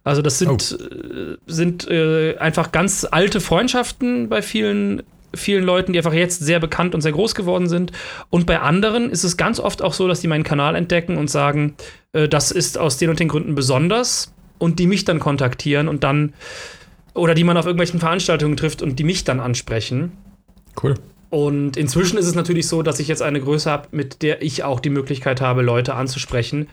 Also 0.04 0.22
das 0.22 0.38
sind, 0.38 0.78
oh. 0.78 0.84
äh, 0.84 1.36
sind 1.46 1.88
äh, 1.88 2.36
einfach 2.38 2.72
ganz 2.72 3.06
alte 3.10 3.40
Freundschaften 3.40 4.28
bei 4.28 4.42
vielen 4.42 5.02
vielen 5.36 5.64
Leuten, 5.64 5.92
die 5.92 5.98
einfach 5.98 6.12
jetzt 6.12 6.44
sehr 6.44 6.60
bekannt 6.60 6.94
und 6.94 7.00
sehr 7.00 7.12
groß 7.12 7.34
geworden 7.34 7.68
sind. 7.68 7.92
Und 8.30 8.46
bei 8.46 8.60
anderen 8.60 9.10
ist 9.10 9.24
es 9.24 9.36
ganz 9.36 9.60
oft 9.60 9.82
auch 9.82 9.92
so, 9.92 10.08
dass 10.08 10.20
die 10.20 10.28
meinen 10.28 10.44
Kanal 10.44 10.74
entdecken 10.74 11.16
und 11.16 11.30
sagen, 11.30 11.74
äh, 12.12 12.28
das 12.28 12.50
ist 12.50 12.78
aus 12.78 12.98
den 12.98 13.10
und 13.10 13.20
den 13.20 13.28
Gründen 13.28 13.54
besonders 13.54 14.32
und 14.58 14.78
die 14.78 14.86
mich 14.86 15.04
dann 15.04 15.18
kontaktieren 15.18 15.88
und 15.88 16.04
dann 16.04 16.32
oder 17.14 17.34
die 17.34 17.44
man 17.44 17.56
auf 17.56 17.64
irgendwelchen 17.64 18.00
Veranstaltungen 18.00 18.56
trifft 18.56 18.82
und 18.82 18.98
die 18.98 19.04
mich 19.04 19.24
dann 19.24 19.40
ansprechen. 19.40 20.12
Cool. 20.82 20.94
Und 21.30 21.76
inzwischen 21.76 22.18
ist 22.18 22.26
es 22.26 22.34
natürlich 22.34 22.68
so, 22.68 22.82
dass 22.82 23.00
ich 23.00 23.08
jetzt 23.08 23.22
eine 23.22 23.40
Größe 23.40 23.70
habe, 23.70 23.88
mit 23.90 24.22
der 24.22 24.42
ich 24.42 24.62
auch 24.64 24.80
die 24.80 24.90
Möglichkeit 24.90 25.40
habe, 25.40 25.62
Leute 25.62 25.94
anzusprechen. 25.94 26.68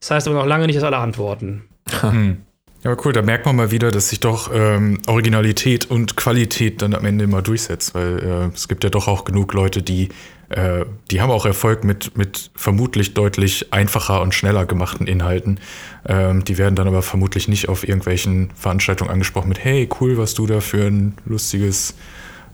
Das 0.00 0.10
heißt 0.10 0.28
aber 0.28 0.36
noch 0.36 0.46
lange 0.46 0.66
nicht, 0.66 0.76
dass 0.76 0.84
alle 0.84 0.98
antworten. 0.98 1.64
Hm. 2.00 2.38
Ja, 2.86 2.92
aber 2.92 3.04
cool, 3.04 3.12
da 3.12 3.20
merkt 3.20 3.46
man 3.46 3.56
mal 3.56 3.72
wieder, 3.72 3.90
dass 3.90 4.10
sich 4.10 4.20
doch 4.20 4.48
ähm, 4.54 5.00
Originalität 5.08 5.90
und 5.90 6.16
Qualität 6.16 6.82
dann 6.82 6.94
am 6.94 7.04
Ende 7.04 7.24
immer 7.24 7.42
durchsetzt, 7.42 7.96
weil 7.96 8.20
äh, 8.20 8.54
es 8.54 8.68
gibt 8.68 8.84
ja 8.84 8.90
doch 8.90 9.08
auch 9.08 9.24
genug 9.24 9.54
Leute, 9.54 9.82
die, 9.82 10.10
äh, 10.50 10.84
die 11.10 11.20
haben 11.20 11.32
auch 11.32 11.46
Erfolg 11.46 11.82
mit, 11.82 12.16
mit 12.16 12.52
vermutlich 12.54 13.12
deutlich 13.12 13.72
einfacher 13.72 14.22
und 14.22 14.34
schneller 14.34 14.66
gemachten 14.66 15.08
Inhalten. 15.08 15.58
Ähm, 16.06 16.44
die 16.44 16.58
werden 16.58 16.76
dann 16.76 16.86
aber 16.86 17.02
vermutlich 17.02 17.48
nicht 17.48 17.68
auf 17.68 17.82
irgendwelchen 17.82 18.50
Veranstaltungen 18.54 19.10
angesprochen 19.10 19.48
mit, 19.48 19.64
hey, 19.64 19.88
cool, 20.00 20.16
was 20.16 20.34
du 20.34 20.46
da 20.46 20.60
für 20.60 20.86
ein 20.86 21.14
lustiges 21.24 21.96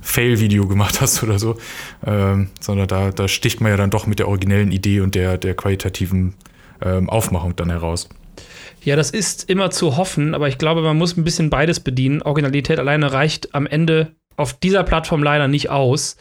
Fail-Video 0.01 0.67
gemacht 0.67 1.03
hast 1.03 1.23
oder 1.23 1.39
so, 1.39 1.59
ähm, 2.07 2.49
sondern 2.59 2.89
da, 2.89 3.11
da 3.11 3.29
sticht 3.29 3.61
man 3.61 3.71
ja 3.71 3.77
dann 3.77 3.91
doch 3.91 4.07
mit 4.07 4.19
der 4.19 4.29
originellen 4.29 4.73
Idee 4.73 5.03
und 5.03 5.15
der, 5.15 5.37
der 5.37 5.53
qualitativen 5.53 6.33
ähm, 6.81 7.11
Aufmachung 7.11 7.55
dann 7.55 7.69
heraus. 7.69 8.09
Ja, 8.85 8.97
das 8.97 9.11
ist 9.11 9.49
immer 9.49 9.71
zu 9.71 9.97
hoffen, 9.97 10.35
aber 10.35 10.49
ich 10.49 10.59
glaube, 10.59 10.83
man 10.83 10.99
muss 10.99 11.17
ein 11.17 11.25
bisschen 11.25 11.51
beides 11.51 11.81
bedienen. 11.81 12.23
Originalität 12.23 12.79
alleine 12.79 13.13
reicht 13.13 13.55
am 13.55 13.67
Ende 13.67 14.13
auf 14.37 14.55
dieser 14.55 14.83
Plattform 14.83 15.23
leider 15.23 15.49
nicht 15.49 15.71
aus. 15.71 16.17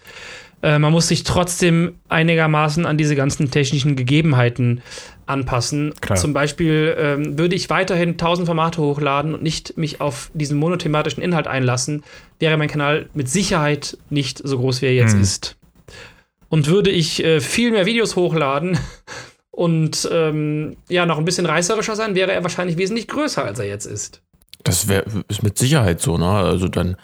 Äh, 0.62 0.80
man 0.80 0.92
muss 0.92 1.08
sich 1.08 1.24
trotzdem 1.24 1.96
einigermaßen 2.10 2.86
an 2.86 2.98
diese 2.98 3.16
ganzen 3.16 3.50
technischen 3.52 3.96
Gegebenheiten 3.96 4.82
anpassen. 5.26 5.94
Klar. 6.02 6.20
Zum 6.20 6.34
Beispiel 6.34 6.96
ähm, 6.98 7.40
würde 7.40 7.56
ich 7.56 7.70
weiterhin 7.70 8.12
1000 8.12 8.46
Formate 8.46 8.82
hochladen 8.82 9.34
und 9.34 9.44
nicht 9.44 9.78
mich 9.78 10.02
auf 10.02 10.30
diesen 10.34 10.58
monothematischen 10.58 11.24
Inhalt 11.24 11.48
einlassen, 11.48 12.04
wäre 12.40 12.58
mein 12.58 12.70
Kanal 12.70 13.10
mit 13.14 13.30
Sicherheit 13.30 13.98
nicht 14.10 14.42
so 14.44 14.60
groß, 14.60 14.82
wie 14.82 14.88
er 14.88 14.94
jetzt 14.94 15.14
hm. 15.14 15.22
ist. 15.22 15.58
Und 16.50 16.68
würde 16.68 16.92
ich 16.92 17.24
äh, 17.24 17.40
viel 17.40 17.72
mehr 17.72 17.86
Videos 17.86 18.16
hochladen, 18.16 18.78
und 19.52 20.10
ähm, 20.12 20.78
ja, 20.90 21.06
noch 21.06 21.18
ein 21.18 21.26
bisschen 21.26 21.46
reißerischer 21.46 21.96
sein, 21.96 22.16
wäre 22.16 22.32
er 22.32 22.44
wahrscheinlich 22.44 22.78
wesentlich 22.78 23.08
größer, 23.08 23.44
als 23.44 23.60
er 23.60 23.68
jetzt 23.68 23.86
ist. 23.86 24.22
Das 24.64 24.88
wär, 24.88 25.06
ist 25.28 25.44
mit 25.44 25.58
Sicherheit 25.58 26.02
so, 26.02 26.18
ne? 26.18 26.30
Also 26.30 26.68
dann 26.68 26.96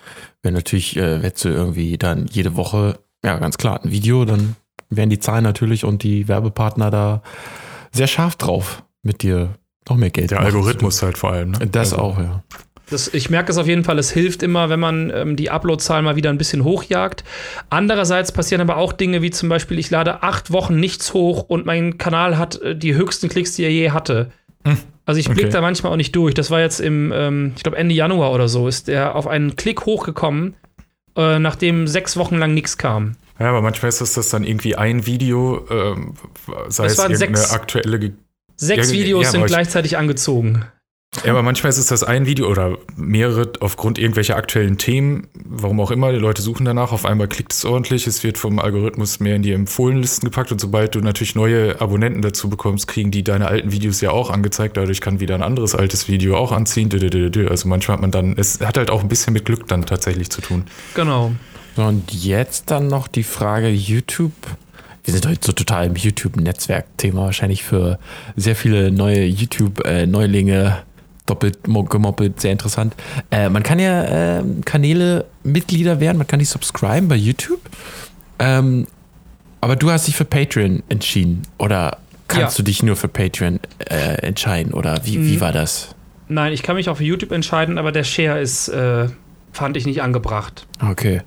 wäre 0.42 0.54
natürlich 0.54 0.96
äh, 0.96 1.22
Wetzel 1.22 1.54
irgendwie 1.54 1.98
dann 1.98 2.28
jede 2.28 2.56
Woche, 2.56 3.00
ja, 3.24 3.38
ganz 3.38 3.58
klar, 3.58 3.84
ein 3.84 3.92
Video, 3.92 4.26
dann 4.26 4.56
wären 4.90 5.10
die 5.10 5.20
Zahlen 5.20 5.44
natürlich 5.44 5.84
und 5.84 6.04
die 6.04 6.28
Werbepartner 6.28 6.92
da 6.92 7.22
sehr 7.92 8.08
scharf 8.08 8.36
drauf, 8.36 8.84
mit 9.02 9.24
dir 9.24 9.56
noch 9.90 9.98
mehr 9.98 10.10
Geld 10.10 10.32
Der 10.32 10.42
Algorithmus 10.42 11.02
halt 11.02 11.18
vor 11.18 11.32
allem, 11.32 11.52
ne? 11.52 11.68
Das 11.68 11.94
also. 11.94 12.04
auch, 12.04 12.20
ja. 12.20 12.44
Das, 12.90 13.14
ich 13.14 13.30
merke 13.30 13.52
es 13.52 13.58
auf 13.58 13.68
jeden 13.68 13.84
Fall, 13.84 14.00
es 14.00 14.12
hilft 14.12 14.44
immer, 14.44 14.70
wenn 14.70 14.80
man 14.80 15.12
ähm, 15.14 15.36
die 15.36 15.50
Upload-Zahlen 15.50 16.06
mal 16.06 16.16
wieder 16.16 16.30
ein 16.30 16.38
bisschen 16.38 16.64
hochjagt. 16.64 17.24
Andererseits 17.70 18.32
passieren 18.32 18.62
aber 18.62 18.78
auch 18.78 18.94
Dinge 18.94 19.22
wie 19.22 19.32
zum 19.32 19.50
Beispiel, 19.50 19.78
ich 19.78 19.90
lade 19.90 20.24
acht 20.24 20.52
Wochen 20.52 20.80
nichts 20.80 21.14
hoch 21.14 21.44
und 21.48 21.66
mein 21.66 21.98
Kanal 21.98 22.38
hat 22.38 22.62
äh, 22.62 22.76
die 22.76 22.96
höchsten 22.96 23.28
Klicks, 23.30 23.54
die 23.56 23.64
er 23.64 23.72
je 23.72 23.92
hatte. 23.92 24.32
Hm. 24.66 24.78
Also 25.06 25.20
ich 25.20 25.28
blicke 25.28 25.48
okay. 25.48 25.54
da 25.54 25.62
manchmal 25.62 25.92
auch 25.92 25.98
nicht 25.98 26.16
durch. 26.16 26.34
Das 26.34 26.50
war 26.52 26.60
jetzt 26.62 26.80
im, 26.80 27.12
ähm, 27.14 27.54
ich 27.56 27.64
glaube 27.64 27.78
Ende 27.78 27.96
Januar 27.96 28.32
oder 28.32 28.48
so, 28.48 28.68
ist 28.68 28.88
der 28.88 29.16
auf 29.16 29.28
einen 29.28 29.56
Klick 29.56 29.86
hochgekommen 29.86 30.56
äh, 31.18 31.40
nachdem 31.40 31.88
sechs 31.88 32.16
Wochen 32.16 32.38
lang 32.38 32.54
nichts 32.54 32.78
kam. 32.78 33.16
Ja, 33.40 33.50
aber 33.50 33.62
manchmal 33.62 33.90
ist 33.90 34.00
das, 34.00 34.30
dann 34.30 34.44
irgendwie 34.44 34.76
ein 34.76 35.06
Video, 35.06 35.66
ähm, 35.70 36.14
sei 36.70 36.86
es 36.86 36.98
waren 36.98 37.12
irgendeine 37.12 37.38
sechs- 37.38 37.52
aktuelle. 37.54 38.00
Ge 38.00 38.12
Sechs 38.56 38.92
Videos 38.92 39.26
ja, 39.26 39.32
sind 39.32 39.46
gleichzeitig 39.46 39.98
angezogen. 39.98 40.66
Ja, 41.24 41.32
aber 41.32 41.44
manchmal 41.44 41.70
ist 41.70 41.78
es 41.78 41.88
das 41.88 42.04
ein 42.04 42.26
Video 42.26 42.48
oder 42.48 42.78
mehrere 42.96 43.52
aufgrund 43.60 43.98
irgendwelcher 43.98 44.36
aktuellen 44.36 44.78
Themen, 44.78 45.28
warum 45.46 45.80
auch 45.80 45.92
immer, 45.92 46.12
die 46.12 46.18
Leute 46.18 46.42
suchen 46.42 46.66
danach, 46.66 46.92
auf 46.92 47.06
einmal 47.06 47.28
klickt 47.28 47.54
es 47.54 47.66
ordentlich, 47.66 48.08
es 48.08 48.24
wird 48.24 48.38
vom 48.38 48.60
Algorithmus 48.60 49.20
mehr 49.20 49.36
in 49.36 49.42
die 49.42 49.52
Empfohlenlisten 49.52 50.30
gepackt 50.30 50.52
und 50.52 50.62
sobald 50.62 50.96
du 50.96 51.00
natürlich 51.00 51.36
neue 51.36 51.82
Abonnenten 51.82 52.22
dazu 52.22 52.50
bekommst, 52.50 52.88
kriegen 52.88 53.12
die 53.12 53.24
deine 53.24 53.48
alten 53.48 53.72
Videos 53.72 54.02
ja 54.02 54.12
auch 54.12 54.30
angezeigt, 54.30 54.78
dadurch 54.78 55.02
kann 55.02 55.20
wieder 55.20 55.36
ein 55.36 55.44
anderes 55.44 55.76
altes 55.76 56.08
Video 56.08 56.38
auch 56.38 56.52
anziehen. 56.52 56.90
Also 57.50 57.68
manchmal 57.68 57.96
hat 57.96 58.02
man 58.02 58.12
dann, 58.12 58.36
es 58.38 58.60
hat 58.62 58.78
halt 58.78 58.90
auch 58.90 59.02
ein 59.02 59.10
bisschen 59.10 59.34
mit 59.34 59.46
Glück 59.46 59.68
dann 59.68 59.86
tatsächlich 59.86 60.30
zu 60.30 60.42
tun. 60.42 60.66
Genau. 60.94 61.32
So, 61.76 61.84
und 61.84 62.14
jetzt 62.14 62.72
dann 62.72 62.88
noch 62.88 63.08
die 63.08 63.24
Frage 63.24 63.70
YouTube. 63.70 64.34
Wir 65.04 65.14
sind 65.14 65.26
heute 65.26 65.40
so 65.46 65.54
total 65.54 65.86
im 65.86 65.96
YouTube-Netzwerk-Thema, 65.96 67.22
wahrscheinlich 67.22 67.64
für 67.64 67.98
sehr 68.36 68.56
viele 68.56 68.92
neue 68.92 69.24
YouTube-Neulinge 69.26 70.84
doppelt 71.28 71.68
mo- 71.68 71.84
gemoppelt, 71.84 72.42
sehr 72.42 72.52
interessant. 72.52 72.96
Äh, 73.32 73.50
man 73.50 73.62
kann 73.64 73.78
ja 73.80 74.04
ähm, 74.40 74.62
Kanäle 74.66 75.26
Mitglieder 75.44 76.00
werden, 76.00 76.18
man 76.18 76.26
kann 76.28 76.40
die 76.40 76.46
subscriben 76.46 77.08
bei 77.08 77.16
YouTube. 77.16 77.62
Ähm, 78.40 78.88
aber 79.62 79.76
du 79.76 79.92
hast 79.92 80.08
dich 80.08 80.16
für 80.16 80.26
Patreon 80.26 80.84
entschieden. 80.90 81.44
Oder 81.58 81.98
kannst 82.28 82.58
Ja. 82.58 82.64
du 82.64 82.64
dich 82.64 82.84
nur 82.84 82.96
für 82.96 83.08
Patreon 83.08 83.60
äh, 83.90 84.16
entscheiden? 84.26 84.74
Oder 84.74 85.02
wie, 85.06 85.24
wie 85.26 85.36
Mhm. 85.38 85.42
war 85.42 85.52
das? 85.52 85.90
Nein, 86.28 86.52
ich 86.54 86.62
kann 86.64 86.76
mich 86.76 86.90
auch 86.90 86.98
für 86.98 87.04
YouTube 87.06 87.32
entscheiden, 87.32 87.78
aber 87.78 87.92
der 87.92 88.04
Share 88.04 88.40
ist, 88.40 88.68
äh, 88.70 89.08
fand 89.54 89.78
ich 89.78 89.86
nicht 89.86 90.02
angebracht. 90.02 90.68
Okay. 90.82 91.22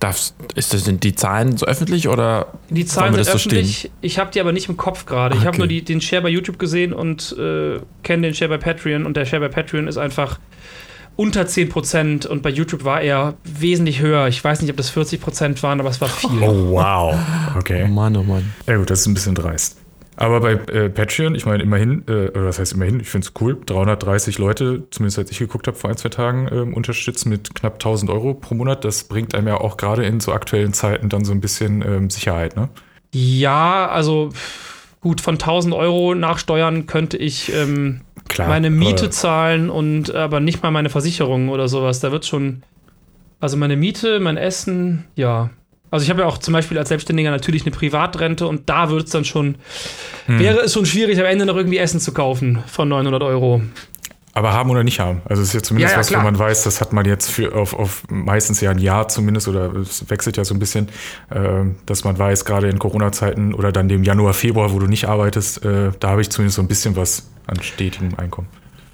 Darfst, 0.00 0.34
ist 0.54 0.74
das, 0.74 0.84
sind 0.84 1.02
die 1.04 1.14
Zahlen 1.14 1.56
so 1.56 1.66
öffentlich 1.66 2.08
oder 2.08 2.48
Die 2.68 2.84
Zahlen 2.84 3.14
sind 3.14 3.20
das 3.20 3.28
so 3.28 3.34
öffentlich. 3.34 3.90
ich 4.02 4.18
habe 4.18 4.30
die 4.32 4.40
aber 4.40 4.52
nicht 4.52 4.68
im 4.68 4.76
Kopf 4.76 5.06
gerade. 5.06 5.34
Ich 5.34 5.42
Ah, 5.42 5.46
habe 5.46 5.50
okay. 5.50 5.58
nur 5.58 5.66
die, 5.68 5.82
den 5.82 6.00
Share 6.00 6.20
bei 6.22 6.28
YouTube 6.28 6.58
gesehen 6.58 6.92
und 6.92 7.34
äh, 7.38 7.78
kenne 8.02 8.22
den 8.28 8.34
Share 8.34 8.48
bei 8.50 8.58
Patreon. 8.58 9.06
Und 9.06 9.16
der 9.16 9.24
Share 9.24 9.40
bei 9.40 9.48
Patreon 9.48 9.88
ist 9.88 9.96
einfach 9.96 10.38
unter 11.16 11.42
10% 11.42 12.26
und 12.26 12.42
bei 12.42 12.50
YouTube 12.50 12.84
war 12.84 13.00
er 13.00 13.34
wesentlich 13.44 14.00
höher. 14.00 14.26
Ich 14.26 14.42
weiß 14.42 14.60
nicht, 14.62 14.70
ob 14.70 14.76
das 14.76 14.92
40% 14.94 15.62
waren, 15.62 15.78
aber 15.80 15.88
es 15.88 16.00
war 16.00 16.08
viel. 16.08 16.42
Oh, 16.42 16.70
wow. 16.72 17.14
Okay. 17.56 17.84
Oh 17.86 17.88
Mann, 17.88 18.16
oh 18.16 18.24
Mann. 18.24 18.52
Ja 18.66 18.76
gut, 18.76 18.90
das 18.90 19.00
ist 19.02 19.06
ein 19.06 19.14
bisschen 19.14 19.36
dreist. 19.36 19.78
Aber 20.16 20.40
bei 20.40 20.52
äh, 20.52 20.88
Patreon, 20.90 21.34
ich 21.34 21.44
meine 21.44 21.62
immerhin, 21.62 22.04
äh, 22.06 22.28
oder 22.28 22.46
was 22.46 22.58
heißt 22.58 22.74
immerhin, 22.74 23.00
ich 23.00 23.08
finde 23.08 23.26
es 23.26 23.32
cool, 23.40 23.58
330 23.66 24.38
Leute, 24.38 24.84
zumindest 24.90 25.18
als 25.18 25.30
ich 25.30 25.38
geguckt 25.38 25.66
habe 25.66 25.76
vor 25.76 25.90
ein, 25.90 25.96
zwei 25.96 26.08
Tagen, 26.08 26.48
ähm, 26.52 26.74
unterstützen 26.74 27.30
mit 27.30 27.54
knapp 27.54 27.74
1000 27.74 28.10
Euro 28.10 28.34
pro 28.34 28.54
Monat. 28.54 28.84
Das 28.84 29.04
bringt 29.04 29.34
einem 29.34 29.48
ja 29.48 29.60
auch 29.60 29.76
gerade 29.76 30.04
in 30.04 30.20
so 30.20 30.32
aktuellen 30.32 30.72
Zeiten 30.72 31.08
dann 31.08 31.24
so 31.24 31.32
ein 31.32 31.40
bisschen 31.40 31.82
ähm, 31.82 32.10
Sicherheit, 32.10 32.56
ne? 32.56 32.68
Ja, 33.12 33.88
also 33.88 34.30
gut, 35.00 35.20
von 35.20 35.34
1000 35.34 35.74
Euro 35.74 36.14
nach 36.14 36.38
Steuern 36.38 36.86
könnte 36.86 37.16
ich 37.16 37.52
ähm, 37.52 38.00
Klar. 38.28 38.48
meine 38.48 38.70
Miete 38.70 39.10
zahlen 39.10 39.70
und 39.70 40.14
aber 40.14 40.40
nicht 40.40 40.62
mal 40.62 40.70
meine 40.70 40.90
Versicherung 40.90 41.48
oder 41.48 41.68
sowas. 41.68 42.00
Da 42.00 42.10
wird 42.10 42.24
schon. 42.24 42.62
Also 43.40 43.56
meine 43.56 43.76
Miete, 43.76 44.20
mein 44.20 44.36
Essen, 44.36 45.04
ja. 45.16 45.50
Also 45.94 46.04
ich 46.04 46.10
habe 46.10 46.22
ja 46.22 46.26
auch 46.26 46.38
zum 46.38 46.52
Beispiel 46.52 46.76
als 46.76 46.88
Selbstständiger 46.88 47.30
natürlich 47.30 47.62
eine 47.62 47.70
Privatrente 47.70 48.46
und 48.48 48.68
da 48.68 48.90
wird 48.90 49.04
es 49.04 49.10
dann 49.10 49.24
schon, 49.24 49.54
Hm. 50.26 50.38
wäre 50.40 50.58
es 50.60 50.72
schon 50.72 50.86
schwierig, 50.86 51.18
am 51.20 51.26
Ende 51.26 51.46
noch 51.46 51.56
irgendwie 51.56 51.78
Essen 51.78 52.00
zu 52.00 52.12
kaufen 52.12 52.62
von 52.66 52.88
900 52.88 53.22
Euro. 53.22 53.62
Aber 54.32 54.52
haben 54.52 54.68
oder 54.70 54.82
nicht 54.82 54.98
haben. 54.98 55.22
Also 55.26 55.42
es 55.42 55.48
ist 55.48 55.54
ja 55.54 55.62
zumindest 55.62 55.92
Ja, 55.92 55.96
ja, 55.96 56.00
was, 56.00 56.08
wo 56.10 56.14
klar. 56.14 56.24
man 56.24 56.36
weiß, 56.36 56.64
das 56.64 56.80
hat 56.80 56.92
man 56.92 57.04
jetzt 57.06 57.30
für 57.30 57.54
auf, 57.54 57.72
auf 57.72 58.02
meistens 58.08 58.60
ja 58.60 58.72
ein 58.72 58.78
Jahr 58.78 59.06
zumindest 59.06 59.46
oder 59.46 59.72
es 59.76 60.10
wechselt 60.10 60.36
ja 60.36 60.44
so 60.44 60.54
ein 60.54 60.58
bisschen, 60.58 60.88
äh, 61.30 61.40
dass 61.86 62.02
man 62.02 62.18
weiß, 62.18 62.44
gerade 62.44 62.68
in 62.68 62.80
Corona-Zeiten 62.80 63.54
oder 63.54 63.70
dann 63.70 63.88
dem 63.88 64.02
Januar, 64.02 64.34
Februar, 64.34 64.72
wo 64.72 64.80
du 64.80 64.86
nicht 64.88 65.04
arbeitest, 65.06 65.64
äh, 65.64 65.92
da 66.00 66.08
habe 66.08 66.20
ich 66.22 66.30
zumindest 66.30 66.56
so 66.56 66.62
ein 66.62 66.66
bisschen 66.66 66.96
was 66.96 67.28
an 67.46 67.62
stetigem 67.62 68.08
Einkommen. 68.16 68.48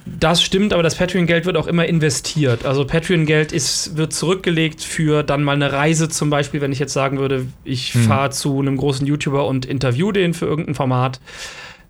Das 0.07 0.43
stimmt, 0.43 0.73
aber 0.73 0.83
das 0.83 0.97
Patreon-Geld 0.97 1.47
wird 1.47 1.57
auch 1.57 1.67
immer 1.67 1.87
investiert. 1.87 2.65
Also 2.67 2.85
Patreon-Geld 2.85 3.53
wird 3.97 4.13
zurückgelegt 4.13 4.83
für 4.83 5.23
dann 5.23 5.43
mal 5.45 5.53
eine 5.55 5.73
Reise 5.73 6.09
zum 6.09 6.31
Beispiel, 6.31 6.61
wenn 6.61 6.73
ich 6.73 6.79
jetzt 6.79 6.93
sagen 6.93 7.19
würde, 7.19 7.47
ich 7.65 7.95
Hm. 7.95 8.03
fahre 8.05 8.31
zu 8.31 8.59
einem 8.61 8.77
großen 8.77 9.07
YouTuber 9.07 9.47
und 9.47 9.67
interview 9.67 10.11
den 10.13 10.35
für 10.35 10.47
irgendein 10.47 10.75
Format. 10.75 11.21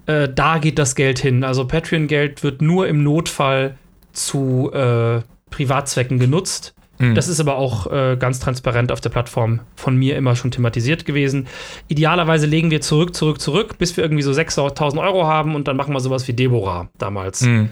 Äh, 0.06 0.28
da 0.34 0.58
geht 0.58 0.78
das 0.78 0.94
Geld 0.94 1.18
hin. 1.18 1.44
Also 1.44 1.66
Patreon-Geld 1.66 2.42
wird 2.42 2.62
nur 2.62 2.88
im 2.88 3.02
Notfall 3.02 3.76
zu 4.12 4.70
äh, 4.72 5.20
Privatzwecken 5.50 6.18
genutzt. 6.18 6.74
Hm. 6.98 7.14
Das 7.14 7.28
ist 7.28 7.40
aber 7.40 7.56
auch 7.56 7.90
äh, 7.90 8.16
ganz 8.18 8.40
transparent 8.40 8.92
auf 8.92 9.00
der 9.00 9.08
Plattform 9.10 9.60
von 9.76 9.96
mir 9.96 10.16
immer 10.16 10.36
schon 10.36 10.50
thematisiert 10.50 11.06
gewesen. 11.06 11.46
Idealerweise 11.88 12.46
legen 12.46 12.70
wir 12.70 12.80
zurück, 12.82 13.14
zurück, 13.14 13.40
zurück, 13.40 13.78
bis 13.78 13.96
wir 13.96 14.04
irgendwie 14.04 14.22
so 14.22 14.32
6.000 14.32 15.00
Euro 15.00 15.26
haben 15.26 15.54
und 15.54 15.68
dann 15.68 15.76
machen 15.76 15.94
wir 15.94 16.00
sowas 16.00 16.28
wie 16.28 16.32
Deborah 16.34 16.88
damals 16.98 17.42
Hm. 17.42 17.70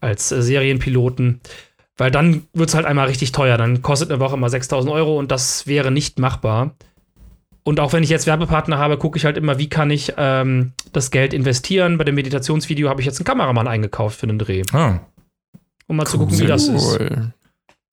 Als 0.00 0.32
äh, 0.32 0.42
Serienpiloten. 0.42 1.40
Weil 1.96 2.10
dann 2.10 2.44
wird 2.54 2.70
es 2.70 2.74
halt 2.74 2.86
einmal 2.86 3.08
richtig 3.08 3.32
teuer. 3.32 3.58
Dann 3.58 3.82
kostet 3.82 4.10
eine 4.10 4.20
Woche 4.20 4.36
mal 4.36 4.48
6000 4.48 4.92
Euro 4.92 5.18
und 5.18 5.30
das 5.30 5.66
wäre 5.66 5.90
nicht 5.90 6.18
machbar. 6.18 6.74
Und 7.62 7.78
auch 7.78 7.92
wenn 7.92 8.02
ich 8.02 8.08
jetzt 8.08 8.26
Werbepartner 8.26 8.78
habe, 8.78 8.96
gucke 8.96 9.18
ich 9.18 9.26
halt 9.26 9.36
immer, 9.36 9.58
wie 9.58 9.68
kann 9.68 9.90
ich 9.90 10.14
ähm, 10.16 10.72
das 10.92 11.10
Geld 11.10 11.34
investieren. 11.34 11.98
Bei 11.98 12.04
dem 12.04 12.14
Meditationsvideo 12.14 12.88
habe 12.88 13.00
ich 13.02 13.06
jetzt 13.06 13.18
einen 13.18 13.26
Kameramann 13.26 13.68
eingekauft 13.68 14.18
für 14.18 14.26
den 14.26 14.38
Dreh, 14.38 14.62
Ah. 14.72 15.00
um 15.86 15.96
mal 15.96 16.06
zu 16.06 16.16
gucken, 16.18 16.38
wie 16.38 16.46
das 16.46 16.68
ist. 16.68 16.98
Cool. 16.98 17.32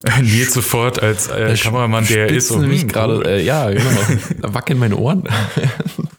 Nils 0.22 0.54
sofort 0.54 1.02
als 1.02 1.28
äh, 1.28 1.54
Kameramann, 1.60 2.06
der 2.06 2.28
ist. 2.30 2.48
Spitzen 2.48 2.68
mich 2.68 2.82
hm, 2.82 2.88
gerade, 2.88 3.16
cool. 3.16 3.26
äh, 3.26 3.42
ja, 3.42 3.68
genau. 3.68 4.00
Da 4.40 4.54
wackeln 4.54 4.78
meine 4.78 4.96
Ohren. 4.96 5.24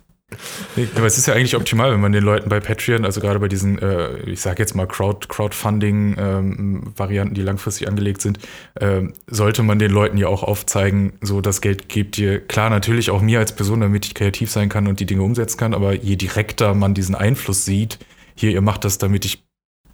Nee, 0.75 0.87
Aber 0.95 1.07
es 1.07 1.17
ist 1.17 1.27
ja 1.27 1.33
eigentlich 1.33 1.55
optimal, 1.55 1.91
wenn 1.91 1.99
man 1.99 2.11
den 2.11 2.23
Leuten 2.23 2.49
bei 2.49 2.59
Patreon, 2.59 3.05
also 3.05 3.19
gerade 3.19 3.39
bei 3.39 3.47
diesen, 3.47 3.79
äh, 3.79 4.17
ich 4.19 4.41
sage 4.41 4.61
jetzt 4.61 4.75
mal 4.75 4.85
Crowd, 4.85 5.27
Crowdfunding-Varianten, 5.27 7.33
die 7.33 7.41
langfristig 7.41 7.87
angelegt 7.87 8.21
sind, 8.21 8.39
ähm, 8.79 9.13
sollte 9.27 9.63
man 9.63 9.79
den 9.79 9.91
Leuten 9.91 10.17
ja 10.17 10.27
auch 10.27 10.43
aufzeigen, 10.43 11.13
so 11.21 11.41
das 11.41 11.61
Geld 11.61 11.89
gebt 11.89 12.17
ihr, 12.17 12.39
klar, 12.39 12.69
natürlich 12.69 13.09
auch 13.09 13.21
mir 13.21 13.39
als 13.39 13.55
Person, 13.55 13.81
damit 13.81 14.05
ich 14.05 14.13
kreativ 14.13 14.51
sein 14.51 14.69
kann 14.69 14.87
und 14.87 14.99
die 14.99 15.05
Dinge 15.05 15.23
umsetzen 15.23 15.57
kann, 15.57 15.73
aber 15.73 15.93
je 15.93 16.15
direkter 16.15 16.75
man 16.75 16.93
diesen 16.93 17.15
Einfluss 17.15 17.65
sieht, 17.65 17.97
hier, 18.35 18.51
ihr 18.51 18.61
macht 18.61 18.85
das, 18.85 18.99
damit 18.99 19.25
ich 19.25 19.43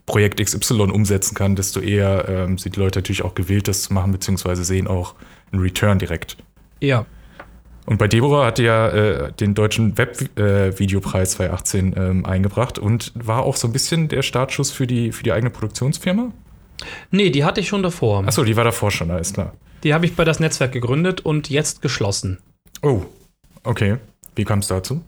Projekt 0.06 0.44
XY 0.44 0.92
umsetzen 0.92 1.34
kann, 1.34 1.56
desto 1.56 1.80
eher 1.80 2.28
ähm, 2.28 2.58
sind 2.58 2.76
die 2.76 2.80
Leute 2.80 3.00
natürlich 3.00 3.24
auch 3.24 3.36
gewillt, 3.36 3.68
das 3.68 3.84
zu 3.84 3.94
machen, 3.94 4.12
beziehungsweise 4.12 4.64
sehen 4.64 4.88
auch 4.88 5.16
einen 5.52 5.62
Return 5.62 5.98
direkt. 5.98 6.38
Ja. 6.80 7.06
Und 7.86 7.98
bei 7.98 8.08
Deborah 8.08 8.48
hatte 8.48 8.64
ja 8.64 8.90
äh, 8.90 9.32
den 9.34 9.54
deutschen 9.54 9.98
Webvideopreis 9.98 11.32
2018 11.32 11.94
ähm, 11.96 12.26
eingebracht 12.26 12.80
und 12.80 13.12
war 13.14 13.44
auch 13.44 13.56
so 13.56 13.68
ein 13.68 13.74
bisschen 13.74 14.08
der 14.08 14.24
Startschuss 14.24 14.72
für 14.72 14.88
die, 14.88 15.12
für 15.12 15.24
die 15.24 15.32
eigene 15.32 15.52
Produktionsfirma. 15.52 16.32
Nee, 17.12 17.30
die 17.30 17.44
hatte 17.44 17.62
ich 17.62 17.68
schon 17.68 17.84
davor. 17.84 18.26
Achso, 18.26 18.44
die 18.44 18.56
war 18.56 18.64
davor 18.64 18.92
schon, 18.92 19.12
alles 19.12 19.34
klar. 19.34 19.54
Die 19.84 19.94
habe 19.94 20.06
ich 20.06 20.16
bei 20.16 20.26
das 20.26 20.40
Netzwerk 20.40 20.72
gegründet 20.72 21.22
und 21.22 21.50
jetzt 21.50 21.82
geschlossen. 21.82 22.40
Oh, 22.82 23.04
okay. 23.64 23.98
Wie 24.36 24.46
kam 24.46 24.60
es 24.60 24.68
dazu? 24.68 25.02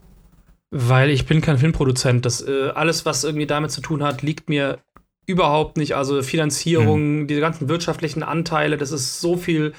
Weil 0.70 1.10
ich 1.10 1.26
bin 1.26 1.42
kein 1.42 1.58
Filmproduzent. 1.58 2.26
Das, 2.26 2.42
äh, 2.42 2.70
alles, 2.76 3.06
was 3.06 3.24
irgendwie 3.24 3.48
damit 3.48 3.72
zu 3.72 3.82
tun 3.82 4.04
hat, 4.04 4.22
liegt 4.22 4.50
mir 4.50 4.80
überhaupt 5.26 5.78
nicht. 5.78 5.96
Also 5.96 6.22
Finanzierung, 6.22 7.28
diese 7.28 7.42
ganzen 7.42 7.70
wirtschaftlichen 7.70 8.24
Anteile, 8.24 8.78
das 8.78 8.92
ist 8.92 9.20
so 9.20 9.36
viel 9.36 9.74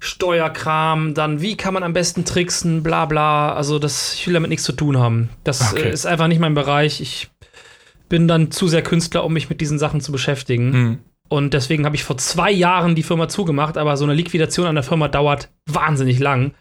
Steuerkram, 0.00 1.14
dann 1.14 1.40
wie 1.40 1.56
kann 1.56 1.74
man 1.74 1.82
am 1.82 1.92
besten 1.92 2.24
tricksen, 2.24 2.82
bla 2.82 3.04
bla. 3.06 3.52
Also 3.54 3.78
das, 3.78 4.14
ich 4.14 4.26
will 4.26 4.34
damit 4.34 4.50
nichts 4.50 4.64
zu 4.64 4.72
tun 4.72 4.98
haben. 4.98 5.28
Das 5.44 5.72
Okay. 5.72 5.88
äh, 5.88 5.92
ist 5.92 6.06
einfach 6.06 6.26
nicht 6.28 6.40
mein 6.40 6.54
Bereich. 6.54 7.00
Ich 7.00 7.28
bin 8.08 8.26
dann 8.28 8.50
zu 8.50 8.66
sehr 8.68 8.82
Künstler, 8.82 9.24
um 9.24 9.32
mich 9.32 9.48
mit 9.50 9.60
diesen 9.60 9.78
Sachen 9.78 10.00
zu 10.00 10.10
beschäftigen. 10.12 10.72
Hm. 10.72 10.98
Und 11.28 11.54
deswegen 11.54 11.84
habe 11.84 11.94
ich 11.94 12.02
vor 12.02 12.18
zwei 12.18 12.50
Jahren 12.50 12.94
die 12.96 13.04
Firma 13.04 13.28
zugemacht, 13.28 13.78
aber 13.78 13.96
so 13.96 14.04
eine 14.04 14.14
Liquidation 14.14 14.66
an 14.66 14.74
der 14.74 14.82
Firma 14.84 15.06
dauert 15.08 15.48
wahnsinnig 15.66 16.18
lang. 16.18 16.52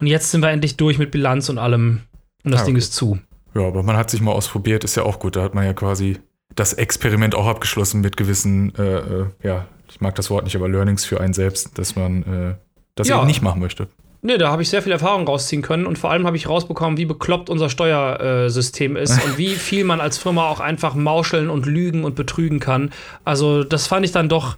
Und 0.00 0.06
jetzt 0.08 0.30
sind 0.30 0.40
wir 0.42 0.50
endlich 0.50 0.76
durch 0.76 0.98
mit 0.98 1.10
Bilanz 1.12 1.48
und 1.48 1.58
allem. 1.58 2.00
Und 2.44 2.50
das 2.52 2.62
Ah, 2.62 2.64
Ding 2.64 2.74
okay. 2.74 2.78
ist 2.82 2.94
zu. 2.94 3.18
Ja, 3.54 3.62
aber 3.66 3.82
man 3.82 3.96
hat 3.96 4.10
sich 4.10 4.20
mal 4.20 4.32
ausprobiert, 4.32 4.82
ist 4.84 4.96
ja 4.96 5.04
auch 5.04 5.18
gut. 5.20 5.36
Da 5.36 5.42
hat 5.42 5.54
man 5.54 5.64
ja 5.64 5.72
quasi 5.72 6.18
das 6.54 6.72
Experiment 6.72 7.34
auch 7.34 7.46
abgeschlossen 7.46 8.00
mit 8.00 8.16
gewissen, 8.16 8.74
äh, 8.76 8.96
äh, 8.98 9.26
ja, 9.44 9.66
ich 9.88 10.00
mag 10.00 10.14
das 10.16 10.30
Wort 10.30 10.44
nicht, 10.44 10.56
aber 10.56 10.68
Learnings 10.68 11.04
für 11.04 11.20
einen 11.20 11.32
selbst, 11.32 11.78
dass 11.78 11.94
man 11.94 12.22
äh, 12.24 12.54
das 12.98 13.08
Ja. 13.08 13.18
eben 13.18 13.26
nicht 13.26 13.42
machen 13.42 13.60
möchte. 13.60 13.88
Nee, 14.20 14.36
da 14.36 14.50
habe 14.50 14.62
ich 14.62 14.68
sehr 14.68 14.82
viel 14.82 14.90
Erfahrung 14.90 15.26
rausziehen 15.26 15.62
können 15.62 15.86
und 15.86 15.96
vor 15.96 16.10
allem 16.10 16.26
habe 16.26 16.36
ich 16.36 16.48
rausbekommen, 16.48 16.98
wie 16.98 17.04
bekloppt 17.04 17.48
unser 17.50 17.70
Steuersystem 17.70 18.96
ist 18.96 19.12
und 19.24 19.38
wie 19.38 19.50
viel 19.54 19.84
man 19.84 20.00
als 20.00 20.18
Firma 20.18 20.48
auch 20.48 20.60
einfach 20.60 20.94
mauscheln 20.94 21.48
und 21.50 21.66
lügen 21.66 22.04
und 22.04 22.16
betrügen 22.16 22.58
kann. 22.58 22.90
Also, 23.24 23.62
das 23.62 23.86
fand 23.86 24.04
ich 24.04 24.10
dann 24.12 24.28
doch 24.28 24.56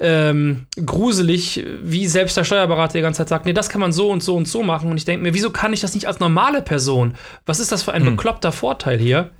ähm, 0.00 0.66
gruselig, 0.84 1.64
wie 1.82 2.06
selbst 2.06 2.36
der 2.36 2.44
Steuerberater 2.44 2.94
die 2.98 3.02
ganze 3.02 3.18
Zeit 3.18 3.28
sagt, 3.28 3.46
nee, 3.46 3.52
das 3.52 3.68
kann 3.68 3.80
man 3.80 3.92
so 3.92 4.10
und 4.10 4.22
so 4.22 4.36
und 4.36 4.48
so 4.48 4.62
machen. 4.62 4.90
Und 4.90 4.96
ich 4.96 5.04
denke 5.04 5.22
mir, 5.22 5.34
wieso 5.34 5.50
kann 5.50 5.72
ich 5.72 5.80
das 5.80 5.94
nicht 5.94 6.06
als 6.06 6.20
normale 6.20 6.62
Person? 6.62 7.14
Was 7.46 7.60
ist 7.60 7.72
das 7.72 7.82
für 7.82 7.92
ein 7.92 8.04
bekloppter 8.04 8.52
Vorteil 8.52 8.98
hier? 8.98 9.30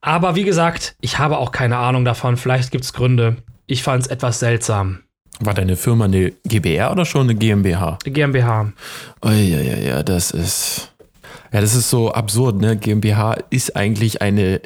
Aber 0.00 0.36
wie 0.36 0.44
gesagt, 0.44 0.96
ich 1.00 1.18
habe 1.18 1.38
auch 1.38 1.52
keine 1.52 1.78
Ahnung 1.78 2.04
davon. 2.04 2.36
Vielleicht 2.36 2.70
gibt 2.70 2.84
es 2.84 2.92
Gründe. 2.92 3.36
Ich 3.66 3.82
fand 3.82 4.02
es 4.02 4.08
etwas 4.08 4.40
seltsam. 4.40 5.00
War 5.40 5.54
deine 5.54 5.76
Firma 5.76 6.04
eine 6.04 6.32
GbR 6.44 6.92
oder 6.92 7.04
schon 7.04 7.22
eine 7.22 7.34
GmbH? 7.34 7.98
GmbH. 8.04 8.72
Oh, 9.22 9.28
ja, 9.28 9.60
ja, 9.60 9.76
ja, 9.76 10.02
das 10.02 10.30
ist. 10.30 10.92
Ja, 11.52 11.60
das 11.60 11.74
ist 11.74 11.90
so 11.90 12.12
absurd, 12.12 12.60
ne? 12.60 12.76
GmbH 12.76 13.36
ist 13.50 13.76
eigentlich 13.76 14.22
eine, 14.22 14.60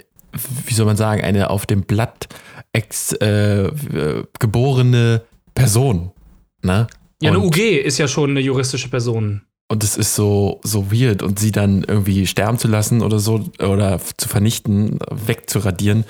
wie 0.66 0.74
soll 0.74 0.86
man 0.86 0.96
sagen, 0.96 1.22
eine 1.22 1.50
auf 1.50 1.66
dem 1.66 1.82
Blatt 1.82 2.28
ex, 2.72 3.12
äh, 3.12 3.70
geborene 4.38 5.22
Person. 5.54 6.12
Ne? 6.62 6.86
Ja, 7.20 7.30
eine 7.30 7.40
UG 7.40 7.58
ist 7.58 7.98
ja 7.98 8.08
schon 8.08 8.30
eine 8.30 8.40
juristische 8.40 8.88
Person. 8.88 9.42
Und 9.70 9.84
es 9.84 9.96
ist 9.98 10.14
so, 10.14 10.60
so 10.62 10.90
weird 10.90 11.22
und 11.22 11.38
sie 11.38 11.52
dann 11.52 11.84
irgendwie 11.84 12.26
sterben 12.26 12.58
zu 12.58 12.68
lassen 12.68 13.02
oder 13.02 13.18
so 13.18 13.50
oder 13.58 14.00
zu 14.16 14.28
vernichten, 14.28 14.98
wegzuradieren, 15.10 16.04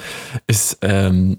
ist 0.47 0.79
ähm, 0.83 1.39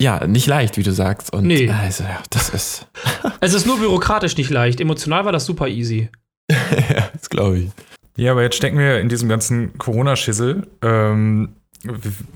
ja 0.00 0.26
nicht 0.26 0.46
leicht, 0.46 0.76
wie 0.76 0.82
du 0.82 0.92
sagst. 0.92 1.32
Und 1.32 1.46
Nee. 1.46 1.70
also, 1.70 2.04
ja, 2.04 2.20
das 2.30 2.48
ist, 2.50 2.86
Es 3.40 3.54
ist 3.54 3.66
nur 3.66 3.78
bürokratisch 3.78 4.36
nicht 4.36 4.50
leicht. 4.50 4.80
Emotional 4.80 5.24
war 5.24 5.32
das 5.32 5.44
super 5.46 5.68
easy. 5.68 6.08
ja, 6.50 7.08
das 7.12 7.30
glaube 7.30 7.58
ich. 7.58 7.70
Ja, 8.16 8.32
aber 8.32 8.42
jetzt 8.42 8.56
stecken 8.56 8.78
wir 8.78 8.98
in 9.00 9.08
diesem 9.08 9.28
ganzen 9.28 9.78
Corona-Schissel. 9.78 10.66
Ähm, 10.82 11.50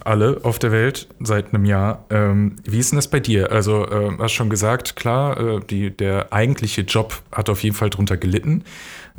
alle 0.04 0.40
auf 0.42 0.58
der 0.58 0.72
Welt 0.72 1.08
seit 1.20 1.52
einem 1.52 1.66
Jahr. 1.66 2.04
Ähm, 2.08 2.56
wie 2.64 2.78
ist 2.78 2.92
denn 2.92 2.96
das 2.96 3.08
bei 3.08 3.20
dir? 3.20 3.52
Also, 3.52 3.90
ähm, 3.90 4.18
hast 4.20 4.32
schon 4.32 4.48
gesagt, 4.48 4.96
klar, 4.96 5.38
äh, 5.38 5.60
die, 5.60 5.90
der 5.90 6.32
eigentliche 6.32 6.82
Job 6.82 7.20
hat 7.30 7.50
auf 7.50 7.62
jeden 7.62 7.76
Fall 7.76 7.90
drunter 7.90 8.16
gelitten. 8.16 8.64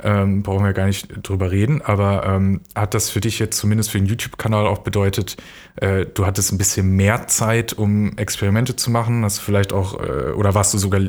Ähm, 0.04 0.44
brauchen 0.44 0.66
wir 0.66 0.74
gar 0.74 0.88
nicht 0.88 1.08
drüber 1.24 1.52
reden, 1.52 1.82
aber 1.82 2.26
ähm, 2.26 2.62
hat 2.76 2.94
das 2.94 3.10
für 3.10 3.22
dich 3.22 3.40
jetzt 3.40 3.58
zumindest 3.58 3.92
für 3.92 3.98
den 3.98 4.08
YouTube-Kanal 4.08 4.68
auch 4.68 4.80
bedeutet, 4.80 5.38
äh, 5.78 6.06
du 6.06 6.26
hattest 6.26 6.52
ein 6.52 6.58
bisschen 6.58 6.90
mehr 6.98 7.28
Zeit, 7.28 7.74
um 7.74 8.18
Experimente 8.18 8.76
zu 8.76 8.92
machen? 8.92 9.24
Hast 9.24 9.40
vielleicht 9.40 9.72
auch, 9.72 9.98
äh, 10.02 10.32
oder 10.32 10.54
warst 10.54 10.74
du 10.74 10.80
sogar, 10.80 11.02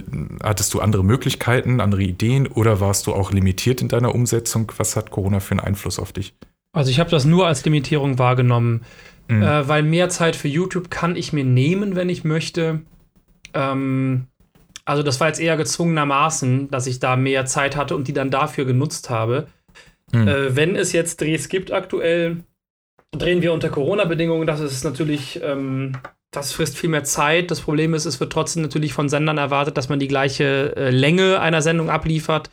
hattest 0.42 0.72
du 0.72 0.80
andere 0.80 1.02
Möglichkeiten, 1.02 1.80
andere 1.80 2.02
Ideen 2.02 2.46
oder 2.46 2.80
warst 2.80 3.08
du 3.08 3.14
auch 3.14 3.32
limitiert 3.32 3.80
in 3.80 3.88
deiner 3.88 4.14
Umsetzung? 4.14 4.70
Was 4.76 4.94
hat 4.94 5.10
Corona 5.10 5.40
für 5.40 5.52
einen 5.52 5.60
Einfluss 5.60 5.98
auf 5.98 6.12
dich? 6.12 6.34
Also 6.76 6.90
ich 6.90 7.00
habe 7.00 7.10
das 7.10 7.24
nur 7.24 7.46
als 7.46 7.64
Limitierung 7.64 8.18
wahrgenommen, 8.18 8.84
Mhm. 9.28 9.42
äh, 9.42 9.66
weil 9.66 9.82
mehr 9.82 10.08
Zeit 10.08 10.36
für 10.36 10.48
YouTube 10.48 10.90
kann 10.90 11.16
ich 11.16 11.32
mir 11.32 11.44
nehmen, 11.44 11.96
wenn 11.96 12.08
ich 12.08 12.22
möchte. 12.22 12.82
Ähm, 13.54 14.26
also 14.84 15.02
das 15.02 15.18
war 15.18 15.28
jetzt 15.28 15.40
eher 15.40 15.56
gezwungenermaßen, 15.56 16.70
dass 16.70 16.86
ich 16.86 17.00
da 17.00 17.16
mehr 17.16 17.46
Zeit 17.46 17.76
hatte 17.76 17.96
und 17.96 18.08
die 18.08 18.12
dann 18.12 18.30
dafür 18.30 18.66
genutzt 18.66 19.10
habe. 19.10 19.48
Mhm. 20.12 20.28
Äh, 20.28 20.56
wenn 20.56 20.76
es 20.76 20.92
jetzt 20.92 21.20
Drehs 21.20 21.48
gibt 21.48 21.72
aktuell, 21.72 22.44
drehen 23.16 23.42
wir 23.42 23.52
unter 23.52 23.70
Corona-Bedingungen. 23.70 24.46
Das 24.46 24.60
ist 24.60 24.84
natürlich, 24.84 25.40
ähm, 25.42 25.92
das 26.30 26.52
frisst 26.52 26.76
viel 26.76 26.90
mehr 26.90 27.04
Zeit. 27.04 27.50
Das 27.50 27.62
Problem 27.62 27.94
ist, 27.94 28.04
es 28.04 28.20
wird 28.20 28.32
trotzdem 28.32 28.62
natürlich 28.62 28.92
von 28.92 29.08
Sendern 29.08 29.38
erwartet, 29.38 29.76
dass 29.76 29.88
man 29.88 29.98
die 29.98 30.08
gleiche 30.08 30.76
äh, 30.76 30.90
Länge 30.90 31.40
einer 31.40 31.62
Sendung 31.62 31.88
abliefert. 31.90 32.50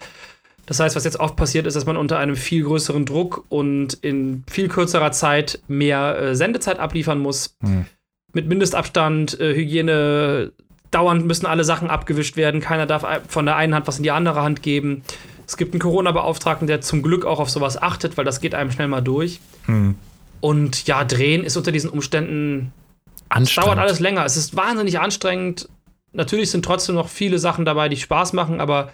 Das 0.66 0.80
heißt, 0.80 0.96
was 0.96 1.04
jetzt 1.04 1.20
oft 1.20 1.36
passiert 1.36 1.68
ist, 1.68 1.76
dass 1.76 1.86
man 1.86 1.98
unter 1.98 2.18
einem 2.18 2.36
viel 2.36 2.64
größeren 2.64 3.06
Druck 3.06 3.46
und 3.50 3.94
in 3.96 4.44
viel 4.50 4.70
kürzerer 4.70 5.12
Zeit 5.12 5.60
mehr 5.68 6.18
äh, 6.18 6.36
Sendezeit 6.36 6.80
abliefern 6.80 7.20
muss. 7.20 7.56
Hm. 7.62 7.86
Mit 8.32 8.48
Mindestabstand, 8.48 9.40
äh, 9.40 9.54
Hygiene, 9.56 10.54
dauernd 10.90 11.26
müssen 11.26 11.46
alle 11.46 11.64
Sachen 11.64 11.90
abgewischt 11.90 12.38
werden. 12.38 12.62
Keiner 12.62 12.86
darf 12.86 13.06
von 13.28 13.46
der 13.46 13.56
einen 13.56 13.76
Hand 13.76 13.88
was 13.88 13.98
in 13.98 14.04
die 14.04 14.12
andere 14.12 14.42
Hand 14.42 14.64
geben. 14.64 15.04
Es 15.46 15.58
gibt 15.58 15.74
einen 15.74 15.82
Corona-Beauftragten, 15.82 16.68
der 16.68 16.82
zum 16.82 17.02
Glück 17.02 17.26
auch 17.26 17.40
auf 17.40 17.50
sowas 17.50 17.82
achtet, 17.82 18.16
weil 18.18 18.26
das 18.26 18.40
geht 18.40 18.56
einem 18.56 18.72
schnell 18.72 18.88
mal 18.88 19.02
durch. 19.02 19.40
Hm. 19.66 19.96
Und 20.40 20.88
ja, 20.88 21.04
drehen 21.04 21.44
ist 21.44 21.58
unter 21.58 21.72
diesen 21.72 21.90
Umständen 21.90 22.72
es 23.30 23.38
Anstrengend. 23.38 23.68
dauert 23.68 23.80
alles 23.80 24.00
länger. 24.00 24.26
Es 24.26 24.38
ist 24.38 24.56
wahnsinnig 24.56 25.00
anstrengend. 25.00 25.68
Natürlich 26.12 26.52
sind 26.52 26.64
trotzdem 26.64 26.96
noch 26.96 27.10
viele 27.10 27.40
Sachen 27.40 27.66
dabei, 27.66 27.90
die 27.90 27.98
Spaß 27.98 28.34
machen, 28.34 28.62
aber 28.62 28.92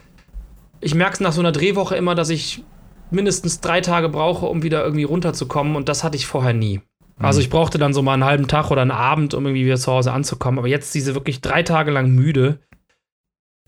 ich 0.81 0.95
merke 0.95 1.13
es 1.15 1.19
nach 1.19 1.33
so 1.33 1.41
einer 1.41 1.51
Drehwoche 1.51 1.95
immer, 1.95 2.15
dass 2.15 2.29
ich 2.29 2.63
mindestens 3.11 3.59
drei 3.59 3.81
Tage 3.81 4.09
brauche, 4.09 4.45
um 4.45 4.63
wieder 4.63 4.83
irgendwie 4.83 5.03
runterzukommen 5.03 5.75
und 5.75 5.89
das 5.89 6.03
hatte 6.03 6.15
ich 6.15 6.27
vorher 6.27 6.53
nie. 6.53 6.81
Also 7.21 7.41
ich 7.41 7.49
brauchte 7.49 7.77
dann 7.77 7.93
so 7.93 8.01
mal 8.01 8.13
einen 8.13 8.23
halben 8.23 8.47
Tag 8.47 8.71
oder 8.71 8.81
einen 8.81 8.91
Abend, 8.91 9.33
um 9.33 9.45
irgendwie 9.45 9.65
wieder 9.65 9.75
zu 9.75 9.91
Hause 9.91 10.13
anzukommen. 10.13 10.57
Aber 10.57 10.69
jetzt 10.69 10.95
diese 10.95 11.15
wirklich 11.15 11.41
drei 11.41 11.63
Tage 11.63 11.91
lang 11.91 12.11
müde, 12.11 12.59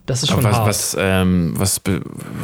das 0.06 0.24
ist 0.24 0.30
schon 0.32 0.44
was, 0.44 0.56
hart. 0.56 0.68
was, 0.68 0.98
ähm, 0.98 1.54
was, 1.56 1.82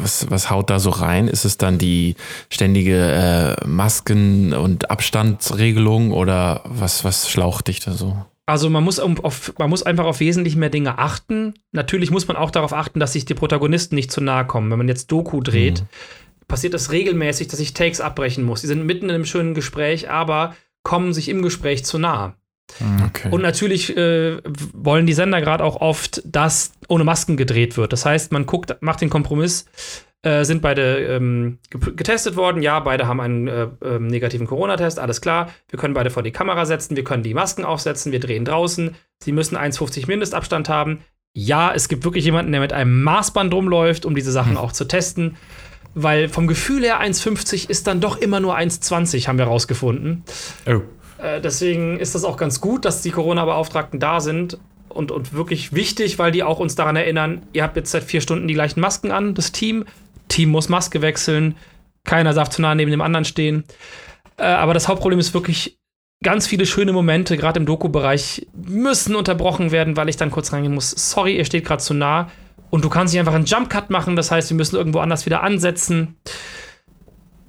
was, 0.02 0.30
was 0.30 0.50
haut 0.50 0.70
da 0.70 0.80
so 0.80 0.90
rein? 0.90 1.28
Ist 1.28 1.46
es 1.46 1.58
dann 1.58 1.78
die 1.78 2.16
ständige 2.50 3.56
äh, 3.62 3.66
Masken- 3.66 4.54
und 4.54 4.92
Abstandsregelung 4.92 6.12
oder 6.12 6.62
was, 6.66 7.04
was 7.04 7.30
schlaucht 7.30 7.68
dich 7.68 7.80
da 7.80 7.94
so? 7.94 8.26
Also 8.48 8.70
man 8.70 8.84
muss, 8.84 8.98
auf, 8.98 9.54
man 9.60 9.70
muss 9.70 9.84
einfach 9.84 10.06
auf 10.06 10.22
wesentlich 10.22 10.56
mehr 10.56 10.70
Dinge 10.70 10.98
achten. 10.98 11.54
Natürlich 11.74 12.12
muss 12.12 12.30
man 12.30 12.38
auch 12.38 12.50
darauf 12.50 12.72
achten, 12.72 13.00
dass 13.00 13.12
sich 13.12 13.26
die 13.26 13.34
Protagonisten 13.34 13.94
nicht 13.94 14.10
zu 14.10 14.22
nahe 14.22 14.48
kommen. 14.48 14.72
Wenn 14.72 14.78
man 14.78 14.88
jetzt 14.88 15.12
Doku 15.12 15.42
dreht, 15.42 15.84
passiert 16.48 16.74
das 16.74 16.94
regelmäßig, 16.94 17.50
dass 17.50 17.60
ich 17.60 17.74
Takes 17.74 18.00
abbrechen 18.00 18.46
muss. 18.46 18.62
Die 18.62 18.68
sind 18.68 18.86
mitten 18.86 19.06
in 19.06 19.16
einem 19.16 19.26
schönen 19.26 19.54
Gespräch, 19.54 20.10
aber 20.10 20.56
kommen 20.82 21.14
sich 21.14 21.28
im 21.28 21.42
Gespräch 21.42 21.84
zu 21.84 22.00
nah. 22.00 22.36
Okay. 23.06 23.30
Und 23.32 23.42
natürlich 23.42 23.96
äh, 23.98 24.38
wollen 24.74 25.06
die 25.06 25.14
Sender 25.14 25.42
gerade 25.42 25.64
auch 25.64 25.82
oft, 25.82 26.22
dass 26.26 26.72
ohne 26.88 27.04
Masken 27.04 27.36
gedreht 27.36 27.76
wird. 27.76 27.92
Das 27.92 28.06
heißt, 28.06 28.32
man 28.32 28.46
guckt, 28.46 28.76
macht 28.82 29.02
den 29.02 29.10
Kompromiss, 29.10 29.66
äh, 30.24 30.44
sind 30.44 30.62
beide 30.62 30.98
ähm, 31.06 31.60
ge- 31.70 31.94
getestet 31.96 32.36
worden. 32.36 32.62
Ja, 32.62 32.80
beide 32.80 33.08
haben 33.08 33.20
einen 33.20 33.48
äh, 33.48 33.68
ähm, 33.84 34.08
negativen 34.08 34.48
Corona-Test, 34.48 35.00
alles 35.00 35.22
klar. 35.22 35.50
Wir 35.70 35.78
können 35.80 35.94
beide 35.94 36.10
vor 36.10 36.24
die 36.24 36.32
Kamera 36.32 36.66
setzen, 36.66 36.96
wir 36.96 37.04
können 37.04 37.24
die 37.24 37.34
Masken 37.34 37.64
aufsetzen, 37.64 38.12
wir 38.12 38.20
drehen 38.20 38.46
draußen. 38.46 38.96
Sie 39.24 39.32
müssen 39.32 39.58
1,50 39.58 40.08
Mindestabstand 40.08 40.70
haben. 40.70 41.00
Ja, 41.34 41.72
es 41.74 41.88
gibt 41.88 42.04
wirklich 42.04 42.26
jemanden, 42.26 42.52
der 42.52 42.62
mit 42.62 42.74
einem 42.74 43.04
Maßband 43.04 43.54
rumläuft, 43.54 44.06
um 44.06 44.16
diese 44.16 44.32
Sachen 44.32 44.58
auch 44.58 44.72
zu 44.72 44.86
testen. 44.86 45.36
Weil 45.94 46.30
vom 46.30 46.48
Gefühl 46.48 46.84
her 46.84 47.02
1,50 47.02 47.70
ist 47.70 47.88
dann 47.88 48.02
doch 48.02 48.18
immer 48.18 48.40
nur 48.40 48.58
1,20, 48.58 49.28
haben 49.28 49.38
wir 49.38 49.46
rausgefunden. 49.46 50.24
Oh. 50.68 50.82
Äh, 51.24 51.42
deswegen 51.42 52.00
ist 52.00 52.16
das 52.16 52.24
auch 52.24 52.38
ganz 52.38 52.62
gut, 52.62 52.86
dass 52.86 53.02
die 53.02 53.12
Corona-Beauftragten 53.12 54.00
da 54.00 54.20
sind 54.20 54.60
und, 54.90 55.12
und 55.12 55.34
wirklich 55.34 55.74
wichtig, 55.74 56.20
weil 56.20 56.32
die 56.32 56.44
auch 56.44 56.60
uns 56.60 56.76
daran 56.76 56.96
erinnern, 56.96 57.44
ihr 57.54 57.64
habt 57.64 57.76
jetzt 57.78 57.92
seit 57.92 58.04
vier 58.04 58.22
Stunden 58.22 58.48
die 58.48 58.54
gleichen 58.54 58.80
Masken 58.80 59.12
an, 59.12 59.34
das 59.34 59.52
Team. 59.52 59.86
Team 60.28 60.50
muss 60.50 60.70
Maske 60.70 61.02
wechseln, 61.02 61.56
keiner 62.04 62.34
darf 62.34 62.50
zu 62.50 62.62
nah 62.62 62.76
neben 62.76 62.92
dem 62.92 63.02
anderen 63.02 63.26
stehen. 63.26 63.64
Äh, 64.38 64.44
aber 64.44 64.74
das 64.74 64.88
Hauptproblem 64.88 65.20
ist 65.20 65.34
wirklich, 65.34 65.78
ganz 66.24 66.48
viele 66.48 66.66
schöne 66.66 66.94
Momente, 66.94 67.38
gerade 67.38 67.60
im 67.60 67.66
Doku-Bereich, 67.66 68.48
müssen 68.54 69.16
unterbrochen 69.16 69.72
werden, 69.72 69.98
weil 69.98 70.10
ich 70.10 70.18
dann 70.18 70.32
kurz 70.32 70.52
reingehen 70.52 70.74
muss. 70.74 70.92
Sorry, 70.92 71.38
ihr 71.38 71.46
steht 71.46 71.66
gerade 71.66 71.84
zu 71.84 71.94
nah. 71.94 72.30
Und 72.70 72.84
du 72.84 72.90
kannst 72.90 73.14
nicht 73.14 73.20
einfach 73.20 73.34
einen 73.34 73.46
Jump-Cut 73.46 73.90
machen, 73.90 74.16
das 74.16 74.32
heißt, 74.32 74.50
wir 74.50 74.58
müssen 74.58 74.76
irgendwo 74.76 75.00
anders 75.00 75.26
wieder 75.26 75.42
ansetzen. 75.42 76.18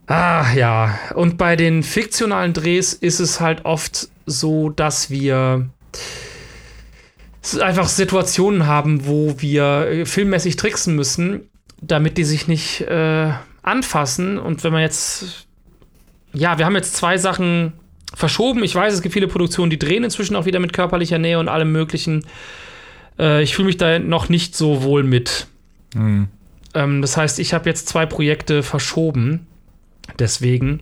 Ah, 0.06 0.52
ja. 0.54 0.98
Und 1.14 1.38
bei 1.38 1.56
den 1.56 1.82
fiktionalen 1.82 2.52
Drehs 2.52 2.92
ist 2.92 3.20
es 3.20 3.40
halt 3.40 3.64
oft 3.64 4.08
so, 4.26 4.70
dass 4.70 5.10
wir 5.10 5.68
einfach 7.60 7.88
Situationen 7.88 8.66
haben, 8.66 9.06
wo 9.06 9.34
wir 9.38 10.04
filmmäßig 10.04 10.56
tricksen 10.56 10.94
müssen, 10.94 11.47
damit 11.80 12.18
die 12.18 12.24
sich 12.24 12.48
nicht 12.48 12.82
äh, 12.82 13.32
anfassen. 13.62 14.38
Und 14.38 14.64
wenn 14.64 14.72
man 14.72 14.82
jetzt, 14.82 15.46
ja, 16.32 16.58
wir 16.58 16.66
haben 16.66 16.76
jetzt 16.76 16.96
zwei 16.96 17.18
Sachen 17.18 17.72
verschoben. 18.14 18.64
Ich 18.64 18.74
weiß, 18.74 18.94
es 18.94 19.02
gibt 19.02 19.12
viele 19.12 19.28
Produktionen, 19.28 19.70
die 19.70 19.78
drehen 19.78 20.04
inzwischen 20.04 20.36
auch 20.36 20.46
wieder 20.46 20.60
mit 20.60 20.72
körperlicher 20.72 21.18
Nähe 21.18 21.38
und 21.38 21.48
allem 21.48 21.72
Möglichen. 21.72 22.24
Äh, 23.18 23.42
ich 23.42 23.54
fühle 23.54 23.66
mich 23.66 23.76
da 23.76 23.98
noch 23.98 24.28
nicht 24.28 24.56
so 24.56 24.82
wohl 24.82 25.04
mit. 25.04 25.46
Hm. 25.94 26.28
Ähm, 26.74 27.02
das 27.02 27.16
heißt, 27.16 27.38
ich 27.38 27.54
habe 27.54 27.68
jetzt 27.68 27.88
zwei 27.88 28.06
Projekte 28.06 28.62
verschoben. 28.62 29.46
Deswegen. 30.18 30.80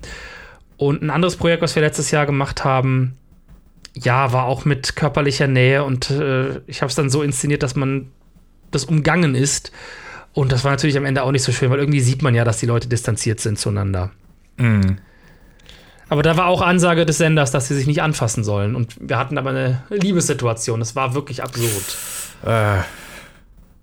Und 0.77 1.03
ein 1.03 1.11
anderes 1.11 1.37
Projekt, 1.37 1.63
was 1.63 1.75
wir 1.75 1.83
letztes 1.83 2.11
Jahr 2.11 2.27
gemacht 2.27 2.65
haben, 2.65 3.17
ja, 3.95 4.33
war 4.33 4.45
auch 4.45 4.65
mit 4.65 4.95
körperlicher 4.95 5.47
Nähe 5.47 5.83
und 5.83 6.11
äh, 6.11 6.61
ich 6.67 6.83
habe 6.83 6.91
es 6.91 6.97
dann 6.97 7.09
so 7.09 7.23
inszeniert, 7.23 7.63
dass 7.63 7.77
man 7.77 8.09
das 8.71 8.85
umgangen 8.85 9.35
ist. 9.35 9.73
Und 10.37 10.53
das 10.53 10.65
war 10.65 10.71
natürlich 10.71 10.99
am 10.99 11.07
Ende 11.07 11.23
auch 11.23 11.33
nicht 11.33 11.43
so 11.45 11.51
schön, 11.51 11.71
weil 11.71 11.79
irgendwie 11.79 12.01
sieht 12.01 12.21
man 12.21 12.35
ja, 12.35 12.45
dass 12.45 12.59
die 12.59 12.67
Leute 12.67 12.89
distanziert 12.89 13.41
sind 13.41 13.59
zueinander. 13.59 14.11
Hm. 14.59 14.99
Aber 16.11 16.23
da 16.23 16.37
war 16.37 16.49
auch 16.49 16.61
Ansage 16.61 17.07
des 17.07 17.17
Senders, 17.17 17.53
dass 17.53 17.69
sie 17.69 17.75
sich 17.75 17.87
nicht 17.87 18.03
anfassen 18.03 18.45
sollen. 18.45 18.77
Und 18.77 18.97
wir 19.01 19.17
hatten 19.17 19.39
aber 19.39 19.49
eine 19.49 19.83
Liebessituation. 19.89 20.79
Das 20.79 20.95
war 20.95 21.15
wirklich 21.15 21.43
absurd. 21.43 21.97
Äh, 22.45 22.81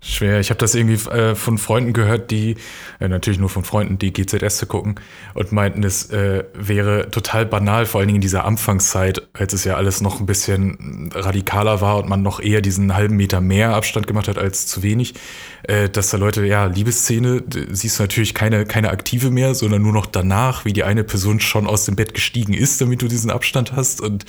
schwer. 0.04 0.38
Ich 0.40 0.50
habe 0.50 0.58
das 0.58 0.74
irgendwie 0.74 1.10
äh, 1.10 1.34
von 1.34 1.58
Freunden 1.58 1.92
gehört, 1.92 2.30
die, 2.30 2.56
äh, 3.00 3.08
natürlich 3.08 3.38
nur 3.38 3.48
von 3.48 3.64
Freunden, 3.64 3.98
die 3.98 4.12
GZS 4.12 4.58
zu 4.58 4.66
gucken 4.66 4.96
und 5.32 5.52
meinten, 5.52 5.82
es 5.82 6.10
äh, 6.10 6.44
wäre 6.54 7.10
total 7.10 7.46
banal, 7.46 7.86
vor 7.86 8.00
allen 8.00 8.08
Dingen 8.08 8.16
in 8.16 8.22
dieser 8.22 8.44
Anfangszeit, 8.44 9.22
als 9.32 9.52
es 9.52 9.64
ja 9.64 9.76
alles 9.76 10.00
noch 10.00 10.20
ein 10.20 10.26
bisschen 10.26 11.10
radikaler 11.14 11.80
war 11.80 11.96
und 11.96 12.08
man 12.08 12.22
noch 12.22 12.40
eher 12.40 12.60
diesen 12.60 12.94
halben 12.94 13.16
Meter 13.16 13.40
mehr 13.40 13.74
Abstand 13.74 14.06
gemacht 14.06 14.28
hat 14.28 14.38
als 14.38 14.66
zu 14.66 14.82
wenig, 14.82 15.14
äh, 15.62 15.88
dass 15.88 16.10
da 16.10 16.18
Leute, 16.18 16.44
ja, 16.44 16.66
Liebesszene, 16.66 17.42
siehst 17.70 17.98
du 17.98 18.02
natürlich 18.02 18.34
keine, 18.34 18.66
keine 18.66 18.90
aktive 18.90 19.30
mehr, 19.30 19.54
sondern 19.54 19.82
nur 19.82 19.92
noch 19.92 20.06
danach, 20.06 20.64
wie 20.64 20.72
die 20.72 20.84
eine 20.84 21.04
Person 21.04 21.40
schon 21.40 21.66
aus 21.66 21.86
dem 21.86 21.96
Bett 21.96 22.14
gestiegen 22.14 22.52
ist, 22.52 22.80
damit 22.80 23.00
du 23.00 23.08
diesen 23.08 23.30
Abstand 23.30 23.72
hast 23.72 24.00
und 24.00 24.26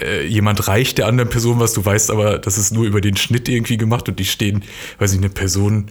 äh, 0.00 0.24
jemand 0.26 0.68
reicht 0.68 0.98
der 0.98 1.06
anderen 1.06 1.28
Person 1.28 1.58
was, 1.58 1.72
du 1.72 1.84
weißt 1.84 2.10
aber, 2.10 2.38
das 2.38 2.58
ist 2.58 2.72
nur 2.72 2.84
über 2.84 3.00
den 3.00 3.16
Schnitt 3.16 3.48
irgendwie 3.48 3.76
gemacht 3.76 4.08
und 4.08 4.18
die 4.18 4.24
stehen, 4.24 4.62
weiß 4.98 5.12
nicht, 5.12 5.15
quasi 5.16 5.18
eine 5.18 5.28
Person, 5.28 5.86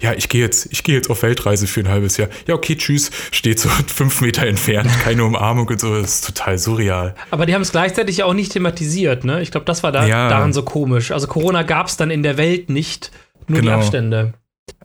ja, 0.00 0.14
ich 0.14 0.28
gehe 0.28 0.40
jetzt, 0.40 0.68
ich 0.72 0.82
gehe 0.82 0.94
jetzt 0.94 1.10
auf 1.10 1.22
Weltreise 1.22 1.66
für 1.66 1.80
ein 1.80 1.88
halbes 1.88 2.16
Jahr. 2.16 2.28
Ja, 2.46 2.54
okay, 2.54 2.76
tschüss, 2.76 3.10
steht 3.32 3.58
so 3.58 3.68
fünf 3.86 4.20
Meter 4.20 4.46
entfernt, 4.46 4.90
keine 5.02 5.24
Umarmung 5.24 5.68
und 5.68 5.80
so, 5.80 6.00
das 6.00 6.14
ist 6.14 6.26
total 6.26 6.58
surreal. 6.58 7.14
Aber 7.30 7.46
die 7.46 7.54
haben 7.54 7.62
es 7.62 7.72
gleichzeitig 7.72 8.18
ja 8.18 8.24
auch 8.24 8.34
nicht 8.34 8.52
thematisiert, 8.52 9.24
ne? 9.24 9.42
Ich 9.42 9.50
glaube, 9.50 9.66
das 9.66 9.82
war 9.82 9.92
da, 9.92 10.06
ja. 10.06 10.28
daran 10.28 10.52
so 10.52 10.62
komisch. 10.62 11.10
Also 11.10 11.26
Corona 11.26 11.62
gab 11.62 11.88
es 11.88 11.96
dann 11.96 12.10
in 12.10 12.22
der 12.22 12.38
Welt 12.38 12.70
nicht, 12.70 13.10
nur 13.46 13.60
genau. 13.60 13.72
die 13.72 13.76
Abstände. 13.76 14.34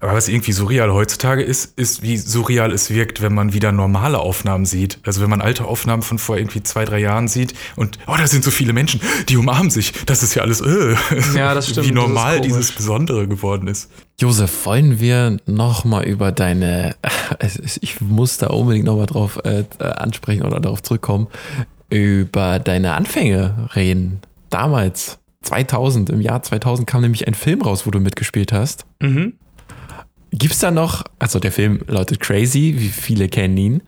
Aber 0.01 0.13
was 0.13 0.27
irgendwie 0.27 0.51
surreal 0.51 0.91
heutzutage 0.91 1.41
ist, 1.41 1.77
ist, 1.79 2.01
wie 2.01 2.17
surreal 2.17 2.73
es 2.73 2.89
wirkt, 2.89 3.21
wenn 3.21 3.33
man 3.33 3.53
wieder 3.53 3.71
normale 3.71 4.19
Aufnahmen 4.19 4.65
sieht. 4.65 4.99
Also 5.03 5.21
wenn 5.21 5.29
man 5.29 5.39
alte 5.39 5.65
Aufnahmen 5.65 6.01
von 6.01 6.19
vor 6.19 6.37
irgendwie 6.37 6.61
zwei, 6.63 6.83
drei 6.83 6.99
Jahren 6.99 7.29
sieht 7.29 7.53
und, 7.77 7.97
oh, 8.05 8.15
da 8.17 8.27
sind 8.27 8.43
so 8.43 8.51
viele 8.51 8.73
Menschen, 8.73 8.99
die 9.29 9.37
umarmen 9.37 9.69
sich. 9.69 9.93
Das 10.05 10.21
ist 10.21 10.35
ja 10.35 10.41
alles, 10.41 10.59
äh, 10.59 10.95
ja, 11.35 11.53
das 11.53 11.69
stimmt. 11.69 11.87
wie 11.87 11.91
normal 11.93 12.41
dieses 12.41 12.73
Besondere 12.73 13.27
geworden 13.27 13.67
ist. 13.67 13.89
Josef, 14.19 14.65
wollen 14.65 14.99
wir 14.99 15.37
nochmal 15.45 16.03
über 16.03 16.33
deine, 16.33 16.95
ich 17.79 18.01
muss 18.01 18.37
da 18.37 18.47
unbedingt 18.47 18.85
nochmal 18.85 19.05
drauf 19.05 19.39
äh, 19.45 19.63
ansprechen 19.79 20.43
oder 20.43 20.59
darauf 20.59 20.83
zurückkommen, 20.83 21.27
über 21.89 22.59
deine 22.59 22.93
Anfänge 22.93 23.69
reden. 23.75 24.19
Damals, 24.49 25.19
2000, 25.43 26.09
im 26.09 26.19
Jahr 26.19 26.43
2000 26.43 26.85
kam 26.85 27.01
nämlich 27.01 27.27
ein 27.27 27.33
Film 27.33 27.61
raus, 27.61 27.85
wo 27.85 27.91
du 27.91 27.99
mitgespielt 27.99 28.51
hast. 28.51 28.85
Mhm. 29.01 29.33
Gibt's 30.31 30.59
da 30.59 30.69
noch, 30.71 31.03
also 31.17 31.39
der 31.39 31.51
Film 31.51 31.81
lautet 31.87 32.19
Crazy, 32.19 32.75
wie 32.77 32.89
viele 32.89 33.29
kennen 33.29 33.57
ihn. 33.57 33.81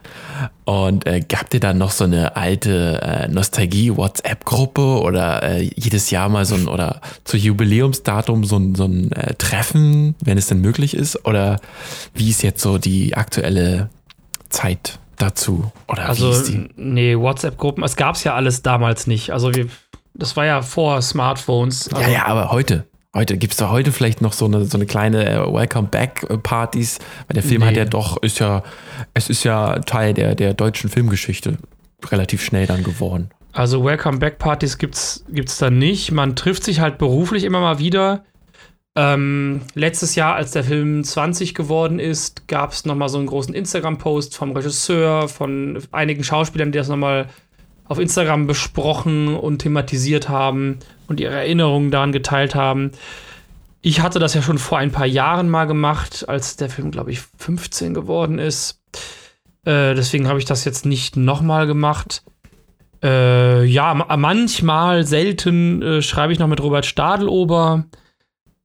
Und 0.64 1.06
äh, 1.06 1.22
habt 1.34 1.54
ihr 1.54 1.60
da 1.60 1.74
noch 1.74 1.92
so 1.92 2.06
eine 2.06 2.36
alte 2.38 3.02
äh, 3.02 3.28
Nostalgie-WhatsApp-Gruppe 3.28 5.02
oder 5.02 5.44
äh, 5.44 5.70
jedes 5.76 6.10
Jahr 6.10 6.30
mal 6.30 6.46
so 6.46 6.56
ein, 6.56 6.68
oder 6.68 7.02
zu 7.26 7.38
Jubiläumsdatum 7.38 8.46
so 8.46 8.58
ein, 8.58 8.76
so 8.76 8.86
ein 8.86 9.12
äh, 9.12 9.34
Treffen, 9.36 10.16
wenn 10.24 10.38
es 10.38 10.48
denn 10.48 10.62
möglich 10.62 10.94
ist? 10.94 11.26
Oder 11.26 11.60
wie 12.14 12.30
ist 12.30 12.44
jetzt 12.44 12.62
so 12.62 12.78
die 12.78 13.16
aktuelle 13.16 13.90
Zeit 14.50 15.00
dazu? 15.18 15.72
Oder 15.88 16.08
also, 16.08 16.34
nee, 16.78 17.18
WhatsApp-Gruppen, 17.18 17.84
es 17.84 17.96
gab's 17.98 18.24
ja 18.24 18.36
alles 18.36 18.62
damals 18.62 19.08
nicht. 19.08 19.32
Also 19.32 19.54
wir, 19.54 19.68
das 20.14 20.38
war 20.38 20.46
ja 20.46 20.62
vor 20.62 21.02
Smartphones. 21.02 21.90
Also, 21.94 22.02
ja, 22.02 22.10
ja, 22.10 22.26
aber 22.26 22.52
heute. 22.52 22.86
Heute 23.18 23.36
gibt 23.36 23.53
es 23.53 23.57
da 23.57 23.72
heute 23.72 23.91
vielleicht 23.91 24.22
noch 24.22 24.32
so 24.32 24.45
eine, 24.45 24.65
so 24.65 24.78
eine 24.78 24.86
kleine 24.86 25.28
äh, 25.28 25.39
Welcome 25.51 25.88
Back 25.88 26.28
Partys, 26.43 26.99
weil 27.28 27.34
der 27.34 27.41
Film 27.41 27.61
nee. 27.61 27.68
hat 27.70 27.76
ja 27.76 27.86
doch, 27.86 28.22
ist 28.22 28.38
ja, 28.38 28.61
es 29.15 29.28
ist 29.28 29.43
ja 29.43 29.80
Teil 29.80 30.13
der, 30.13 30.36
der 30.36 30.53
deutschen 30.53 30.88
Filmgeschichte 30.88 31.57
relativ 32.11 32.43
schnell 32.43 32.68
dann 32.68 32.84
geworden. 32.84 33.32
Also 33.53 33.84
Welcome 33.84 34.20
Back 34.20 34.38
Partys 34.38 34.78
gibt's, 34.78 35.26
gibt's 35.30 35.57
da 35.57 35.72
nicht. 35.72 36.11
Man 36.11 36.36
trifft 36.36 36.63
sich 36.63 36.80
halt 36.80 36.99
beruflich 36.99 37.43
immer 37.43 37.59
mal 37.59 37.80
wieder. 37.80 38.24
Ähm, 38.95 39.61
letztes 39.74 40.13
Jahr, 40.13 40.36
als 40.36 40.51
der 40.51 40.63
Film 40.63 41.03
20 41.03 41.55
geworden 41.55 41.97
ist, 41.97 42.47
gab 42.47 42.72
es 42.72 42.86
nochmal 42.86 43.09
so 43.09 43.18
einen 43.18 43.26
großen 43.26 43.55
Instagram-Post 43.55 44.38
vom 44.38 44.51
Regisseur, 44.51 45.28
von 45.28 45.82
einigen 45.91 46.24
Schauspielern, 46.24 46.72
die 46.72 46.78
das 46.78 46.88
nochmal 46.88 47.30
auf 47.86 47.97
Instagram 47.97 48.45
besprochen 48.45 49.34
und 49.34 49.57
thematisiert 49.57 50.30
haben 50.30 50.78
und 51.08 51.20
ihre 51.20 51.36
Erinnerungen 51.36 51.91
daran 51.91 52.12
geteilt 52.12 52.55
haben. 52.55 52.91
Ich 53.82 54.01
hatte 54.01 54.20
das 54.20 54.34
ja 54.34 54.41
schon 54.41 54.58
vor 54.58 54.78
ein 54.78 54.91
paar 54.91 55.05
Jahren 55.05 55.49
mal 55.49 55.66
gemacht, 55.66 56.28
als 56.28 56.58
der 56.58 56.70
Film, 56.70 56.91
glaube 56.91 57.12
ich, 57.12 57.22
15 57.38 57.93
geworden 57.93 58.39
ist. 58.39 58.82
Äh, 59.64 59.95
deswegen 59.95 60.28
habe 60.28 60.39
ich 60.39 60.45
das 60.45 60.66
jetzt 60.66 60.86
nicht 60.86 61.16
nochmal 61.16 61.68
gemacht. 61.68 62.24
Äh, 63.03 63.64
ja, 63.66 63.93
manchmal, 63.93 65.05
selten 65.05 65.82
äh, 65.82 66.01
schreibe 66.01 66.34
ich 66.34 66.39
noch 66.39 66.47
mit 66.47 66.62
Robert 66.62 66.86
Stadelober. 66.86 67.86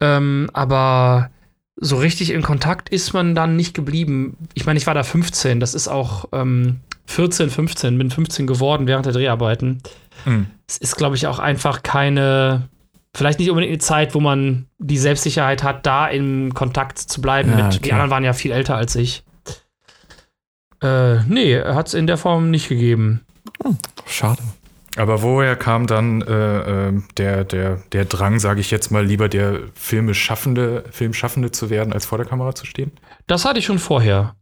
Ähm, 0.01 0.51
aber 0.53 1.31
so 1.77 1.97
richtig 1.97 2.31
in 2.31 2.43
Kontakt 2.43 2.89
ist 2.89 3.13
man 3.13 3.35
dann 3.35 3.57
nicht 3.57 3.75
geblieben. 3.75 4.37
Ich 4.55 4.67
meine, 4.67 4.79
ich 4.79 4.87
war 4.87 4.95
da 4.95 5.03
15, 5.03 5.61
das 5.61 5.75
ist 5.75 5.89
auch 5.89 6.27
ähm, 6.33 6.81
14, 7.07 7.51
15, 7.51 7.99
bin 7.99 8.11
15 8.11 8.47
geworden 8.47 8.87
während 8.87 9.07
der 9.07 9.13
Dreharbeiten. 9.13 9.83
Mhm. 10.25 10.47
Es 10.67 10.79
ist, 10.79 10.97
glaube 10.97 11.17
ich, 11.17 11.27
auch 11.27 11.39
einfach 11.39 11.83
keine, 11.83 12.69
vielleicht 13.15 13.39
nicht 13.39 13.51
unbedingt 13.51 13.73
eine 13.73 13.79
Zeit, 13.79 14.15
wo 14.15 14.21
man 14.21 14.67
die 14.79 14.99
Selbstsicherheit 14.99 15.63
hat, 15.63 15.87
da 15.87 16.09
im 16.09 16.55
Kontakt 16.55 16.99
zu 16.99 17.21
bleiben. 17.21 17.51
Ja, 17.57 17.67
mit, 17.69 17.85
die 17.85 17.93
anderen 17.93 18.11
waren 18.11 18.25
ja 18.25 18.33
viel 18.33 18.53
älter 18.53 18.77
als 18.77 18.95
ich. 18.97 19.25
Äh, 20.83 21.23
nee, 21.25 21.61
hat 21.61 21.89
es 21.89 21.95
in 21.95 22.07
der 22.07 22.17
Form 22.17 22.51
nicht 22.51 22.69
gegeben. 22.69 23.25
Hm, 23.63 23.79
schade. 24.07 24.43
Aber 24.97 25.23
woher 25.23 25.57
kam 25.57 25.87
dann 25.87 26.21
äh, 26.23 26.89
äh, 26.89 27.03
der, 27.17 27.45
der, 27.45 27.77
der 27.93 28.05
Drang, 28.05 28.39
sage 28.39 28.61
ich 28.61 28.71
jetzt 28.71 28.91
mal, 28.91 29.05
lieber 29.05 29.29
der 29.29 29.61
Filmschaffende, 29.75 30.85
Filmschaffende 30.91 31.51
zu 31.51 31.71
werden, 31.71 31.93
als 31.93 32.05
vor 32.05 32.19
der 32.19 32.27
Kamera 32.27 32.55
zu 32.55 32.67
stehen? 32.67 32.93
Das 33.27 33.45
hatte 33.45 33.59
ich 33.59 33.65
schon 33.65 33.79
vorher. 33.79 34.35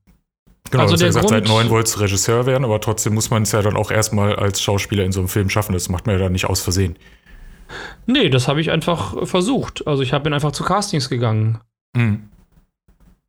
Genau, 0.71 0.85
also 0.85 0.97
der 0.97 1.09
gesagt, 1.09 1.27
Grund, 1.27 1.47
seit 1.47 1.49
neun 1.49 1.71
wolltest 1.71 1.97
du 1.97 2.01
Regisseur 2.01 2.47
werden, 2.47 2.65
aber 2.65 2.81
trotzdem 2.81 3.15
muss 3.15 3.31
man 3.31 3.43
es 3.43 3.53
ja 3.53 3.63
dann 3.63 3.77
auch 3.77 3.91
erstmal 3.91 4.37
als 4.37 4.63
Schauspieler 4.63 5.05
in 5.05 5.13
so 5.13 5.21
einem 5.21 5.29
Film 5.29 5.51
schaffen. 5.51 5.73
Das 5.73 5.89
macht 5.89 6.07
man 6.07 6.17
ja 6.17 6.23
dann 6.23 6.33
nicht 6.33 6.45
aus 6.45 6.61
Versehen. 6.61 6.97
Nee, 8.07 8.29
das 8.31 8.49
habe 8.49 8.61
ich 8.61 8.71
einfach 8.71 9.27
versucht. 9.27 9.87
Also 9.87 10.03
ich 10.03 10.11
bin 10.11 10.33
einfach 10.33 10.53
zu 10.53 10.65
Castings 10.65 11.09
gegangen. 11.09 11.59
Mhm. 11.97 12.29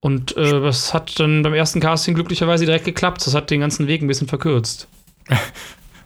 Und 0.01 0.35
äh, 0.35 0.59
das 0.61 0.93
hat 0.93 1.19
dann 1.19 1.43
beim 1.43 1.53
ersten 1.53 1.79
Casting 1.79 2.15
glücklicherweise 2.15 2.65
direkt 2.65 2.85
geklappt. 2.85 3.25
Das 3.25 3.35
hat 3.35 3.51
den 3.51 3.61
ganzen 3.61 3.87
Weg 3.87 4.01
ein 4.01 4.07
bisschen 4.07 4.27
verkürzt. 4.27 4.87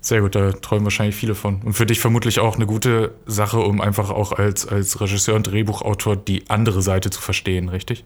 Sehr 0.01 0.21
gut, 0.21 0.35
da 0.35 0.51
träumen 0.51 0.83
wahrscheinlich 0.83 1.15
viele 1.15 1.33
von. 1.33 1.61
Und 1.63 1.73
für 1.73 1.87
dich 1.87 1.99
vermutlich 1.99 2.39
auch 2.39 2.55
eine 2.55 2.67
gute 2.67 3.15
Sache, 3.25 3.59
um 3.59 3.81
einfach 3.81 4.11
auch 4.11 4.33
als, 4.33 4.67
als 4.67 5.01
Regisseur 5.01 5.35
und 5.35 5.47
Drehbuchautor 5.47 6.15
die 6.15 6.47
andere 6.49 6.83
Seite 6.83 7.09
zu 7.09 7.21
verstehen, 7.21 7.69
richtig? 7.69 8.03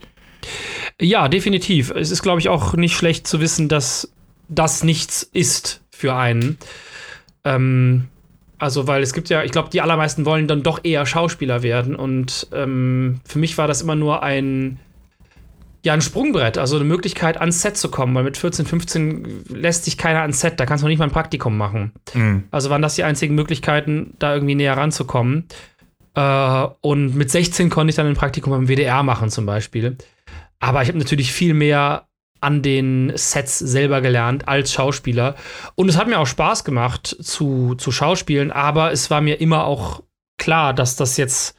Ja, 1.02 1.28
definitiv. 1.28 1.92
Es 1.92 2.12
ist, 2.12 2.22
glaube 2.22 2.40
ich, 2.40 2.50
auch 2.50 2.74
nicht 2.74 2.96
schlecht 2.96 3.28
zu 3.28 3.40
wissen, 3.40 3.70
dass 3.70 4.12
das 4.48 4.84
nichts 4.84 5.24
ist 5.24 5.82
für 5.92 6.16
einen. 6.16 6.58
Ähm, 7.44 8.08
also, 8.58 8.88
weil 8.88 9.02
es 9.02 9.14
gibt 9.14 9.30
ja, 9.30 9.44
ich 9.44 9.52
glaube, 9.52 9.70
die 9.70 9.82
allermeisten 9.82 10.26
wollen 10.26 10.48
dann 10.48 10.64
doch 10.64 10.82
eher 10.84 11.06
Schauspieler 11.06 11.64
werden. 11.64 11.96
Und 11.96 12.48
ähm, 12.54 13.22
für 13.26 13.40
mich 13.40 13.58
war 13.58 13.68
das 13.68 13.82
immer 13.82 13.96
nur 13.96 14.22
ein, 14.22 14.80
ja, 15.84 15.94
ein 15.94 16.02
Sprungbrett, 16.02 16.58
also 16.58 16.76
eine 16.76 16.84
Möglichkeit, 16.84 17.40
ans 17.40 17.62
Set 17.62 17.78
zu 17.78 17.90
kommen, 17.90 18.14
weil 18.16 18.24
mit 18.24 18.36
14, 18.36 18.66
15 18.66 19.46
lässt 19.48 19.86
sich 19.86 19.98
keiner 19.98 20.22
ans 20.22 20.42
Set, 20.42 20.60
da 20.60 20.66
kannst 20.66 20.82
du 20.82 20.86
noch 20.86 20.90
nicht 20.90 21.00
mal 21.00 21.06
ein 21.06 21.12
Praktikum 21.12 21.58
machen. 21.58 21.94
Mhm. 22.14 22.44
Also 22.52 22.70
waren 22.70 22.82
das 22.82 22.96
die 22.96 23.04
einzigen 23.06 23.34
Möglichkeiten, 23.36 24.14
da 24.20 24.34
irgendwie 24.34 24.56
näher 24.56 24.76
ranzukommen. 24.76 25.46
Äh, 26.16 26.68
und 26.82 27.16
mit 27.16 27.32
16 27.32 27.70
konnte 27.70 27.92
ich 27.92 27.96
dann 27.96 28.08
ein 28.08 28.16
Praktikum 28.16 28.52
beim 28.52 28.68
WDR 28.68 29.04
machen, 29.04 29.30
zum 29.30 29.46
Beispiel. 29.46 29.98
Aber 30.60 30.82
ich 30.82 30.90
habe 30.90 30.98
natürlich 30.98 31.32
viel 31.32 31.54
mehr 31.54 32.08
an 32.42 32.62
den 32.62 33.12
Sets 33.16 33.60
selber 33.60 34.02
gelernt 34.02 34.48
als 34.48 34.72
Schauspieler. 34.72 35.36
Und 35.76 35.90
es 35.90 35.98
hat 35.98 36.08
mir 36.08 36.20
auch 36.20 36.28
Spaß 36.28 36.64
gemacht 36.64 37.16
zu, 37.22 37.76
zu 37.76 37.92
Schauspielen, 37.92 38.52
aber 38.52 38.92
es 38.92 39.10
war 39.10 39.22
mir 39.22 39.42
immer 39.42 39.66
auch 39.66 40.04
klar, 40.38 40.74
dass 40.74 40.96
das 40.96 41.18
jetzt 41.18 41.58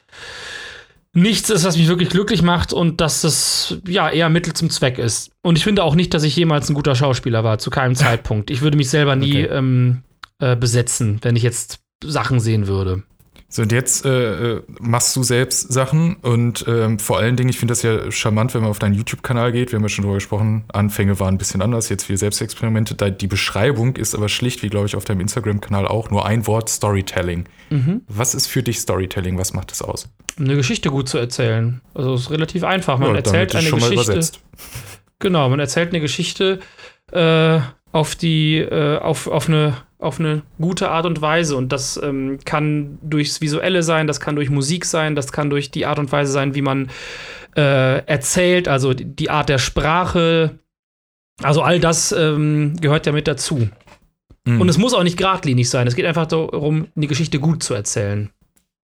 nichts 1.12 1.51
ist, 1.51 1.64
was 1.64 1.76
mich 1.76 1.88
wirklich 1.88 2.09
glücklich 2.09 2.42
macht 2.42 2.72
und 2.72 3.01
dass 3.01 3.22
das 3.22 3.76
ja 3.86 4.09
eher 4.09 4.28
Mittel 4.28 4.53
zum 4.53 4.70
Zweck 4.70 4.98
ist. 4.98 5.32
Und 5.42 5.59
ich 5.59 5.64
finde 5.64 5.82
auch 5.82 5.94
nicht, 5.94 6.14
dass 6.14 6.22
ich 6.22 6.36
jemals 6.36 6.68
ein 6.68 6.74
guter 6.74 6.94
Schauspieler 6.94 7.44
war, 7.44 7.59
zu 7.59 7.70
keinem 7.70 7.94
Zeitpunkt. 7.96 8.51
Ich 8.51 8.62
würde 8.62 8.76
mich 8.76 8.90
selber 8.90 9.16
nie 9.16 9.44
okay. 9.44 9.55
ähm, 9.55 10.03
äh, 10.38 10.57
besetzen, 10.57 11.18
wenn 11.22 11.36
ich 11.36 11.42
jetzt 11.42 11.80
Sachen 12.03 12.40
sehen 12.40 12.66
würde. 12.66 13.03
So, 13.53 13.62
und 13.62 13.72
jetzt 13.72 14.05
äh, 14.07 14.53
äh, 14.59 14.62
machst 14.78 15.16
du 15.16 15.24
selbst 15.24 15.72
Sachen 15.72 16.14
und 16.22 16.64
ähm, 16.68 17.01
vor 17.01 17.18
allen 17.18 17.34
Dingen, 17.34 17.51
ich 17.51 17.59
finde 17.59 17.72
das 17.72 17.82
ja 17.82 18.09
charmant, 18.12 18.55
wenn 18.55 18.61
man 18.61 18.70
auf 18.70 18.78
deinen 18.78 18.94
YouTube-Kanal 18.94 19.51
geht. 19.51 19.72
Wir 19.72 19.78
haben 19.78 19.82
ja 19.82 19.88
schon 19.88 20.03
drüber 20.03 20.14
gesprochen, 20.14 20.62
Anfänge 20.72 21.18
waren 21.18 21.34
ein 21.34 21.38
bisschen 21.38 21.61
anders, 21.61 21.88
jetzt 21.88 22.05
viel 22.05 22.16
Selbstexperimente. 22.16 22.94
Die 23.11 23.26
Beschreibung 23.26 23.96
ist 23.96 24.14
aber 24.14 24.28
schlicht, 24.28 24.62
wie 24.62 24.68
glaube 24.68 24.86
ich 24.86 24.94
auf 24.94 25.05
deinem 25.05 25.20
Instagram-Kanal 25.20 25.88
auch, 25.88 26.11
nur 26.11 26.26
ein 26.26 26.46
Wort: 26.46 26.68
Storytelling. 26.68 27.46
Mhm. 27.70 28.03
Was 28.07 28.36
ist 28.36 28.46
für 28.46 28.62
dich 28.62 28.78
Storytelling? 28.78 29.36
Was 29.36 29.53
macht 29.53 29.72
das 29.72 29.82
aus? 29.82 30.09
Eine 30.38 30.55
Geschichte 30.55 30.90
gut 30.90 31.09
zu 31.09 31.18
erzählen. 31.18 31.80
Also 31.92 32.14
es 32.14 32.20
ist 32.22 32.30
relativ 32.30 32.62
einfach. 32.62 33.01
Man 33.01 33.11
ja, 33.11 33.16
erzählt 33.16 33.57
eine 33.57 33.68
Geschichte. 33.68 34.20
Genau, 35.18 35.48
man 35.48 35.59
erzählt 35.59 35.88
eine 35.88 36.01
Geschichte 36.01 36.61
äh, 37.11 37.59
auf 37.90 38.14
die, 38.14 38.59
äh, 38.59 38.98
auf, 38.98 39.26
auf 39.26 39.48
eine 39.48 39.76
auf 40.01 40.18
eine 40.18 40.42
gute 40.61 40.90
Art 40.90 41.07
und 41.07 41.20
Weise. 41.20 41.57
Und 41.57 41.70
das 41.72 42.01
ähm, 42.03 42.38
kann 42.44 42.98
durchs 43.03 43.40
Visuelle 43.40 43.82
sein, 43.82 44.07
das 44.07 44.20
kann 44.20 44.36
durch 44.36 44.51
Musik 44.51 44.84
sein, 44.84 45.14
das 45.14 45.32
kann 45.32 45.51
durch 45.51 45.70
die 45.70 45.86
Art 45.86 45.98
und 45.98 46.11
Weise 46.11 46.32
sein, 46.32 46.55
wie 46.55 46.62
man 46.62 46.90
äh, 47.57 48.05
erzählt, 48.07 48.68
also 48.68 48.94
die 48.94 49.30
Art 49.30 49.48
der 49.48 49.59
Sprache. 49.59 50.59
Also 51.42 51.62
all 51.62 51.80
das 51.80 52.12
ähm, 52.12 52.76
gehört 52.80 53.07
ja 53.07 53.12
mit 53.12 53.28
dazu. 53.28 53.68
Mhm. 54.44 54.61
Und 54.61 54.68
es 54.68 54.78
muss 54.78 54.94
auch 54.94 55.03
nicht 55.03 55.16
geradlinig 55.16 55.68
sein. 55.68 55.86
Es 55.86 55.94
geht 55.94 56.07
einfach 56.07 56.26
darum, 56.26 56.88
eine 56.96 57.07
Geschichte 57.07 57.38
gut 57.38 57.62
zu 57.62 57.74
erzählen. 57.74 58.30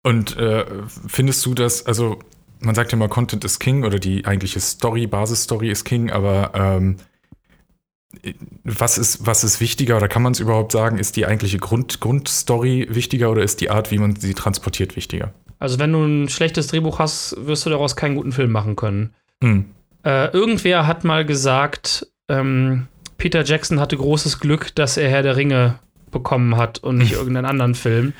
Und 0.04 0.38
äh, 0.38 0.66
findest 1.08 1.46
du 1.46 1.54
das, 1.54 1.86
also 1.86 2.20
man 2.60 2.76
sagt 2.76 2.92
ja 2.92 2.98
immer, 2.98 3.08
Content 3.08 3.44
ist 3.44 3.60
King 3.60 3.84
oder 3.84 4.00
die 4.00 4.26
eigentliche 4.26 4.60
Story, 4.60 5.08
Basisstory 5.08 5.70
ist 5.70 5.84
King, 5.84 6.12
aber 6.12 6.52
ähm, 6.54 6.98
was 8.64 8.98
ist, 8.98 9.26
was 9.26 9.44
ist 9.44 9.60
wichtiger 9.60 9.98
oder 9.98 10.08
kann 10.08 10.22
man 10.22 10.34
es 10.34 10.40
überhaupt 10.40 10.72
sagen, 10.72 10.98
ist 10.98 11.16
die 11.16 11.26
eigentliche 11.26 11.58
Grund, 11.58 12.00
Grundstory 12.00 12.88
wichtiger 12.90 13.30
oder 13.32 13.44
ist 13.44 13.62
die 13.62 13.70
Art, 13.70 13.92
wie 13.92 13.98
man 13.98 14.16
sie 14.16 14.34
transportiert, 14.34 14.96
wichtiger? 14.96 15.34
Also 15.60 15.80
wenn 15.80 15.92
du 15.92 16.04
ein 16.04 16.30
schlechtes 16.30 16.68
Drehbuch 16.68 17.00
hast, 17.00 17.36
wirst 17.40 17.66
du 17.66 17.70
daraus 17.70 17.96
keinen 17.96 18.16
guten 18.16 18.32
Film 18.32 18.52
machen 18.52 18.76
können. 18.76 19.14
Hm. 19.42 19.66
Äh, 20.04 20.32
irgendwer 20.32 20.88
hat 20.88 21.04
mal 21.04 21.26
gesagt, 21.26 22.08
ähm, 22.30 22.88
Peter 23.18 23.44
Jackson 23.44 23.80
hatte 23.80 23.98
großes 23.98 24.40
Glück, 24.40 24.76
dass 24.76 24.98
er 24.98 25.10
Herr 25.10 25.24
der 25.24 25.38
Ringe 25.38 25.80
bekommen 26.12 26.58
hat 26.58 26.80
und 26.80 26.98
nicht 26.98 27.14
irgendeinen 27.14 27.46
anderen 27.46 27.76
Film, 27.76 28.14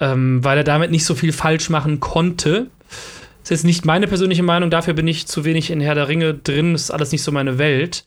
ähm, 0.00 0.42
weil 0.44 0.58
er 0.58 0.64
damit 0.64 0.90
nicht 0.90 1.04
so 1.04 1.14
viel 1.14 1.32
falsch 1.32 1.70
machen 1.70 2.00
konnte. 2.00 2.68
Das 2.88 3.50
ist 3.50 3.50
jetzt 3.50 3.64
nicht 3.64 3.84
meine 3.84 4.08
persönliche 4.08 4.42
Meinung, 4.42 4.70
dafür 4.70 4.94
bin 4.94 5.06
ich 5.06 5.26
zu 5.26 5.44
wenig 5.44 5.70
in 5.70 5.80
Herr 5.80 5.94
der 5.94 6.08
Ringe 6.08 6.34
drin, 6.34 6.72
das 6.72 6.82
ist 6.82 6.90
alles 6.90 7.12
nicht 7.12 7.22
so 7.22 7.30
meine 7.30 7.58
Welt. 7.58 8.04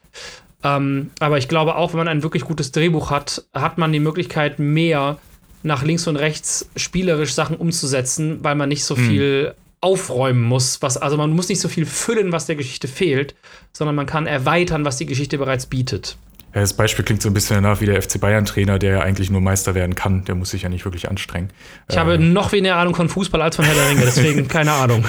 Ähm, 0.64 1.12
aber 1.20 1.38
ich 1.38 1.48
glaube 1.48 1.76
auch, 1.76 1.94
wenn 1.94 2.00
man 2.00 2.08
ein 2.08 2.24
wirklich 2.24 2.44
gutes 2.44 2.72
Drehbuch 2.72 3.12
hat, 3.12 3.46
hat 3.54 3.78
man 3.78 3.92
die 3.92 4.00
Möglichkeit, 4.00 4.60
mehr 4.60 5.18
nach 5.64 5.84
links 5.84 6.08
und 6.08 6.16
rechts 6.16 6.70
spielerisch 6.76 7.34
Sachen 7.34 7.58
umzusetzen, 7.58 8.44
weil 8.44 8.56
man 8.56 8.70
nicht 8.70 8.84
so 8.84 8.96
mhm. 8.96 9.08
viel 9.08 9.56
aufräumen 9.82 10.42
muss. 10.42 10.82
Was, 10.82 10.98
also 10.98 11.18
man 11.18 11.32
muss 11.32 11.50
nicht 11.50 11.62
so 11.62 11.70
viel 11.70 11.86
füllen, 11.86 12.32
was 12.32 12.46
der 12.46 12.56
Geschichte 12.56 12.88
fehlt, 12.88 13.36
sondern 13.72 13.96
man 13.96 14.06
kann 14.06 14.28
erweitern, 14.28 14.86
was 14.86 14.98
die 14.98 15.06
Geschichte 15.06 15.38
bereits 15.38 15.66
bietet. 15.66 16.18
Ja, 16.54 16.62
das 16.62 16.74
Beispiel 16.74 17.06
klingt 17.06 17.22
so 17.22 17.30
ein 17.30 17.34
bisschen 17.34 17.62
danach 17.62 17.80
wie 17.80 17.86
der 17.86 18.02
FC 18.02 18.20
Bayern-Trainer, 18.20 18.80
der 18.80 18.92
ja 18.92 19.00
eigentlich 19.02 19.30
nur 19.30 19.40
Meister 19.40 19.76
werden 19.76 19.94
kann. 19.94 20.26
Der 20.26 20.34
muss 20.34 20.50
sich 20.50 20.64
ja 20.64 20.70
nicht 20.70 20.84
wirklich 20.84 21.08
anstrengen. 21.08 21.50
Ich 21.88 21.96
äh, 21.96 22.00
habe 22.00 22.18
noch 22.18 22.52
weniger 22.52 22.78
Ahnung 22.78 22.96
von 22.96 23.08
Fußball 23.08 23.40
als 23.42 23.56
von 23.56 23.66
Herr 23.66 23.76
der 23.76 23.90
Ringe, 23.90 24.02
deswegen 24.02 24.48
keine 24.50 24.72
Ahnung. 24.72 25.06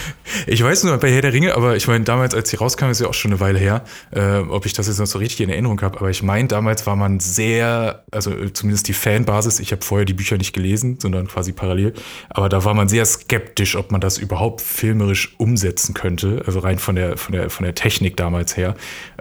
Ich 0.47 0.62
weiß 0.62 0.84
nur 0.84 0.99
bei 0.99 1.11
Herr 1.11 1.22
der 1.22 1.32
Ringe, 1.32 1.57
aber 1.57 1.76
ich 1.76 1.88
meine, 1.88 2.05
damals, 2.05 2.34
als 2.34 2.51
sie 2.51 2.57
rauskam, 2.57 2.91
ist 2.91 3.01
ja 3.01 3.07
auch 3.07 3.14
schon 3.14 3.30
eine 3.30 3.41
Weile 3.41 3.59
her, 3.59 3.84
äh, 4.11 4.38
ob 4.38 4.66
ich 4.66 4.74
das 4.74 4.86
jetzt 4.86 4.99
noch 4.99 5.07
so 5.07 5.18
richtig 5.18 5.41
in 5.41 5.49
Erinnerung 5.49 5.80
habe. 5.80 5.99
Aber 5.99 6.11
ich 6.11 6.22
meine, 6.22 6.47
damals 6.47 6.86
war 6.86 6.97
man 6.97 7.20
sehr, 7.20 8.05
also 8.11 8.32
äh, 8.32 8.53
zumindest 8.53 8.88
die 8.88 8.93
Fanbasis, 8.93 9.61
ich 9.61 9.72
habe 9.72 9.82
vorher 9.82 10.05
die 10.05 10.14
Bücher 10.14 10.36
nicht 10.36 10.53
gelesen, 10.53 10.99
sondern 11.01 11.26
quasi 11.26 11.53
parallel, 11.53 11.95
aber 12.28 12.51
da 12.51 12.64
war 12.66 12.74
man 12.74 12.88
sehr 12.88 13.07
skeptisch, 13.07 13.76
ob 13.76 13.93
man 13.93 14.03
das 14.03 14.18
überhaupt 14.18 14.61
filmerisch 14.61 15.34
umsetzen 15.38 15.95
könnte, 15.95 16.43
also 16.47 16.59
rein 16.59 16.78
von 16.78 16.97
der, 16.97 17.16
von 17.16 17.32
der, 17.32 17.49
von 17.49 17.64
der 17.64 17.74
Technik 17.74 18.18
damals 18.18 18.59
her. 18.59 18.74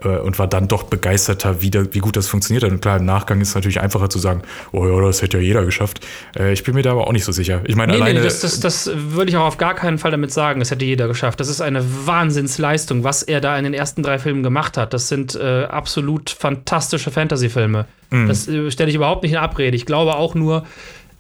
Äh, 0.04 0.18
und 0.18 0.38
war 0.38 0.48
dann 0.48 0.68
doch 0.68 0.84
begeisterter, 0.84 1.62
wie, 1.62 1.72
da, 1.72 1.94
wie 1.94 2.00
gut 2.00 2.09
gut 2.10 2.18
das 2.18 2.28
funktioniert 2.28 2.64
hat. 2.64 2.72
Und 2.72 2.82
klar, 2.82 2.98
im 2.98 3.06
Nachgang 3.06 3.40
ist 3.40 3.50
es 3.50 3.56
natürlich 3.56 3.80
einfacher 3.80 4.10
zu 4.10 4.18
sagen, 4.18 4.42
oh 4.72 4.88
ja, 4.88 5.00
das 5.06 5.22
hätte 5.22 5.38
ja 5.38 5.44
jeder 5.44 5.64
geschafft. 5.64 6.06
Äh, 6.36 6.54
ich 6.54 6.64
bin 6.64 6.74
mir 6.74 6.82
da 6.82 6.92
aber 6.92 7.08
auch 7.08 7.12
nicht 7.12 7.24
so 7.24 7.32
sicher. 7.32 7.62
Ich 7.66 7.76
meine, 7.76 7.94
nee, 7.94 8.02
alleine. 8.02 8.20
Nee, 8.20 8.26
das, 8.26 8.40
das, 8.40 8.60
das 8.60 8.90
würde 8.96 9.30
ich 9.30 9.38
auch 9.38 9.46
auf 9.46 9.58
gar 9.58 9.76
keinen 9.76 10.00
Fall 10.00 10.10
damit 10.10 10.32
sagen, 10.32 10.60
das 10.60 10.72
hätte 10.72 10.86
jeder 10.86 11.08
geschafft. 11.08 11.40
Das 11.40 11.50
ist 11.50 11.62
eine 11.62 11.86
Wahnsinnsleistung, 12.08 13.04
was 13.04 13.22
er 13.22 13.42
da 13.42 13.56
in 13.58 13.64
den 13.64 13.76
ersten 13.76 14.02
drei 14.02 14.18
Filmen 14.18 14.42
gemacht 14.42 14.76
hat. 14.76 14.94
Das 14.94 15.08
sind 15.08 15.36
äh, 15.36 15.66
absolut 15.66 16.32
fantastische 16.32 17.12
Fantasy-Filme. 17.12 17.86
Mhm. 18.10 18.28
Das 18.28 18.48
äh, 18.48 18.72
stelle 18.72 18.90
ich 18.90 18.96
überhaupt 18.96 19.22
nicht 19.22 19.34
in 19.34 19.38
Abrede. 19.38 19.76
Ich 19.76 19.86
glaube 19.86 20.16
auch 20.16 20.34
nur, 20.34 20.66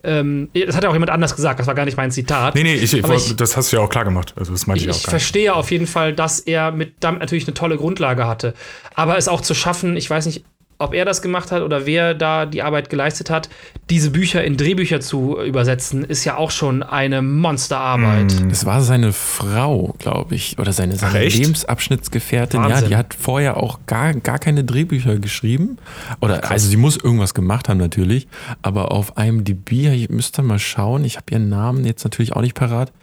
ähm, 0.03 0.49
das 0.53 0.75
hat 0.75 0.83
ja 0.83 0.89
auch 0.89 0.93
jemand 0.93 1.11
anders 1.11 1.35
gesagt, 1.35 1.59
das 1.59 1.67
war 1.67 1.75
gar 1.75 1.85
nicht 1.85 1.97
mein 1.97 2.11
Zitat. 2.11 2.55
Nee, 2.55 2.63
nee, 2.63 2.75
ich, 2.75 2.93
ich, 2.93 3.35
das 3.35 3.57
hast 3.57 3.71
du 3.71 3.77
ja 3.77 3.83
auch 3.83 3.89
klar 3.89 4.05
gemacht. 4.05 4.33
Also 4.37 4.51
das 4.53 4.65
meinte 4.65 4.83
ich, 4.83 4.89
ich 4.89 4.95
auch. 4.95 4.99
Ich 4.99 5.07
verstehe 5.07 5.53
auf 5.53 5.71
jeden 5.71 5.87
Fall, 5.87 6.13
dass 6.13 6.39
er 6.39 6.71
mit 6.71 6.93
damit 7.01 7.19
natürlich 7.19 7.45
eine 7.47 7.53
tolle 7.53 7.77
Grundlage 7.77 8.25
hatte. 8.25 8.53
Aber 8.95 9.17
es 9.17 9.27
auch 9.27 9.41
zu 9.41 9.53
schaffen, 9.53 9.97
ich 9.97 10.09
weiß 10.09 10.25
nicht, 10.25 10.45
ob 10.81 10.93
er 10.93 11.03
das 11.03 11.21
gemacht 11.21 11.51
hat 11.51 11.61
oder 11.61 11.85
wer 11.85 12.13
da 12.13 12.45
die 12.45 12.61
Arbeit 12.61 12.89
geleistet 12.89 13.29
hat, 13.29 13.49
diese 13.89 14.11
Bücher 14.11 14.43
in 14.45 14.55
Drehbücher 14.55 15.01
zu 15.01 15.37
übersetzen, 15.37 16.05
ist 16.05 16.23
ja 16.23 16.37
auch 16.37 16.51
schon 16.51 16.83
eine 16.83 17.21
Monsterarbeit. 17.21 18.33
Mm. 18.41 18.49
Das 18.49 18.65
war 18.65 18.81
seine 18.81 19.11
Frau, 19.11 19.93
glaube 19.99 20.35
ich, 20.35 20.57
oder 20.57 20.71
seine, 20.71 20.95
seine 20.95 21.25
Lebensabschnittsgefährtin. 21.25 22.61
Wahnsinn. 22.61 22.83
Ja, 22.83 22.87
die 22.87 22.95
hat 22.95 23.13
vorher 23.13 23.57
auch 23.57 23.79
gar, 23.87 24.13
gar 24.13 24.39
keine 24.39 24.63
Drehbücher 24.63 25.17
geschrieben. 25.17 25.77
Oder, 26.21 26.39
Krass. 26.39 26.51
also 26.51 26.69
sie 26.69 26.77
muss 26.77 26.95
irgendwas 26.95 27.33
gemacht 27.33 27.67
haben 27.67 27.77
natürlich, 27.77 28.29
aber 28.61 28.93
auf 28.93 29.17
einem 29.17 29.43
DB, 29.43 29.89
ich 29.89 30.09
müsste 30.09 30.41
mal 30.43 30.59
schauen, 30.59 31.03
ich 31.03 31.17
habe 31.17 31.25
ihren 31.31 31.49
Namen 31.49 31.83
jetzt 31.83 32.05
natürlich 32.05 32.33
auch 32.33 32.41
nicht 32.41 32.55
parat. 32.55 32.93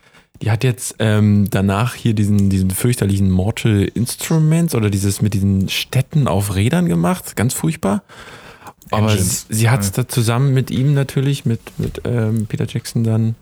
Die 0.43 0.51
hat 0.51 0.65
jetzt 0.65 0.97
ähm, 0.99 1.49
danach 1.51 1.95
hier 1.95 2.15
diesen, 2.15 2.51
diesen 2.51 2.71
fürchterlichen 2.71 3.31
Mortal 3.31 3.83
Instruments 3.95 4.75
oder 4.75 4.91
dieses 4.91 5.23
mit 5.23 5.35
diesen 5.35 5.69
Städten 5.69 6.29
auf 6.29 6.55
Rädern 6.55 6.89
gemacht. 6.89 7.37
Ganz 7.37 7.55
furchtbar. 7.55 8.03
Aber 8.91 9.11
Engines. 9.11 9.47
sie, 9.49 9.69
hat 9.69 9.81
es 9.81 9.93
da 9.93 10.07
zusammen 10.07 10.55
mit 10.55 10.71
ihm 10.71 10.95
natürlich, 10.95 11.45
mit, 11.45 11.61
mit 11.79 12.03
ähm, 12.05 12.47
Peter 12.47 12.67
Jackson 12.67 13.03
dann 13.03 13.35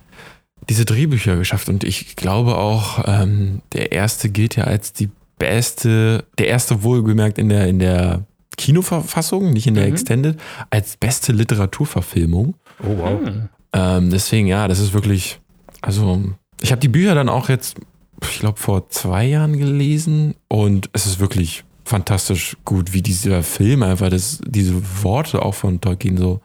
diese 0.69 0.85
Drehbücher 0.85 1.37
geschafft. 1.37 1.69
Und 1.69 1.85
ich 1.85 2.17
glaube 2.17 2.57
auch, 2.57 3.05
ähm, 3.07 3.61
der 3.73 3.93
erste 3.93 4.31
gilt 4.31 4.57
ja 4.57 4.65
als 4.65 4.93
die 4.93 5.11
beste, 5.39 6.25
der 6.39 6.49
erste 6.49 6.83
wohlgemerkt 6.83 7.39
in 7.39 7.49
der, 7.49 7.67
in 7.67 7.79
der 7.79 8.25
Kinoverfassung, 8.57 9.53
nicht 9.53 9.67
in 9.67 9.75
der 9.75 9.87
mhm. 9.87 9.93
Extended, 9.93 10.41
als 10.71 10.97
beste 10.97 11.33
Literaturverfilmung. 11.33 12.55
Oh 12.83 12.97
wow. 12.99 13.21
Mhm. 13.21 13.49
Ähm, 13.73 14.11
deswegen, 14.11 14.47
ja, 14.47 14.69
das 14.69 14.79
ist 14.79 14.95
wirklich, 14.95 15.41
also 15.83 16.33
ich 16.61 16.71
habe 16.71 16.81
die 16.81 16.89
Bücher 16.89 17.15
dann 17.15 17.29
auch 17.29 17.49
jetzt, 17.49 17.77
ich 18.23 18.41
glaube, 18.41 18.59
vor 18.59 18.89
zwei 18.91 19.25
Jahren 19.25 19.59
gelesen 19.59 20.35
und 20.49 20.91
es 20.93 21.07
ist 21.07 21.21
wirklich 21.21 21.65
fantastisch 21.85 22.57
gut, 22.65 22.93
wie 22.93 23.03
dieser 23.03 23.43
Film 23.43 23.83
einfach 23.83 24.09
das, 24.09 24.41
diese 24.47 24.75
Worte 25.03 25.43
auch 25.43 25.55
von 25.55 25.81
Tolkien 25.81 26.17
so 26.17 26.41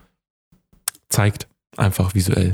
zeigt, 1.10 1.47
einfach 1.78 2.14
visuell. 2.14 2.53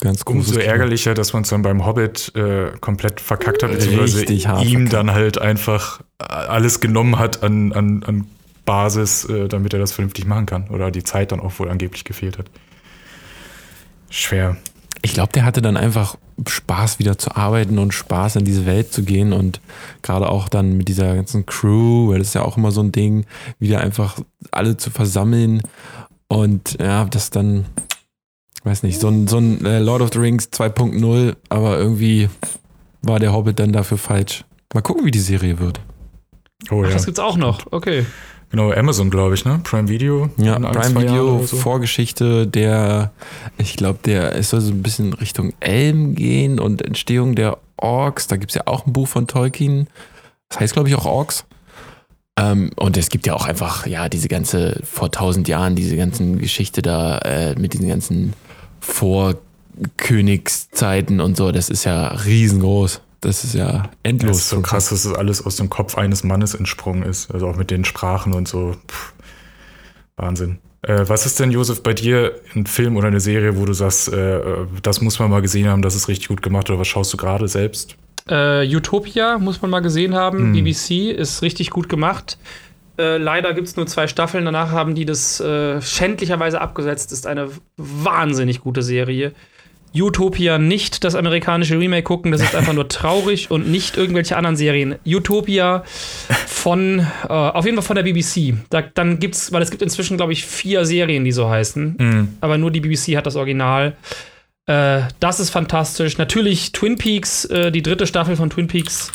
Ganz 0.00 0.22
Umso 0.22 0.58
ärgerlicher, 0.58 1.14
dass 1.14 1.34
man 1.34 1.42
es 1.42 1.50
dann 1.50 1.60
beim 1.60 1.84
Hobbit 1.84 2.32
äh, 2.34 2.70
komplett 2.80 3.20
verkackt 3.20 3.62
hat, 3.62 3.70
beziehungsweise 3.70 4.24
ihm 4.24 4.40
verkackt. 4.40 4.92
dann 4.94 5.10
halt 5.10 5.38
einfach 5.38 6.00
alles 6.18 6.80
genommen 6.80 7.18
hat 7.18 7.42
an, 7.42 7.72
an, 7.72 8.02
an 8.04 8.26
Basis, 8.64 9.26
äh, 9.26 9.48
damit 9.48 9.74
er 9.74 9.78
das 9.78 9.92
vernünftig 9.92 10.26
machen 10.26 10.46
kann. 10.46 10.68
Oder 10.68 10.90
die 10.90 11.04
Zeit 11.04 11.32
dann 11.32 11.40
auch 11.40 11.58
wohl 11.58 11.68
angeblich 11.68 12.04
gefehlt 12.04 12.38
hat. 12.38 12.46
Schwer. 14.08 14.56
Ich 15.02 15.12
glaube, 15.12 15.32
der 15.32 15.44
hatte 15.44 15.60
dann 15.60 15.76
einfach 15.76 16.16
Spaß 16.46 16.98
wieder 16.98 17.18
zu 17.18 17.36
arbeiten 17.36 17.78
und 17.78 17.92
Spaß 17.92 18.36
in 18.36 18.44
diese 18.44 18.66
Welt 18.66 18.92
zu 18.92 19.02
gehen 19.02 19.32
und 19.32 19.60
gerade 20.02 20.28
auch 20.28 20.48
dann 20.48 20.76
mit 20.76 20.88
dieser 20.88 21.14
ganzen 21.14 21.46
Crew, 21.46 22.10
weil 22.10 22.18
das 22.18 22.28
ist 22.28 22.34
ja 22.34 22.42
auch 22.42 22.56
immer 22.56 22.70
so 22.70 22.82
ein 22.82 22.92
Ding, 22.92 23.26
wieder 23.58 23.80
einfach 23.80 24.18
alle 24.50 24.76
zu 24.76 24.90
versammeln 24.90 25.62
und 26.28 26.76
ja, 26.80 27.04
das 27.06 27.30
dann, 27.30 27.66
weiß 28.64 28.82
nicht, 28.84 29.00
so 29.00 29.08
ein, 29.08 29.26
so 29.26 29.38
ein 29.38 29.64
äh, 29.64 29.80
Lord 29.80 30.02
of 30.02 30.10
the 30.12 30.18
Rings 30.18 30.48
2.0, 30.52 31.36
aber 31.48 31.78
irgendwie 31.78 32.28
war 33.02 33.18
der 33.18 33.32
Hobbit 33.32 33.58
dann 33.58 33.72
dafür 33.72 33.98
falsch. 33.98 34.44
Mal 34.72 34.82
gucken, 34.82 35.04
wie 35.04 35.10
die 35.10 35.18
Serie 35.18 35.58
wird. 35.58 35.80
Oh, 36.70 36.82
Ach, 36.82 36.88
ja. 36.88 36.92
das 36.92 37.04
gibt's 37.04 37.20
auch 37.20 37.36
noch. 37.36 37.66
Okay. 37.72 38.06
Genau, 38.50 38.72
Amazon, 38.72 39.10
glaube 39.10 39.34
ich, 39.34 39.44
ne? 39.44 39.60
Prime 39.62 39.88
Video. 39.88 40.28
Ja, 40.36 40.58
Prime 40.58 41.00
Video, 41.00 41.46
so. 41.46 41.56
Vorgeschichte 41.56 42.48
der, 42.48 43.12
ich 43.58 43.76
glaube, 43.76 44.00
der, 44.04 44.34
es 44.34 44.50
soll 44.50 44.60
so 44.60 44.72
ein 44.72 44.82
bisschen 44.82 45.12
Richtung 45.12 45.52
Elm 45.60 46.16
gehen 46.16 46.58
und 46.58 46.82
Entstehung 46.82 47.36
der 47.36 47.58
Orks. 47.76 48.26
Da 48.26 48.36
gibt 48.36 48.50
es 48.50 48.56
ja 48.56 48.62
auch 48.66 48.86
ein 48.86 48.92
Buch 48.92 49.06
von 49.06 49.28
Tolkien. 49.28 49.86
Das 50.48 50.58
heißt, 50.58 50.72
glaube 50.72 50.88
ich, 50.88 50.96
auch 50.96 51.06
Orks. 51.06 51.44
Ähm, 52.36 52.72
und 52.74 52.96
es 52.96 53.08
gibt 53.08 53.24
ja 53.26 53.34
auch 53.34 53.46
einfach, 53.46 53.86
ja, 53.86 54.08
diese 54.08 54.26
ganze, 54.26 54.80
vor 54.82 55.12
tausend 55.12 55.46
Jahren, 55.46 55.76
diese 55.76 55.96
ganzen 55.96 56.38
Geschichte 56.38 56.82
da 56.82 57.18
äh, 57.18 57.54
mit 57.56 57.74
diesen 57.74 57.88
ganzen 57.88 58.32
Vorkönigszeiten 58.80 61.20
und 61.20 61.36
so. 61.36 61.52
Das 61.52 61.70
ist 61.70 61.84
ja 61.84 62.08
riesengroß. 62.08 63.00
Das 63.20 63.44
ist 63.44 63.54
ja 63.54 63.90
endlos. 64.02 64.30
Das 64.30 64.38
ist 64.38 64.48
so 64.48 64.60
krass, 64.62 64.88
dass 64.88 65.02
das 65.02 65.14
alles 65.14 65.44
aus 65.44 65.56
dem 65.56 65.68
Kopf 65.68 65.98
eines 65.98 66.24
Mannes 66.24 66.54
entsprungen 66.54 67.02
ist. 67.02 67.30
Also 67.30 67.48
auch 67.48 67.56
mit 67.56 67.70
den 67.70 67.84
Sprachen 67.84 68.32
und 68.32 68.48
so. 68.48 68.76
Puh, 68.86 69.12
Wahnsinn. 70.16 70.58
Äh, 70.82 71.04
was 71.06 71.26
ist 71.26 71.38
denn, 71.38 71.50
Josef, 71.50 71.82
bei 71.82 71.92
dir 71.92 72.40
ein 72.54 72.66
Film 72.66 72.96
oder 72.96 73.08
eine 73.08 73.20
Serie, 73.20 73.56
wo 73.58 73.66
du 73.66 73.74
sagst, 73.74 74.12
äh, 74.12 74.40
das 74.82 75.02
muss 75.02 75.18
man 75.18 75.30
mal 75.30 75.42
gesehen 75.42 75.68
haben, 75.68 75.82
das 75.82 75.94
ist 75.94 76.08
richtig 76.08 76.28
gut 76.28 76.40
gemacht 76.40 76.70
oder 76.70 76.78
was 76.78 76.88
schaust 76.88 77.12
du 77.12 77.18
gerade 77.18 77.48
selbst? 77.48 77.96
Äh, 78.28 78.66
Utopia 78.74 79.38
muss 79.38 79.60
man 79.60 79.70
mal 79.70 79.80
gesehen 79.80 80.14
haben. 80.14 80.38
Hm. 80.38 80.52
BBC 80.52 81.10
ist 81.10 81.42
richtig 81.42 81.70
gut 81.70 81.88
gemacht. 81.88 82.38
Äh, 82.98 83.18
leider 83.18 83.54
gibt 83.54 83.68
es 83.68 83.76
nur 83.76 83.86
zwei 83.86 84.06
Staffeln. 84.06 84.44
Danach 84.44 84.70
haben 84.70 84.94
die 84.94 85.04
das 85.04 85.40
äh, 85.40 85.80
schändlicherweise 85.82 86.60
abgesetzt. 86.60 87.12
Ist 87.12 87.26
eine 87.26 87.48
wahnsinnig 87.76 88.60
gute 88.60 88.82
Serie. 88.82 89.32
Utopia 89.94 90.58
nicht 90.58 91.04
das 91.04 91.14
amerikanische 91.14 91.78
Remake 91.78 92.04
gucken, 92.04 92.32
das 92.32 92.40
ist 92.40 92.54
einfach 92.54 92.72
nur 92.72 92.88
traurig 92.88 93.50
und 93.50 93.68
nicht 93.68 93.96
irgendwelche 93.96 94.36
anderen 94.36 94.56
Serien. 94.56 94.96
Utopia 95.06 95.84
von, 96.46 97.00
äh, 97.00 97.32
auf 97.32 97.64
jeden 97.64 97.76
Fall 97.76 97.84
von 97.84 97.96
der 97.96 98.02
BBC. 98.04 98.54
Da, 98.70 98.82
dann 98.82 99.18
gibt's, 99.18 99.52
weil 99.52 99.62
es 99.62 99.70
gibt 99.70 99.82
inzwischen, 99.82 100.16
glaube 100.16 100.32
ich, 100.32 100.44
vier 100.44 100.84
Serien, 100.84 101.24
die 101.24 101.32
so 101.32 101.48
heißen. 101.48 101.96
Mhm. 101.98 102.28
Aber 102.40 102.58
nur 102.58 102.70
die 102.70 102.80
BBC 102.80 103.16
hat 103.16 103.26
das 103.26 103.36
Original. 103.36 103.96
Äh, 104.66 105.02
das 105.18 105.40
ist 105.40 105.50
fantastisch. 105.50 106.18
Natürlich 106.18 106.72
Twin 106.72 106.96
Peaks, 106.96 107.44
äh, 107.46 107.72
die 107.72 107.82
dritte 107.82 108.06
Staffel 108.06 108.36
von 108.36 108.50
Twin 108.50 108.68
Peaks 108.68 109.10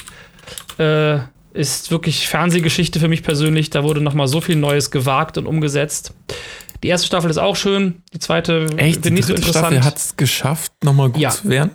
äh, 0.78 1.20
ist 1.54 1.90
wirklich 1.90 2.28
Fernsehgeschichte 2.28 3.00
für 3.00 3.08
mich 3.08 3.24
persönlich. 3.24 3.70
Da 3.70 3.84
wurde 3.84 4.02
noch 4.02 4.14
mal 4.14 4.28
so 4.28 4.42
viel 4.42 4.58
Neues 4.58 4.92
gewagt 4.92 5.38
und 5.38 5.46
umgesetzt. 5.46 6.14
Die 6.86 6.90
erste 6.90 7.08
Staffel 7.08 7.32
ist 7.32 7.40
auch 7.40 7.56
schön, 7.56 8.04
die 8.14 8.20
zweite 8.20 8.68
Echt? 8.78 9.04
Die 9.06 9.10
nicht 9.10 9.26
so 9.26 9.34
interessant. 9.34 9.66
Staffel 9.66 9.84
hat 9.84 9.98
es 9.98 10.18
geschafft, 10.18 10.72
nochmal 10.84 11.10
gut 11.10 11.20
ja. 11.20 11.32
zu 11.32 11.50
werden? 11.50 11.72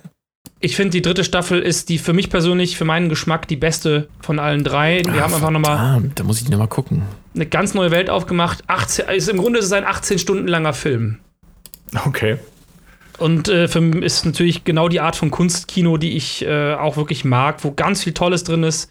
Ich 0.61 0.77
finde, 0.77 0.91
die 0.91 1.01
dritte 1.01 1.25
Staffel 1.25 1.59
ist 1.59 1.89
die 1.89 1.97
für 1.97 2.13
mich 2.13 2.29
persönlich, 2.29 2.77
für 2.77 2.85
meinen 2.85 3.09
Geschmack, 3.09 3.45
die 3.49 3.57
beste 3.57 4.07
von 4.21 4.39
allen 4.39 4.63
drei. 4.63 5.01
Wir 5.03 5.15
Ach, 5.15 5.23
haben 5.23 5.33
einfach 5.33 5.49
nochmal. 5.49 6.01
Da 6.15 6.23
muss 6.23 6.41
ich 6.41 6.47
nochmal 6.47 6.69
gucken. 6.69 7.01
Eine 7.35 7.45
ganz 7.45 7.73
neue 7.73 7.91
Welt 7.91 8.09
aufgemacht. 8.09 8.63
18, 8.67 9.09
ist, 9.09 9.27
Im 9.27 9.35
Grunde 9.35 9.59
ist 9.59 9.65
es 9.65 9.73
ein 9.73 9.83
18 9.83 10.17
Stunden 10.17 10.47
langer 10.47 10.71
Film. 10.71 11.17
Okay. 12.05 12.37
und 13.17 13.49
äh, 13.49 13.67
für 13.67 13.81
mich 13.81 14.01
ist 14.05 14.25
natürlich 14.25 14.63
genau 14.63 14.87
die 14.87 15.01
Art 15.01 15.17
von 15.17 15.29
Kunstkino, 15.29 15.97
die 15.97 16.15
ich 16.15 16.45
äh, 16.45 16.75
auch 16.75 16.95
wirklich 16.95 17.25
mag, 17.25 17.65
wo 17.65 17.71
ganz 17.71 18.01
viel 18.01 18.13
Tolles 18.13 18.45
drin 18.45 18.63
ist. 18.63 18.89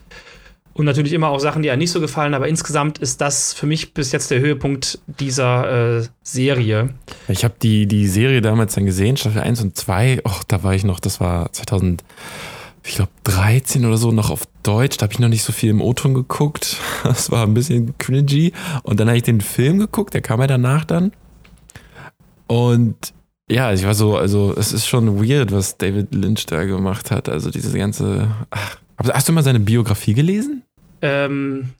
Und 0.72 0.84
natürlich 0.84 1.12
immer 1.12 1.28
auch 1.28 1.40
Sachen, 1.40 1.62
die 1.62 1.70
einem 1.70 1.80
nicht 1.80 1.90
so 1.90 2.00
gefallen, 2.00 2.32
aber 2.32 2.48
insgesamt 2.48 2.98
ist 2.98 3.20
das 3.20 3.52
für 3.52 3.66
mich 3.66 3.92
bis 3.92 4.12
jetzt 4.12 4.30
der 4.30 4.40
Höhepunkt 4.40 5.00
dieser 5.06 5.98
äh, 5.98 6.06
Serie. 6.22 6.94
Ich 7.28 7.44
habe 7.44 7.54
die, 7.60 7.86
die 7.86 8.06
Serie 8.06 8.40
damals 8.40 8.74
dann 8.74 8.86
gesehen, 8.86 9.16
Staffel 9.16 9.42
1 9.42 9.62
und 9.62 9.76
2. 9.76 10.22
Och, 10.24 10.44
da 10.44 10.62
war 10.62 10.74
ich 10.74 10.84
noch, 10.84 11.00
das 11.00 11.20
war 11.20 11.52
2000, 11.52 12.04
ich 12.84 12.94
glaube 12.94 13.10
13 13.24 13.84
oder 13.84 13.96
so, 13.96 14.12
noch 14.12 14.30
auf 14.30 14.42
Deutsch. 14.62 14.96
Da 14.96 15.04
habe 15.04 15.12
ich 15.12 15.18
noch 15.18 15.28
nicht 15.28 15.42
so 15.42 15.52
viel 15.52 15.70
im 15.70 15.80
O-Ton 15.80 16.14
geguckt. 16.14 16.76
Das 17.02 17.30
war 17.30 17.46
ein 17.46 17.54
bisschen 17.54 17.98
cringy. 17.98 18.52
Und 18.82 19.00
dann 19.00 19.08
habe 19.08 19.16
ich 19.16 19.24
den 19.24 19.40
Film 19.40 19.78
geguckt, 19.78 20.14
der 20.14 20.20
kam 20.20 20.40
ja 20.40 20.46
danach 20.46 20.84
dann. 20.84 21.12
Und 22.46 23.12
ja, 23.50 23.72
ich 23.72 23.84
war 23.84 23.94
so, 23.94 24.16
also 24.16 24.54
es 24.56 24.72
ist 24.72 24.86
schon 24.86 25.20
weird, 25.20 25.50
was 25.50 25.76
David 25.76 26.14
Lynch 26.14 26.46
da 26.46 26.64
gemacht 26.64 27.10
hat. 27.10 27.28
Also 27.28 27.50
diese 27.50 27.76
ganze. 27.76 28.28
Ach, 28.50 28.76
hast 29.08 29.28
du 29.28 29.32
mal 29.32 29.42
seine 29.42 29.60
Biografie 29.60 30.14
gelesen? 30.14 30.62
Ähm, 31.02 31.70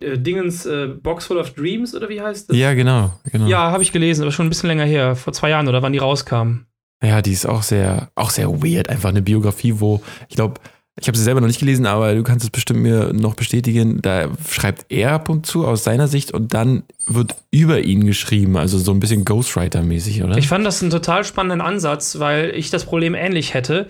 äh, 0.00 0.18
Dingens 0.18 0.66
äh, 0.66 0.88
Box 0.88 1.26
Full 1.26 1.38
of 1.38 1.54
Dreams 1.54 1.94
oder 1.94 2.08
wie 2.08 2.20
heißt 2.20 2.50
das? 2.50 2.56
Ja, 2.56 2.74
genau, 2.74 3.12
genau. 3.30 3.46
Ja, 3.46 3.70
habe 3.70 3.82
ich 3.82 3.92
gelesen, 3.92 4.22
aber 4.22 4.32
schon 4.32 4.46
ein 4.46 4.48
bisschen 4.48 4.68
länger 4.68 4.84
her, 4.84 5.16
vor 5.16 5.32
zwei 5.32 5.50
Jahren 5.50 5.68
oder 5.68 5.82
wann 5.82 5.92
die 5.92 5.98
rauskam. 5.98 6.66
Ja, 7.02 7.20
die 7.20 7.32
ist 7.32 7.46
auch 7.46 7.62
sehr, 7.62 8.10
auch 8.14 8.30
sehr 8.30 8.62
weird. 8.62 8.88
Einfach 8.88 9.10
eine 9.10 9.22
Biografie, 9.22 9.74
wo 9.76 10.02
ich 10.28 10.36
glaube, 10.36 10.60
ich 10.98 11.08
habe 11.08 11.18
sie 11.18 11.24
selber 11.24 11.42
noch 11.42 11.48
nicht 11.48 11.60
gelesen, 11.60 11.84
aber 11.84 12.14
du 12.14 12.22
kannst 12.22 12.44
es 12.44 12.50
bestimmt 12.50 12.80
mir 12.80 13.12
noch 13.12 13.34
bestätigen. 13.34 14.00
Da 14.00 14.30
schreibt 14.48 14.86
er 14.88 15.12
ab 15.12 15.28
und 15.28 15.44
zu 15.44 15.66
aus 15.66 15.84
seiner 15.84 16.08
Sicht 16.08 16.32
und 16.32 16.54
dann 16.54 16.84
wird 17.06 17.36
über 17.50 17.80
ihn 17.82 18.06
geschrieben, 18.06 18.56
also 18.56 18.78
so 18.78 18.92
ein 18.92 19.00
bisschen 19.00 19.26
Ghostwriter-mäßig, 19.26 20.24
oder? 20.24 20.38
Ich 20.38 20.48
fand 20.48 20.64
das 20.64 20.80
einen 20.80 20.90
total 20.90 21.24
spannenden 21.24 21.60
Ansatz, 21.60 22.18
weil 22.18 22.50
ich 22.54 22.70
das 22.70 22.86
Problem 22.86 23.14
ähnlich 23.14 23.52
hätte. 23.52 23.88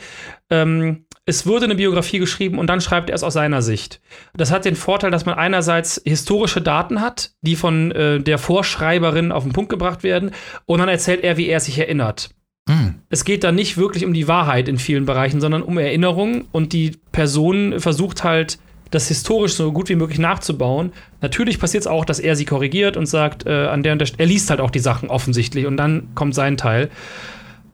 Ähm, 0.50 1.05
es 1.28 1.44
wurde 1.44 1.64
eine 1.64 1.74
Biografie 1.74 2.20
geschrieben 2.20 2.58
und 2.58 2.68
dann 2.68 2.80
schreibt 2.80 3.10
er 3.10 3.16
es 3.16 3.24
aus 3.24 3.34
seiner 3.34 3.60
Sicht. 3.60 4.00
Das 4.34 4.52
hat 4.52 4.64
den 4.64 4.76
Vorteil, 4.76 5.10
dass 5.10 5.26
man 5.26 5.34
einerseits 5.34 6.00
historische 6.04 6.62
Daten 6.62 7.00
hat, 7.00 7.32
die 7.42 7.56
von 7.56 7.90
äh, 7.90 8.20
der 8.20 8.38
Vorschreiberin 8.38 9.32
auf 9.32 9.42
den 9.42 9.52
Punkt 9.52 9.68
gebracht 9.68 10.04
werden, 10.04 10.30
und 10.66 10.78
dann 10.78 10.88
erzählt 10.88 11.24
er, 11.24 11.36
wie 11.36 11.48
er 11.48 11.60
sich 11.60 11.78
erinnert. 11.78 12.30
Hm. 12.68 12.94
Es 13.10 13.24
geht 13.24 13.44
da 13.44 13.52
nicht 13.52 13.76
wirklich 13.76 14.04
um 14.04 14.12
die 14.12 14.28
Wahrheit 14.28 14.68
in 14.68 14.78
vielen 14.78 15.04
Bereichen, 15.04 15.40
sondern 15.40 15.62
um 15.62 15.78
Erinnerung 15.78 16.44
und 16.52 16.72
die 16.72 16.92
Person 17.10 17.80
versucht 17.80 18.24
halt, 18.24 18.58
das 18.92 19.08
historisch 19.08 19.54
so 19.54 19.72
gut 19.72 19.88
wie 19.88 19.96
möglich 19.96 20.20
nachzubauen. 20.20 20.92
Natürlich 21.20 21.58
passiert 21.58 21.82
es 21.82 21.86
auch, 21.88 22.04
dass 22.04 22.20
er 22.20 22.36
sie 22.36 22.44
korrigiert 22.44 22.96
und 22.96 23.06
sagt, 23.06 23.44
äh, 23.44 23.66
an 23.66 23.82
der 23.82 23.92
und 23.92 23.98
der 23.98 24.06
St- 24.06 24.14
er 24.18 24.26
liest 24.26 24.48
halt 24.48 24.60
auch 24.60 24.70
die 24.70 24.78
Sachen 24.78 25.08
offensichtlich 25.08 25.66
und 25.66 25.76
dann 25.76 26.14
kommt 26.14 26.36
sein 26.36 26.56
Teil. 26.56 26.88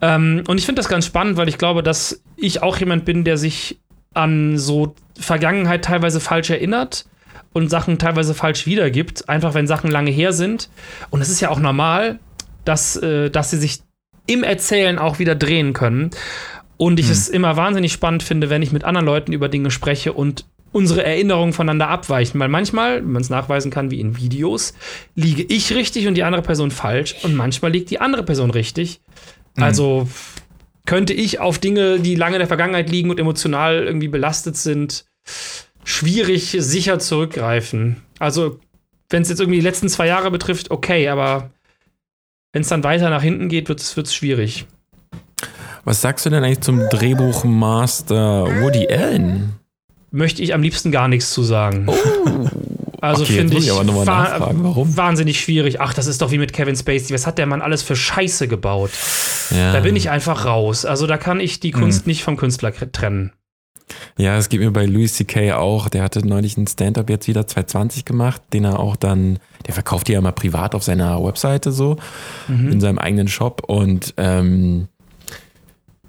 Ähm, 0.02 0.42
und 0.48 0.58
ich 0.58 0.66
finde 0.66 0.80
das 0.80 0.88
ganz 0.88 1.06
spannend, 1.06 1.36
weil 1.36 1.48
ich 1.48 1.56
glaube, 1.56 1.82
dass 1.82 2.22
ich 2.36 2.62
auch 2.62 2.76
jemand 2.76 3.04
bin, 3.04 3.24
der 3.24 3.38
sich 3.38 3.80
an 4.12 4.58
so 4.58 4.94
Vergangenheit 5.18 5.84
teilweise 5.84 6.20
falsch 6.20 6.50
erinnert 6.50 7.06
und 7.52 7.70
Sachen 7.70 7.98
teilweise 7.98 8.34
falsch 8.34 8.66
wiedergibt, 8.66 9.28
einfach 9.28 9.54
wenn 9.54 9.66
Sachen 9.66 9.90
lange 9.90 10.10
her 10.10 10.32
sind. 10.32 10.68
Und 11.10 11.22
es 11.22 11.30
ist 11.30 11.40
ja 11.40 11.50
auch 11.50 11.60
normal, 11.60 12.18
dass, 12.64 12.96
äh, 12.96 13.30
dass 13.30 13.50
sie 13.50 13.58
sich 13.58 13.80
im 14.26 14.42
Erzählen 14.42 14.98
auch 14.98 15.18
wieder 15.18 15.34
drehen 15.34 15.72
können. 15.72 16.10
Und 16.76 16.98
ich 16.98 17.10
es 17.10 17.28
immer 17.28 17.56
wahnsinnig 17.56 17.92
spannend 17.92 18.24
finde, 18.24 18.50
wenn 18.50 18.62
ich 18.62 18.72
mit 18.72 18.82
anderen 18.82 19.06
Leuten 19.06 19.32
über 19.32 19.48
Dinge 19.48 19.70
spreche 19.70 20.12
und 20.12 20.46
unsere 20.72 21.04
Erinnerungen 21.04 21.52
voneinander 21.52 21.88
abweichen. 21.88 22.40
Weil 22.40 22.48
manchmal, 22.48 22.96
wenn 22.96 23.12
man 23.12 23.22
es 23.22 23.30
nachweisen 23.30 23.70
kann, 23.70 23.92
wie 23.92 24.00
in 24.00 24.16
Videos, 24.16 24.74
liege 25.14 25.44
ich 25.44 25.74
richtig 25.74 26.08
und 26.08 26.14
die 26.14 26.24
andere 26.24 26.42
Person 26.42 26.72
falsch. 26.72 27.16
Und 27.22 27.36
manchmal 27.36 27.70
liegt 27.70 27.90
die 27.90 28.00
andere 28.00 28.24
Person 28.24 28.50
richtig. 28.50 29.00
Also 29.56 30.08
könnte 30.86 31.12
ich 31.12 31.40
auf 31.40 31.58
Dinge, 31.58 32.00
die 32.00 32.14
lange 32.14 32.36
in 32.36 32.40
der 32.40 32.48
Vergangenheit 32.48 32.90
liegen 32.90 33.10
und 33.10 33.20
emotional 33.20 33.84
irgendwie 33.84 34.08
belastet 34.08 34.56
sind, 34.56 35.04
schwierig 35.84 36.56
sicher 36.58 36.98
zurückgreifen. 36.98 38.02
Also, 38.18 38.60
wenn 39.10 39.22
es 39.22 39.28
jetzt 39.28 39.40
irgendwie 39.40 39.58
die 39.58 39.64
letzten 39.64 39.88
zwei 39.88 40.06
Jahre 40.06 40.30
betrifft, 40.30 40.70
okay, 40.70 41.08
aber 41.08 41.50
wenn 42.52 42.62
es 42.62 42.68
dann 42.68 42.84
weiter 42.84 43.10
nach 43.10 43.22
hinten 43.22 43.48
geht, 43.48 43.68
wird 43.68 43.80
es 43.80 44.14
schwierig. 44.14 44.66
Was 45.84 46.00
sagst 46.00 46.24
du 46.24 46.30
denn 46.30 46.44
eigentlich 46.44 46.60
zum 46.60 46.88
Drehbuchmaster 46.88 48.62
Woody 48.62 48.88
Allen? 48.88 49.54
Möchte 50.10 50.42
ich 50.42 50.54
am 50.54 50.62
liebsten 50.62 50.92
gar 50.92 51.08
nichts 51.08 51.32
zu 51.32 51.42
sagen. 51.42 51.88
Also 53.02 53.24
Okay, 53.24 53.38
finde 53.38 53.56
ich, 53.56 53.66
ich 53.66 53.72
wahnsinnig 53.72 55.40
schwierig. 55.40 55.80
Ach, 55.80 55.92
das 55.92 56.06
ist 56.06 56.22
doch 56.22 56.30
wie 56.30 56.38
mit 56.38 56.52
Kevin 56.52 56.76
Spacey. 56.76 57.12
Was 57.12 57.26
hat 57.26 57.36
der 57.36 57.46
Mann 57.46 57.60
alles 57.60 57.82
für 57.82 57.96
Scheiße 57.96 58.46
gebaut? 58.46 58.92
Ja. 59.50 59.72
Da 59.72 59.80
bin 59.80 59.96
ich 59.96 60.08
einfach 60.08 60.44
raus. 60.44 60.84
Also 60.84 61.08
da 61.08 61.16
kann 61.16 61.40
ich 61.40 61.58
die 61.58 61.72
Kunst 61.72 62.06
nicht 62.06 62.22
vom 62.22 62.36
Künstler 62.36 62.72
trennen. 62.92 63.32
Ja, 64.16 64.36
es 64.36 64.48
geht 64.48 64.60
mir 64.60 64.70
bei 64.70 64.86
Louis 64.86 65.14
C.K. 65.14 65.52
auch. 65.54 65.88
Der 65.88 66.04
hatte 66.04 66.24
neulich 66.24 66.56
einen 66.56 66.68
Stand-up 66.68 67.10
jetzt 67.10 67.26
wieder 67.26 67.44
2020 67.44 68.04
gemacht, 68.04 68.40
den 68.52 68.64
er 68.64 68.78
auch 68.78 68.94
dann, 68.94 69.40
der 69.66 69.74
verkauft 69.74 70.06
die 70.06 70.12
ja 70.12 70.20
mal 70.20 70.30
privat 70.30 70.76
auf 70.76 70.84
seiner 70.84 71.22
Webseite 71.24 71.72
so, 71.72 71.96
in 72.48 72.80
seinem 72.80 72.98
eigenen 72.98 73.26
Shop. 73.26 73.64
Und 73.66 74.14
ähm, 74.16 74.86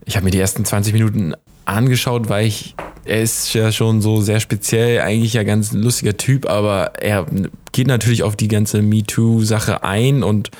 ich 0.05 0.15
habe 0.15 0.25
mir 0.25 0.31
die 0.31 0.39
ersten 0.39 0.63
20 0.63 0.93
Minuten 0.93 1.33
angeschaut, 1.65 2.29
weil 2.29 2.45
ich, 2.45 2.75
er 3.05 3.21
ist 3.21 3.53
ja 3.53 3.71
schon 3.71 4.01
so 4.01 4.21
sehr 4.21 4.39
speziell, 4.39 5.01
eigentlich 5.01 5.33
ja 5.33 5.43
ganz 5.43 5.71
ein 5.73 5.81
lustiger 5.81 6.15
Typ, 6.17 6.47
aber 6.49 6.93
er 7.01 7.25
geht 7.71 7.87
natürlich 7.87 8.23
auf 8.23 8.35
die 8.35 8.47
ganze 8.47 8.81
MeToo-Sache 8.81 9.83
ein 9.83 10.23
und 10.23 10.51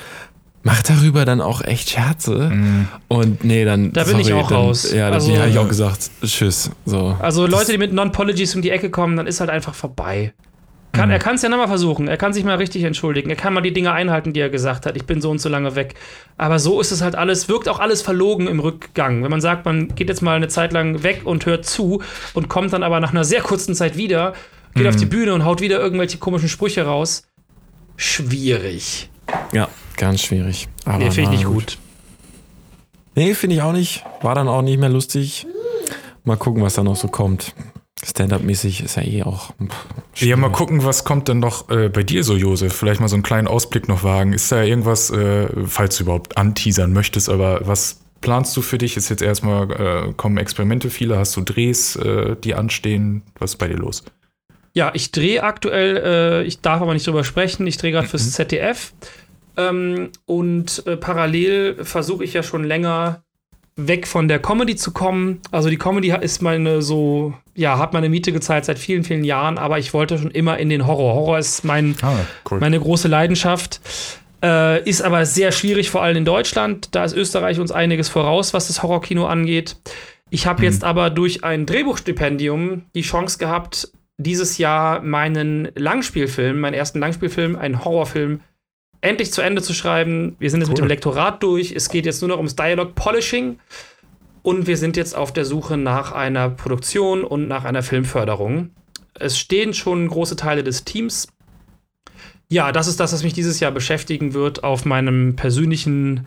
macht 0.62 0.88
darüber 0.90 1.24
dann 1.24 1.40
auch 1.40 1.62
echt 1.62 1.90
Scherze. 1.90 2.50
Und 3.08 3.44
nee, 3.44 3.64
dann. 3.64 3.92
Da 3.92 4.04
bin 4.04 4.18
ich 4.18 4.32
auch 4.32 4.48
dann, 4.48 4.56
raus. 4.58 4.90
Ja, 4.92 5.08
Also- 5.08 5.26
deswegen 5.26 5.40
habe 5.42 5.50
ich 5.50 5.58
auch 5.58 5.68
gesagt, 5.68 6.10
tschüss. 6.24 6.70
So. 6.86 7.16
Also 7.20 7.46
Leute, 7.46 7.72
die 7.72 7.78
mit 7.78 7.92
Non-Apologies 7.92 8.54
um 8.54 8.62
die 8.62 8.70
Ecke 8.70 8.90
kommen, 8.90 9.16
dann 9.16 9.26
ist 9.26 9.40
halt 9.40 9.50
einfach 9.50 9.74
vorbei. 9.74 10.32
Kann, 10.94 11.10
Er 11.10 11.18
kann 11.18 11.34
es 11.34 11.42
ja 11.42 11.48
nochmal 11.48 11.68
versuchen. 11.68 12.08
Er 12.08 12.16
kann 12.16 12.32
sich 12.32 12.44
mal 12.44 12.56
richtig 12.56 12.84
entschuldigen. 12.84 13.28
Er 13.28 13.36
kann 13.36 13.52
mal 13.52 13.60
die 13.60 13.72
Dinge 13.72 13.92
einhalten, 13.92 14.32
die 14.32 14.40
er 14.40 14.48
gesagt 14.48 14.86
hat. 14.86 14.96
Ich 14.96 15.04
bin 15.04 15.20
so 15.20 15.30
und 15.30 15.38
so 15.40 15.48
lange 15.48 15.74
weg. 15.74 15.94
Aber 16.38 16.58
so 16.58 16.80
ist 16.80 16.92
es 16.92 17.02
halt 17.02 17.14
alles, 17.16 17.48
wirkt 17.48 17.68
auch 17.68 17.80
alles 17.80 18.00
verlogen 18.00 18.46
im 18.46 18.60
Rückgang. 18.60 19.22
Wenn 19.22 19.30
man 19.30 19.40
sagt, 19.40 19.64
man 19.64 19.94
geht 19.94 20.08
jetzt 20.08 20.22
mal 20.22 20.36
eine 20.36 20.48
Zeit 20.48 20.72
lang 20.72 21.02
weg 21.02 21.22
und 21.24 21.46
hört 21.46 21.66
zu 21.66 22.02
und 22.32 22.48
kommt 22.48 22.72
dann 22.72 22.82
aber 22.82 23.00
nach 23.00 23.10
einer 23.10 23.24
sehr 23.24 23.40
kurzen 23.40 23.74
Zeit 23.74 23.96
wieder, 23.96 24.34
geht 24.74 24.86
auf 24.86 24.96
die 24.96 25.06
Bühne 25.06 25.34
und 25.34 25.44
haut 25.44 25.60
wieder 25.60 25.80
irgendwelche 25.80 26.18
komischen 26.18 26.48
Sprüche 26.48 26.84
raus. 26.84 27.24
Schwierig. 27.96 29.10
Ja, 29.52 29.68
ganz 29.96 30.22
schwierig. 30.22 30.68
Aber 30.84 30.98
Nee, 30.98 31.10
finde 31.10 31.30
ich 31.32 31.38
nicht 31.38 31.46
gut. 31.46 31.78
Nee, 33.14 33.34
finde 33.34 33.56
ich 33.56 33.62
auch 33.62 33.72
nicht. 33.72 34.04
War 34.22 34.34
dann 34.34 34.48
auch 34.48 34.62
nicht 34.62 34.78
mehr 34.78 34.88
lustig. 34.88 35.46
Mal 36.24 36.36
gucken, 36.36 36.62
was 36.62 36.74
da 36.74 36.82
noch 36.82 36.96
so 36.96 37.08
kommt. 37.08 37.54
Stand-up-mäßig 38.02 38.82
ist 38.82 38.96
ja 38.96 39.02
eh 39.02 39.22
auch. 39.22 39.52
pff, 39.52 40.22
Ja, 40.22 40.36
mal 40.36 40.50
gucken, 40.50 40.84
was 40.84 41.04
kommt 41.04 41.28
denn 41.28 41.38
noch 41.38 41.70
äh, 41.70 41.88
bei 41.88 42.02
dir 42.02 42.24
so, 42.24 42.36
Josef? 42.36 42.72
Vielleicht 42.74 43.00
mal 43.00 43.08
so 43.08 43.16
einen 43.16 43.22
kleinen 43.22 43.48
Ausblick 43.48 43.88
noch 43.88 44.02
wagen. 44.02 44.32
Ist 44.32 44.50
da 44.52 44.62
irgendwas, 44.62 45.10
äh, 45.10 45.48
falls 45.66 45.96
du 45.96 46.04
überhaupt 46.04 46.36
anteasern 46.36 46.92
möchtest, 46.92 47.28
aber 47.28 47.66
was 47.66 48.00
planst 48.20 48.56
du 48.56 48.62
für 48.62 48.78
dich? 48.78 48.96
Ist 48.96 49.08
jetzt 49.10 49.22
erstmal, 49.22 49.70
äh, 49.70 50.12
kommen 50.16 50.38
Experimente 50.38 50.90
viele? 50.90 51.18
Hast 51.18 51.36
du 51.36 51.42
Drehs, 51.42 51.96
äh, 51.96 52.36
die 52.42 52.54
anstehen? 52.54 53.22
Was 53.38 53.52
ist 53.52 53.56
bei 53.58 53.68
dir 53.68 53.76
los? 53.76 54.04
Ja, 54.74 54.90
ich 54.94 55.12
drehe 55.12 55.42
aktuell, 55.42 55.96
äh, 55.98 56.42
ich 56.44 56.60
darf 56.60 56.82
aber 56.82 56.94
nicht 56.94 57.06
drüber 57.06 57.22
sprechen, 57.22 57.66
ich 57.66 57.76
drehe 57.76 57.92
gerade 57.92 58.08
fürs 58.08 58.32
ZDF. 58.32 58.92
Ähm, 59.56 60.10
und 60.26 60.84
äh, 60.86 60.96
parallel 60.96 61.84
versuche 61.84 62.24
ich 62.24 62.32
ja 62.32 62.42
schon 62.42 62.64
länger 62.64 63.23
weg 63.76 64.06
von 64.06 64.28
der 64.28 64.38
Comedy 64.38 64.76
zu 64.76 64.92
kommen. 64.92 65.40
Also 65.50 65.68
die 65.68 65.76
Comedy 65.78 66.14
ist 66.20 66.42
meine 66.42 66.80
so, 66.82 67.34
ja, 67.54 67.78
hat 67.78 67.92
meine 67.92 68.08
Miete 68.08 68.32
gezahlt 68.32 68.64
seit 68.64 68.78
vielen, 68.78 69.02
vielen 69.04 69.24
Jahren, 69.24 69.58
aber 69.58 69.78
ich 69.78 69.92
wollte 69.94 70.18
schon 70.18 70.30
immer 70.30 70.58
in 70.58 70.68
den 70.68 70.86
Horror. 70.86 71.14
Horror 71.14 71.38
ist 71.38 71.64
mein, 71.64 71.96
Ah, 72.02 72.14
cool. 72.50 72.60
meine 72.60 72.78
große 72.78 73.08
Leidenschaft. 73.08 73.80
Äh, 74.42 74.88
ist 74.88 75.00
aber 75.02 75.24
sehr 75.24 75.52
schwierig, 75.52 75.90
vor 75.90 76.02
allem 76.02 76.18
in 76.18 76.24
Deutschland. 76.24 76.94
Da 76.94 77.04
ist 77.04 77.16
Österreich 77.16 77.58
uns 77.58 77.72
einiges 77.72 78.08
voraus, 78.10 78.52
was 78.52 78.68
das 78.68 78.82
Horrorkino 78.82 79.26
angeht. 79.26 79.76
Ich 80.30 80.46
habe 80.46 80.62
jetzt 80.64 80.84
aber 80.84 81.10
durch 81.10 81.44
ein 81.44 81.64
Drehbuchstipendium 81.64 82.82
die 82.94 83.02
Chance 83.02 83.38
gehabt, 83.38 83.88
dieses 84.18 84.58
Jahr 84.58 85.00
meinen 85.00 85.68
Langspielfilm, 85.74 86.60
meinen 86.60 86.74
ersten 86.74 87.00
Langspielfilm, 87.00 87.56
einen 87.56 87.84
Horrorfilm, 87.84 88.40
endlich 89.04 89.32
zu 89.32 89.42
Ende 89.42 89.62
zu 89.62 89.74
schreiben. 89.74 90.34
Wir 90.38 90.50
sind 90.50 90.60
jetzt 90.60 90.70
mit 90.70 90.78
Cool. 90.78 90.86
dem 90.86 90.88
Lektorat 90.88 91.42
durch. 91.42 91.72
Es 91.72 91.90
geht 91.90 92.06
jetzt 92.06 92.22
nur 92.22 92.30
noch 92.30 92.38
ums 92.38 92.56
Dialog 92.56 92.94
Polishing. 92.94 93.58
Und 94.42 94.66
wir 94.66 94.76
sind 94.76 94.96
jetzt 94.96 95.14
auf 95.14 95.32
der 95.32 95.44
Suche 95.44 95.76
nach 95.76 96.12
einer 96.12 96.50
Produktion 96.50 97.24
und 97.24 97.48
nach 97.48 97.64
einer 97.64 97.82
Filmförderung. 97.82 98.70
Es 99.14 99.38
stehen 99.38 99.74
schon 99.74 100.08
große 100.08 100.36
Teile 100.36 100.64
des 100.64 100.84
Teams. 100.84 101.28
Ja, 102.48 102.72
das 102.72 102.86
ist 102.86 103.00
das, 103.00 103.12
was 103.12 103.22
mich 103.22 103.32
dieses 103.32 103.60
Jahr 103.60 103.72
beschäftigen 103.72 104.34
wird 104.34 104.64
auf 104.64 104.84
meinem 104.84 105.36
persönlichen 105.36 106.26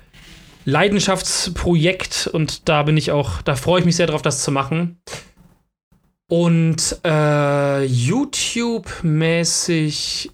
Leidenschaftsprojekt. 0.65 2.29
Und 2.31 2.69
da 2.69 2.83
bin 2.83 2.97
ich 2.97 3.11
auch, 3.11 3.41
da 3.41 3.55
freue 3.55 3.79
ich 3.79 3.85
mich 3.85 3.95
sehr 3.95 4.07
drauf, 4.07 4.21
das 4.21 4.43
zu 4.43 4.51
machen. 4.51 4.99
Und 6.27 6.99
äh, 7.05 7.85
YouTube-mäßig 7.85 10.31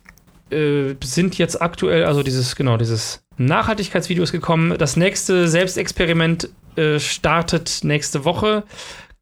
äh, 0.54 0.96
sind 1.04 1.38
jetzt 1.38 1.62
aktuell, 1.62 2.06
also 2.06 2.24
dieses, 2.24 2.56
genau, 2.56 2.78
dieses 2.78 3.24
Nachhaltigkeitsvideo 3.38 4.24
ist 4.24 4.32
gekommen. 4.32 4.78
Das 4.78 4.96
nächste 4.96 5.48
Selbstexperiment 5.48 6.50
äh, 6.76 7.00
startet 7.00 7.80
nächste 7.84 8.26
Woche. 8.26 8.64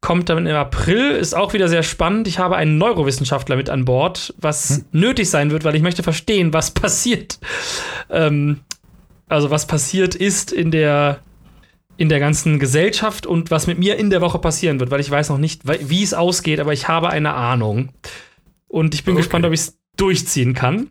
Kommt 0.00 0.28
dann 0.28 0.46
im 0.46 0.56
April, 0.56 1.12
ist 1.12 1.34
auch 1.34 1.52
wieder 1.52 1.68
sehr 1.68 1.82
spannend. 1.82 2.26
Ich 2.26 2.38
habe 2.38 2.56
einen 2.56 2.76
Neurowissenschaftler 2.76 3.56
mit 3.56 3.70
an 3.70 3.84
Bord, 3.84 4.34
was 4.38 4.70
hm. 4.70 4.84
nötig 4.92 5.30
sein 5.30 5.50
wird, 5.50 5.64
weil 5.64 5.76
ich 5.76 5.82
möchte 5.82 6.02
verstehen, 6.02 6.52
was 6.52 6.70
passiert. 6.72 7.38
Ähm, 8.10 8.60
also 9.28 9.50
was 9.50 9.66
passiert 9.66 10.14
ist 10.14 10.52
in 10.52 10.70
der 10.70 11.20
in 11.96 12.08
der 12.08 12.20
ganzen 12.20 12.58
Gesellschaft 12.58 13.26
und 13.26 13.50
was 13.50 13.66
mit 13.66 13.78
mir 13.78 13.96
in 13.96 14.10
der 14.10 14.20
Woche 14.20 14.38
passieren 14.38 14.80
wird, 14.80 14.90
weil 14.90 15.00
ich 15.00 15.10
weiß 15.10 15.28
noch 15.28 15.38
nicht, 15.38 15.62
wie 15.66 16.02
es 16.02 16.14
ausgeht, 16.14 16.58
aber 16.58 16.72
ich 16.72 16.88
habe 16.88 17.10
eine 17.10 17.34
Ahnung. 17.34 17.90
Und 18.66 18.94
ich 18.94 19.04
bin 19.04 19.12
okay. 19.12 19.22
gespannt, 19.22 19.44
ob 19.44 19.52
ich 19.52 19.60
es 19.60 19.78
durchziehen 19.96 20.54
kann. 20.54 20.88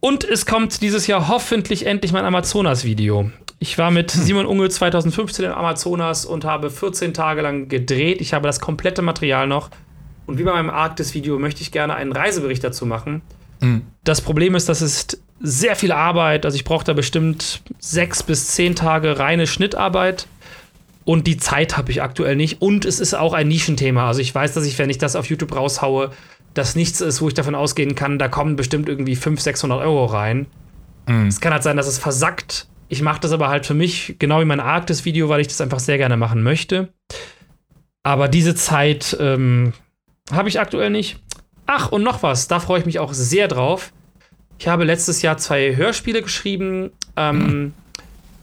Und 0.00 0.24
es 0.24 0.46
kommt 0.46 0.80
dieses 0.80 1.06
Jahr 1.06 1.28
hoffentlich 1.28 1.86
endlich 1.86 2.12
mein 2.12 2.24
Amazonas-Video. 2.24 3.30
Ich 3.58 3.78
war 3.78 3.90
mit 3.90 4.12
hm. 4.12 4.22
Simon 4.22 4.46
Unge 4.46 4.68
2015 4.68 5.46
im 5.46 5.52
Amazonas 5.52 6.24
und 6.24 6.44
habe 6.44 6.70
14 6.70 7.14
Tage 7.14 7.42
lang 7.42 7.68
gedreht. 7.68 8.20
Ich 8.20 8.32
habe 8.32 8.46
das 8.46 8.60
komplette 8.60 9.02
Material 9.02 9.46
noch. 9.46 9.70
Und 10.26 10.38
wie 10.38 10.44
bei 10.44 10.52
meinem 10.52 10.70
Arktis-Video 10.70 11.38
möchte 11.38 11.62
ich 11.62 11.72
gerne 11.72 11.94
einen 11.94 12.12
Reisebericht 12.12 12.62
dazu 12.62 12.86
machen. 12.86 13.22
Mhm. 13.60 13.82
Das 14.04 14.20
Problem 14.20 14.54
ist, 14.54 14.68
dass 14.68 14.82
es 14.82 15.06
sehr 15.40 15.74
viel 15.74 15.90
Arbeit. 15.90 16.44
Also 16.44 16.56
ich 16.56 16.64
brauche 16.64 16.84
da 16.84 16.92
bestimmt 16.92 17.62
sechs 17.78 18.22
bis 18.22 18.48
zehn 18.48 18.76
Tage 18.76 19.18
reine 19.18 19.46
Schnittarbeit. 19.46 20.26
Und 21.04 21.26
die 21.26 21.38
Zeit 21.38 21.76
habe 21.78 21.90
ich 21.90 22.02
aktuell 22.02 22.36
nicht. 22.36 22.60
Und 22.60 22.84
es 22.84 23.00
ist 23.00 23.14
auch 23.14 23.32
ein 23.32 23.48
Nischenthema. 23.48 24.06
Also 24.06 24.20
ich 24.20 24.34
weiß, 24.34 24.52
dass 24.52 24.66
ich, 24.66 24.78
wenn 24.78 24.90
ich 24.90 24.98
das 24.98 25.16
auf 25.16 25.26
YouTube 25.26 25.56
raushaue, 25.56 26.10
das 26.58 26.74
nichts 26.74 27.00
ist, 27.00 27.22
wo 27.22 27.28
ich 27.28 27.34
davon 27.34 27.54
ausgehen 27.54 27.94
kann, 27.94 28.18
da 28.18 28.28
kommen 28.28 28.56
bestimmt 28.56 28.88
irgendwie 28.88 29.16
500, 29.16 29.44
600 29.44 29.80
Euro 29.80 30.06
rein. 30.06 30.46
Mhm. 31.06 31.28
Es 31.28 31.40
kann 31.40 31.52
halt 31.52 31.62
sein, 31.62 31.76
dass 31.76 31.86
es 31.86 31.98
versackt. 31.98 32.66
Ich 32.88 33.02
mache 33.02 33.20
das 33.20 33.32
aber 33.32 33.48
halt 33.48 33.64
für 33.64 33.74
mich, 33.74 34.16
genau 34.18 34.40
wie 34.40 34.44
mein 34.44 34.60
Arktis-Video, 34.60 35.28
weil 35.28 35.40
ich 35.40 35.48
das 35.48 35.60
einfach 35.60 35.78
sehr 35.78 35.98
gerne 35.98 36.16
machen 36.16 36.42
möchte. 36.42 36.88
Aber 38.02 38.28
diese 38.28 38.54
Zeit 38.54 39.16
ähm, 39.20 39.72
habe 40.32 40.48
ich 40.48 40.60
aktuell 40.60 40.90
nicht. 40.90 41.20
Ach, 41.66 41.92
und 41.92 42.02
noch 42.02 42.22
was, 42.22 42.48
da 42.48 42.60
freue 42.60 42.80
ich 42.80 42.86
mich 42.86 42.98
auch 42.98 43.12
sehr 43.12 43.46
drauf. 43.46 43.92
Ich 44.58 44.66
habe 44.66 44.84
letztes 44.84 45.22
Jahr 45.22 45.36
zwei 45.36 45.76
Hörspiele 45.76 46.22
geschrieben. 46.22 46.90
Ähm, 47.16 47.38
mhm. 47.38 47.74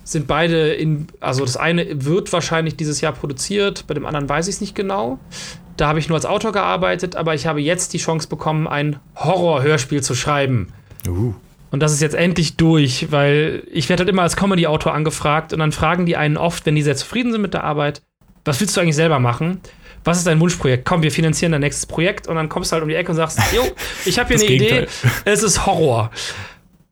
Sind 0.04 0.28
beide 0.28 0.74
in, 0.74 1.08
also 1.20 1.44
das 1.44 1.58
eine 1.58 2.06
wird 2.06 2.32
wahrscheinlich 2.32 2.78
dieses 2.78 3.02
Jahr 3.02 3.12
produziert, 3.12 3.88
bei 3.88 3.96
dem 3.96 4.06
anderen 4.06 4.30
weiß 4.30 4.48
ich 4.48 4.56
es 4.56 4.62
nicht 4.62 4.76
genau. 4.76 5.18
Da 5.78 5.88
habe 5.88 6.00
ich 6.00 6.08
nur 6.08 6.16
als 6.16 6.26
Autor 6.26 6.52
gearbeitet, 6.52 7.16
aber 7.16 7.36
ich 7.36 7.48
habe 7.48 7.62
jetzt 7.62 7.94
die 7.94 7.98
Chance 7.98 8.28
bekommen, 8.28 8.68
ein 8.68 8.98
Horror-Hörspiel 9.16 10.02
zu 10.02 10.16
schreiben. 10.16 10.74
Uh. 11.08 11.34
Und 11.72 11.82
das 11.82 11.92
ist 11.92 12.02
jetzt 12.02 12.16
endlich 12.16 12.56
durch, 12.56 13.12
weil 13.12 13.64
ich 13.72 13.90
werde 13.90 14.02
halt 14.02 14.10
immer 14.10 14.22
als 14.22 14.38
Comedy-Autor 14.38 14.94
angefragt 14.94 15.52
und 15.52 15.60
dann 15.60 15.72
fragen 15.72 16.06
die 16.06 16.16
einen 16.16 16.38
oft, 16.38 16.66
wenn 16.66 16.76
die 16.76 16.82
sehr 16.82 16.96
zufrieden 16.96 17.32
sind 17.32 17.42
mit 17.42 17.54
der 17.54 17.64
Arbeit, 17.64 18.02
was 18.46 18.60
willst 18.62 18.78
du 18.78 18.82
eigentlich 18.82 18.96
selber 18.96 19.20
machen? 19.20 19.60
was 20.06 20.20
ist 20.20 20.28
dein 20.28 20.40
Wunschprojekt? 20.40 20.86
Komm, 20.86 21.02
wir 21.02 21.12
finanzieren 21.12 21.52
dein 21.52 21.62
nächstes 21.62 21.86
Projekt 21.86 22.28
und 22.28 22.36
dann 22.36 22.48
kommst 22.48 22.72
du 22.72 22.74
halt 22.74 22.84
um 22.84 22.90
die 22.90 22.96
Ecke 22.96 23.12
und 23.12 23.18
sagst, 23.18 23.40
jo, 23.54 23.64
ich 24.06 24.18
habe 24.20 24.30
hier 24.30 24.38
eine 24.38 24.48
Gegenteil. 24.48 24.84
Idee, 24.84 25.10
es 25.26 25.44
ist 25.44 25.66
Horror. 25.66 26.12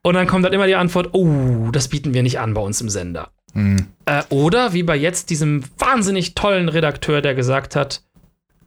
Und 0.02 0.16
dann 0.16 0.28
kommt 0.28 0.44
halt 0.44 0.54
immer 0.54 0.68
die 0.68 0.76
Antwort, 0.76 1.14
oh, 1.14 1.70
das 1.72 1.88
bieten 1.88 2.14
wir 2.14 2.24
nicht 2.24 2.40
an 2.40 2.54
bei 2.54 2.62
uns 2.62 2.82
im 2.82 2.90
Sender. 2.90 3.30
Mhm. 3.54 3.88
Äh, 4.06 4.24
oder 4.30 4.74
wie 4.74 4.84
bei 4.84 4.98
jetzt 4.98 5.30
diesem 5.30 5.64
wahnsinnig 5.78 6.36
tollen 6.36 6.68
Redakteur, 6.68 7.22
der 7.22 7.36
gesagt 7.36 7.76
hat, 7.76 8.02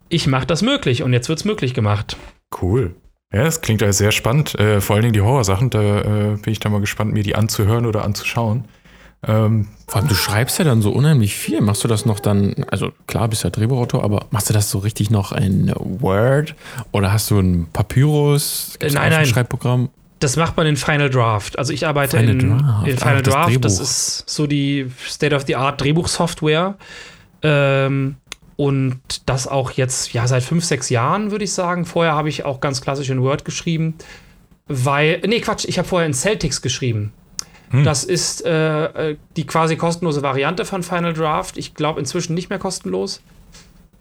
ich 0.09 0.27
mache 0.27 0.47
das 0.47 0.63
möglich 0.63 1.03
und 1.03 1.13
jetzt 1.13 1.29
wird 1.29 1.39
es 1.39 1.45
möglich 1.45 1.75
gemacht. 1.75 2.17
Cool. 2.61 2.95
Ja, 3.33 3.45
das 3.45 3.61
klingt 3.61 3.83
ja 3.83 3.93
sehr 3.93 4.13
spannend. 4.13 4.59
Äh, 4.59 4.81
vor 4.81 4.95
allen 4.95 5.03
Dingen 5.03 5.13
die 5.13 5.21
Horrorsachen, 5.21 5.71
da 5.71 6.01
äh, 6.01 6.37
bin 6.37 6.53
ich 6.53 6.61
dann 6.61 6.73
mal 6.73 6.81
gespannt, 6.81 7.13
mir 7.13 7.23
die 7.23 7.35
anzuhören 7.35 7.87
oder 7.87 8.05
anzuschauen. 8.05 8.65
Ähm, 9.27 9.67
Vor 9.89 10.01
allem, 10.01 10.09
du 10.09 10.15
schreibst 10.15 10.59
ja 10.59 10.65
dann 10.65 10.83
so 10.83 10.93
unheimlich 10.93 11.35
viel. 11.35 11.61
Machst 11.61 11.83
du 11.83 11.89
das 11.89 12.07
noch 12.07 12.21
dann, 12.21 12.55
also 12.71 12.93
klar, 13.07 13.29
bist 13.29 13.45
ja 13.45 13.51
Drehbuchautor, 13.51 14.05
aber 14.05 14.27
machst 14.31 14.49
du 14.49 14.55
das 14.55 14.71
so 14.71 14.79
richtig 14.79 15.11
noch 15.11 15.33
in 15.33 15.73
Word 15.77 16.55
oder 16.93 17.13
hast 17.13 17.31
du 17.31 17.41
ein 17.41 17.67
Papyrus? 17.73 18.77
Gibt's 18.79 18.95
nein, 18.95 19.11
nein. 19.11 19.27
Schreibprogramm? 19.27 19.89
Das 20.21 20.37
macht 20.37 20.57
man 20.57 20.67
in 20.67 20.77
Final 20.77 21.11
Draft. 21.11 21.59
Also 21.59 21.73
ich 21.73 21.87
arbeite 21.87 22.19
Final 22.19 22.41
in, 22.41 22.59
Draft. 22.59 22.89
in 22.89 22.99
Final 22.99 23.19
Ach, 23.19 23.23
Draft. 23.23 23.65
Das, 23.65 23.79
das, 23.79 23.81
ist 23.81 24.31
so 24.31 24.47
die 24.47 24.91
State-of-the-Art 25.07 25.81
Drehbuchsoftware. 25.81 26.77
Ähm, 27.43 28.17
und 28.57 29.01
das 29.27 29.47
auch 29.47 29.71
jetzt, 29.73 30.13
ja, 30.13 30.27
seit 30.27 30.43
fünf, 30.43 30.65
sechs 30.65 30.89
Jahren, 30.89 31.31
würde 31.31 31.45
ich 31.45 31.53
sagen. 31.53 31.85
Vorher 31.85 32.15
habe 32.15 32.29
ich 32.29 32.45
auch 32.45 32.61
ganz 32.61 32.81
klassisch 32.81 33.11
in 33.11 33.23
Word 33.23 33.45
geschrieben. 33.45 33.95
Weil, 34.67 35.21
nee, 35.27 35.41
Quatsch, 35.41 35.67
ich 35.67 35.79
habe 35.79 35.87
vorher 35.87 36.07
in 36.07 36.15
Celtics 36.15 36.63
geschrieben. 36.63 37.13
Hm. 37.71 37.85
Das 37.85 38.05
ist 38.05 38.45
äh, 38.45 39.11
äh, 39.11 39.17
die 39.37 39.47
quasi 39.47 39.77
kostenlose 39.77 40.23
Variante 40.23 40.65
von 40.65 40.83
Final 40.83 41.13
Draft. 41.13 41.59
Ich 41.59 41.75
glaube 41.75 42.01
inzwischen 42.01 42.35
nicht 42.35 42.49
mehr 42.49 42.59
kostenlos. 42.59 43.21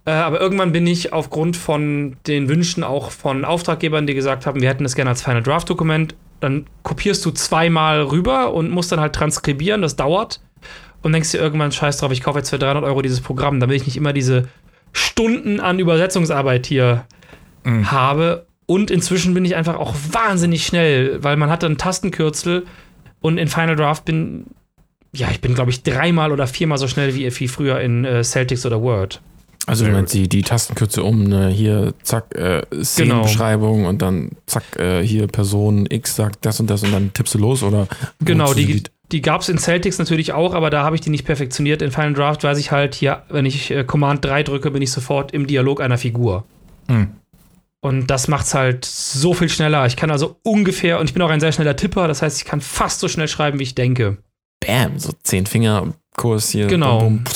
Äh, 0.06 0.12
aber 0.12 0.40
irgendwann 0.40 0.72
bin 0.72 0.88
ich 0.88 1.14
aufgrund 1.14 1.58
von 1.58 2.16
den 2.28 2.48
Wünschen 2.48 2.84
auch 2.84 3.12
von 3.12 3.44
Auftraggebern, 3.44 4.08
die 4.08 4.14
gesagt 4.14 4.46
haben, 4.46 4.62
wir 4.62 4.70
hätten 4.70 4.86
es 4.86 4.96
gerne 4.96 5.10
als 5.10 5.24
Final 5.24 5.44
Draft 5.44 5.70
Dokument, 5.70 6.16
dann 6.40 6.68
kopierst 6.84 7.26
du 7.26 7.32
zweimal 7.32 8.02
rüber 8.04 8.54
und 8.54 8.70
musst 8.70 8.92
dann 8.92 9.00
halt 9.00 9.14
transkribieren. 9.14 9.82
Das 9.82 9.96
dauert. 9.96 10.42
Und 11.06 11.14
denkst 11.14 11.30
dir 11.30 11.38
irgendwann, 11.38 11.72
scheiß 11.72 11.98
drauf, 11.98 12.12
ich 12.12 12.24
kaufe 12.24 12.40
jetzt 12.40 12.50
für 12.50 12.58
300 12.58 12.84
Euro 12.84 13.04
dieses 13.04 13.22
Programm, 13.22 13.60
damit 13.60 13.76
ich 13.76 13.86
nicht 13.86 13.96
immer 13.96 14.12
diese 14.12 14.48
Stunden 14.92 15.60
an 15.60 15.78
Übersetzungsarbeit 15.78 16.66
hier 16.66 17.06
mhm. 17.64 17.92
habe. 17.92 18.48
Und 18.66 18.90
inzwischen 18.90 19.36
bin 19.36 19.46
ich 19.46 19.56
einfach 19.56 19.76
auch 19.76 19.94
wahnsinnig 20.12 20.66
schnell, 20.66 21.24
weil 21.24 21.38
man 21.38 21.52
hat 21.52 21.62
dann 21.62 21.78
Tastenkürzel 21.78 22.66
und 23.22 23.38
in 23.38 23.50
Final 23.50 23.76
Draft 23.76 24.04
bin, 24.06 24.48
ja, 25.14 25.30
ich 25.30 25.42
bin, 25.42 25.54
glaube 25.54 25.70
ich, 25.70 25.84
dreimal 25.84 26.32
oder 26.32 26.48
viermal 26.48 26.80
so 26.80 26.88
schnell 26.88 27.14
wie, 27.14 27.30
wie 27.40 27.48
früher 27.48 27.80
in 27.82 28.04
äh, 28.04 28.24
Celtics 28.24 28.66
oder 28.66 28.82
Word. 28.82 29.22
Also 29.68 29.86
du 29.86 29.92
meinst 29.92 30.12
die, 30.16 30.28
die 30.28 30.42
Tastenkürze 30.42 31.04
um, 31.04 31.24
ne? 31.24 31.50
hier 31.50 31.94
zack, 32.02 32.34
äh, 32.34 32.64
Szenenbeschreibung 32.84 33.78
genau. 33.78 33.90
und 33.90 34.02
dann 34.02 34.32
zack, 34.48 34.64
äh, 34.78 35.04
hier 35.04 35.28
Person 35.28 35.86
X 35.88 36.16
sagt 36.16 36.48
das 36.48 36.60
und 36.60 36.68
das 36.68 36.82
und 36.82 36.92
dann 36.92 37.14
tippst 37.14 37.36
du 37.36 37.38
los 37.38 37.62
oder? 37.62 37.88
Genau, 38.22 38.56
die, 38.56 38.66
die, 38.66 38.84
die 39.12 39.22
gab 39.22 39.42
es 39.42 39.50
in 39.50 39.58
Celtics 39.58 40.00
natürlich 40.00 40.34
auch, 40.34 40.54
aber 40.54 40.70
da 40.70 40.84
habe 40.84 40.96
ich 40.96 41.02
die 41.02 41.10
nicht 41.10 41.26
perfektioniert. 41.26 41.82
In 41.82 41.92
Final 41.92 42.14
Draft 42.14 42.44
weiß 42.44 42.58
ich 42.58 42.72
halt, 42.72 42.96
hier, 42.96 43.24
wenn 43.30 43.46
ich 43.46 43.72
äh, 43.72 43.84
Command 43.84 44.26
3 44.26 44.44
drücke, 44.44 44.72
bin 44.72 44.82
ich 44.82 44.92
sofort 44.92 45.32
im 45.32 45.48
Dialog 45.48 45.82
einer 45.82 45.98
Figur. 45.98 46.46
Hm. 46.88 47.12
Und 47.82 48.08
das 48.08 48.28
macht 48.28 48.48
es 48.48 48.56
halt 48.56 48.84
so 48.84 49.36
viel 49.36 49.50
schneller. 49.50 49.86
Ich 49.86 49.96
kann 49.96 50.10
also 50.10 50.40
ungefähr, 50.42 51.00
und 51.00 51.06
ich 51.06 51.14
bin 51.14 51.22
auch 51.22 51.30
ein 51.30 51.40
sehr 51.40 51.52
schneller 51.52 51.76
Tipper, 51.76 52.08
das 52.08 52.24
heißt, 52.24 52.40
ich 52.40 52.46
kann 52.46 52.62
fast 52.62 53.00
so 53.00 53.08
schnell 53.08 53.28
schreiben, 53.28 53.60
wie 53.60 53.64
ich 53.64 53.76
denke. 53.76 54.18
Bam, 54.60 54.98
so 54.98 55.12
zehn 55.22 55.46
Finger 55.46 55.94
Kurs 56.18 56.50
hier. 56.50 56.66
Genau. 56.66 57.00
Bum, 57.00 57.24
bum. 57.24 57.34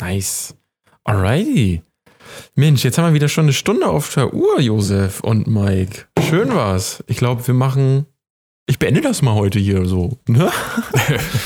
Nice. 0.00 0.56
Alrighty. 1.04 1.82
Mensch, 2.54 2.82
jetzt 2.82 2.98
haben 2.98 3.06
wir 3.06 3.14
wieder 3.14 3.28
schon 3.28 3.44
eine 3.44 3.52
Stunde 3.52 3.86
auf 3.86 4.12
der 4.14 4.34
Uhr, 4.34 4.58
Josef 4.60 5.20
und 5.20 5.46
Mike. 5.46 6.06
Schön 6.28 6.54
war's. 6.54 7.04
Ich 7.06 7.18
glaube, 7.18 7.46
wir 7.46 7.54
machen. 7.54 8.06
Ich 8.66 8.78
beende 8.78 9.00
das 9.00 9.22
mal 9.22 9.34
heute 9.34 9.58
hier 9.58 9.86
so. 9.86 10.18
Ne? 10.28 10.50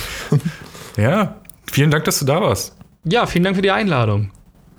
ja, 0.97 1.37
vielen 1.71 1.91
Dank, 1.91 2.05
dass 2.05 2.19
du 2.19 2.25
da 2.25 2.41
warst. 2.41 2.77
Ja, 3.05 3.27
vielen 3.27 3.45
Dank 3.45 3.57
für 3.57 3.62
die 3.62 3.71
Einladung. 3.71 4.31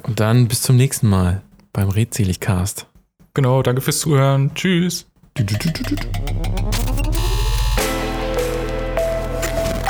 Und 0.04 0.20
dann 0.20 0.48
bis 0.48 0.62
zum 0.62 0.76
nächsten 0.76 1.10
Mal 1.10 1.42
beim 1.74 1.90
Redseligcast. 1.90 2.88
Genau, 3.34 3.62
danke 3.64 3.82
fürs 3.82 4.00
Zuhören. 4.00 4.52
Tschüss. 4.54 5.08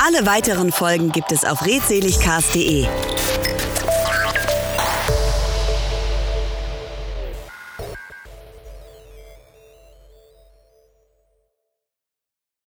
Alle 0.00 0.26
weiteren 0.26 0.72
Folgen 0.72 1.12
gibt 1.12 1.32
es 1.32 1.44
auf 1.44 1.64
redseligcast.de. 1.66 2.86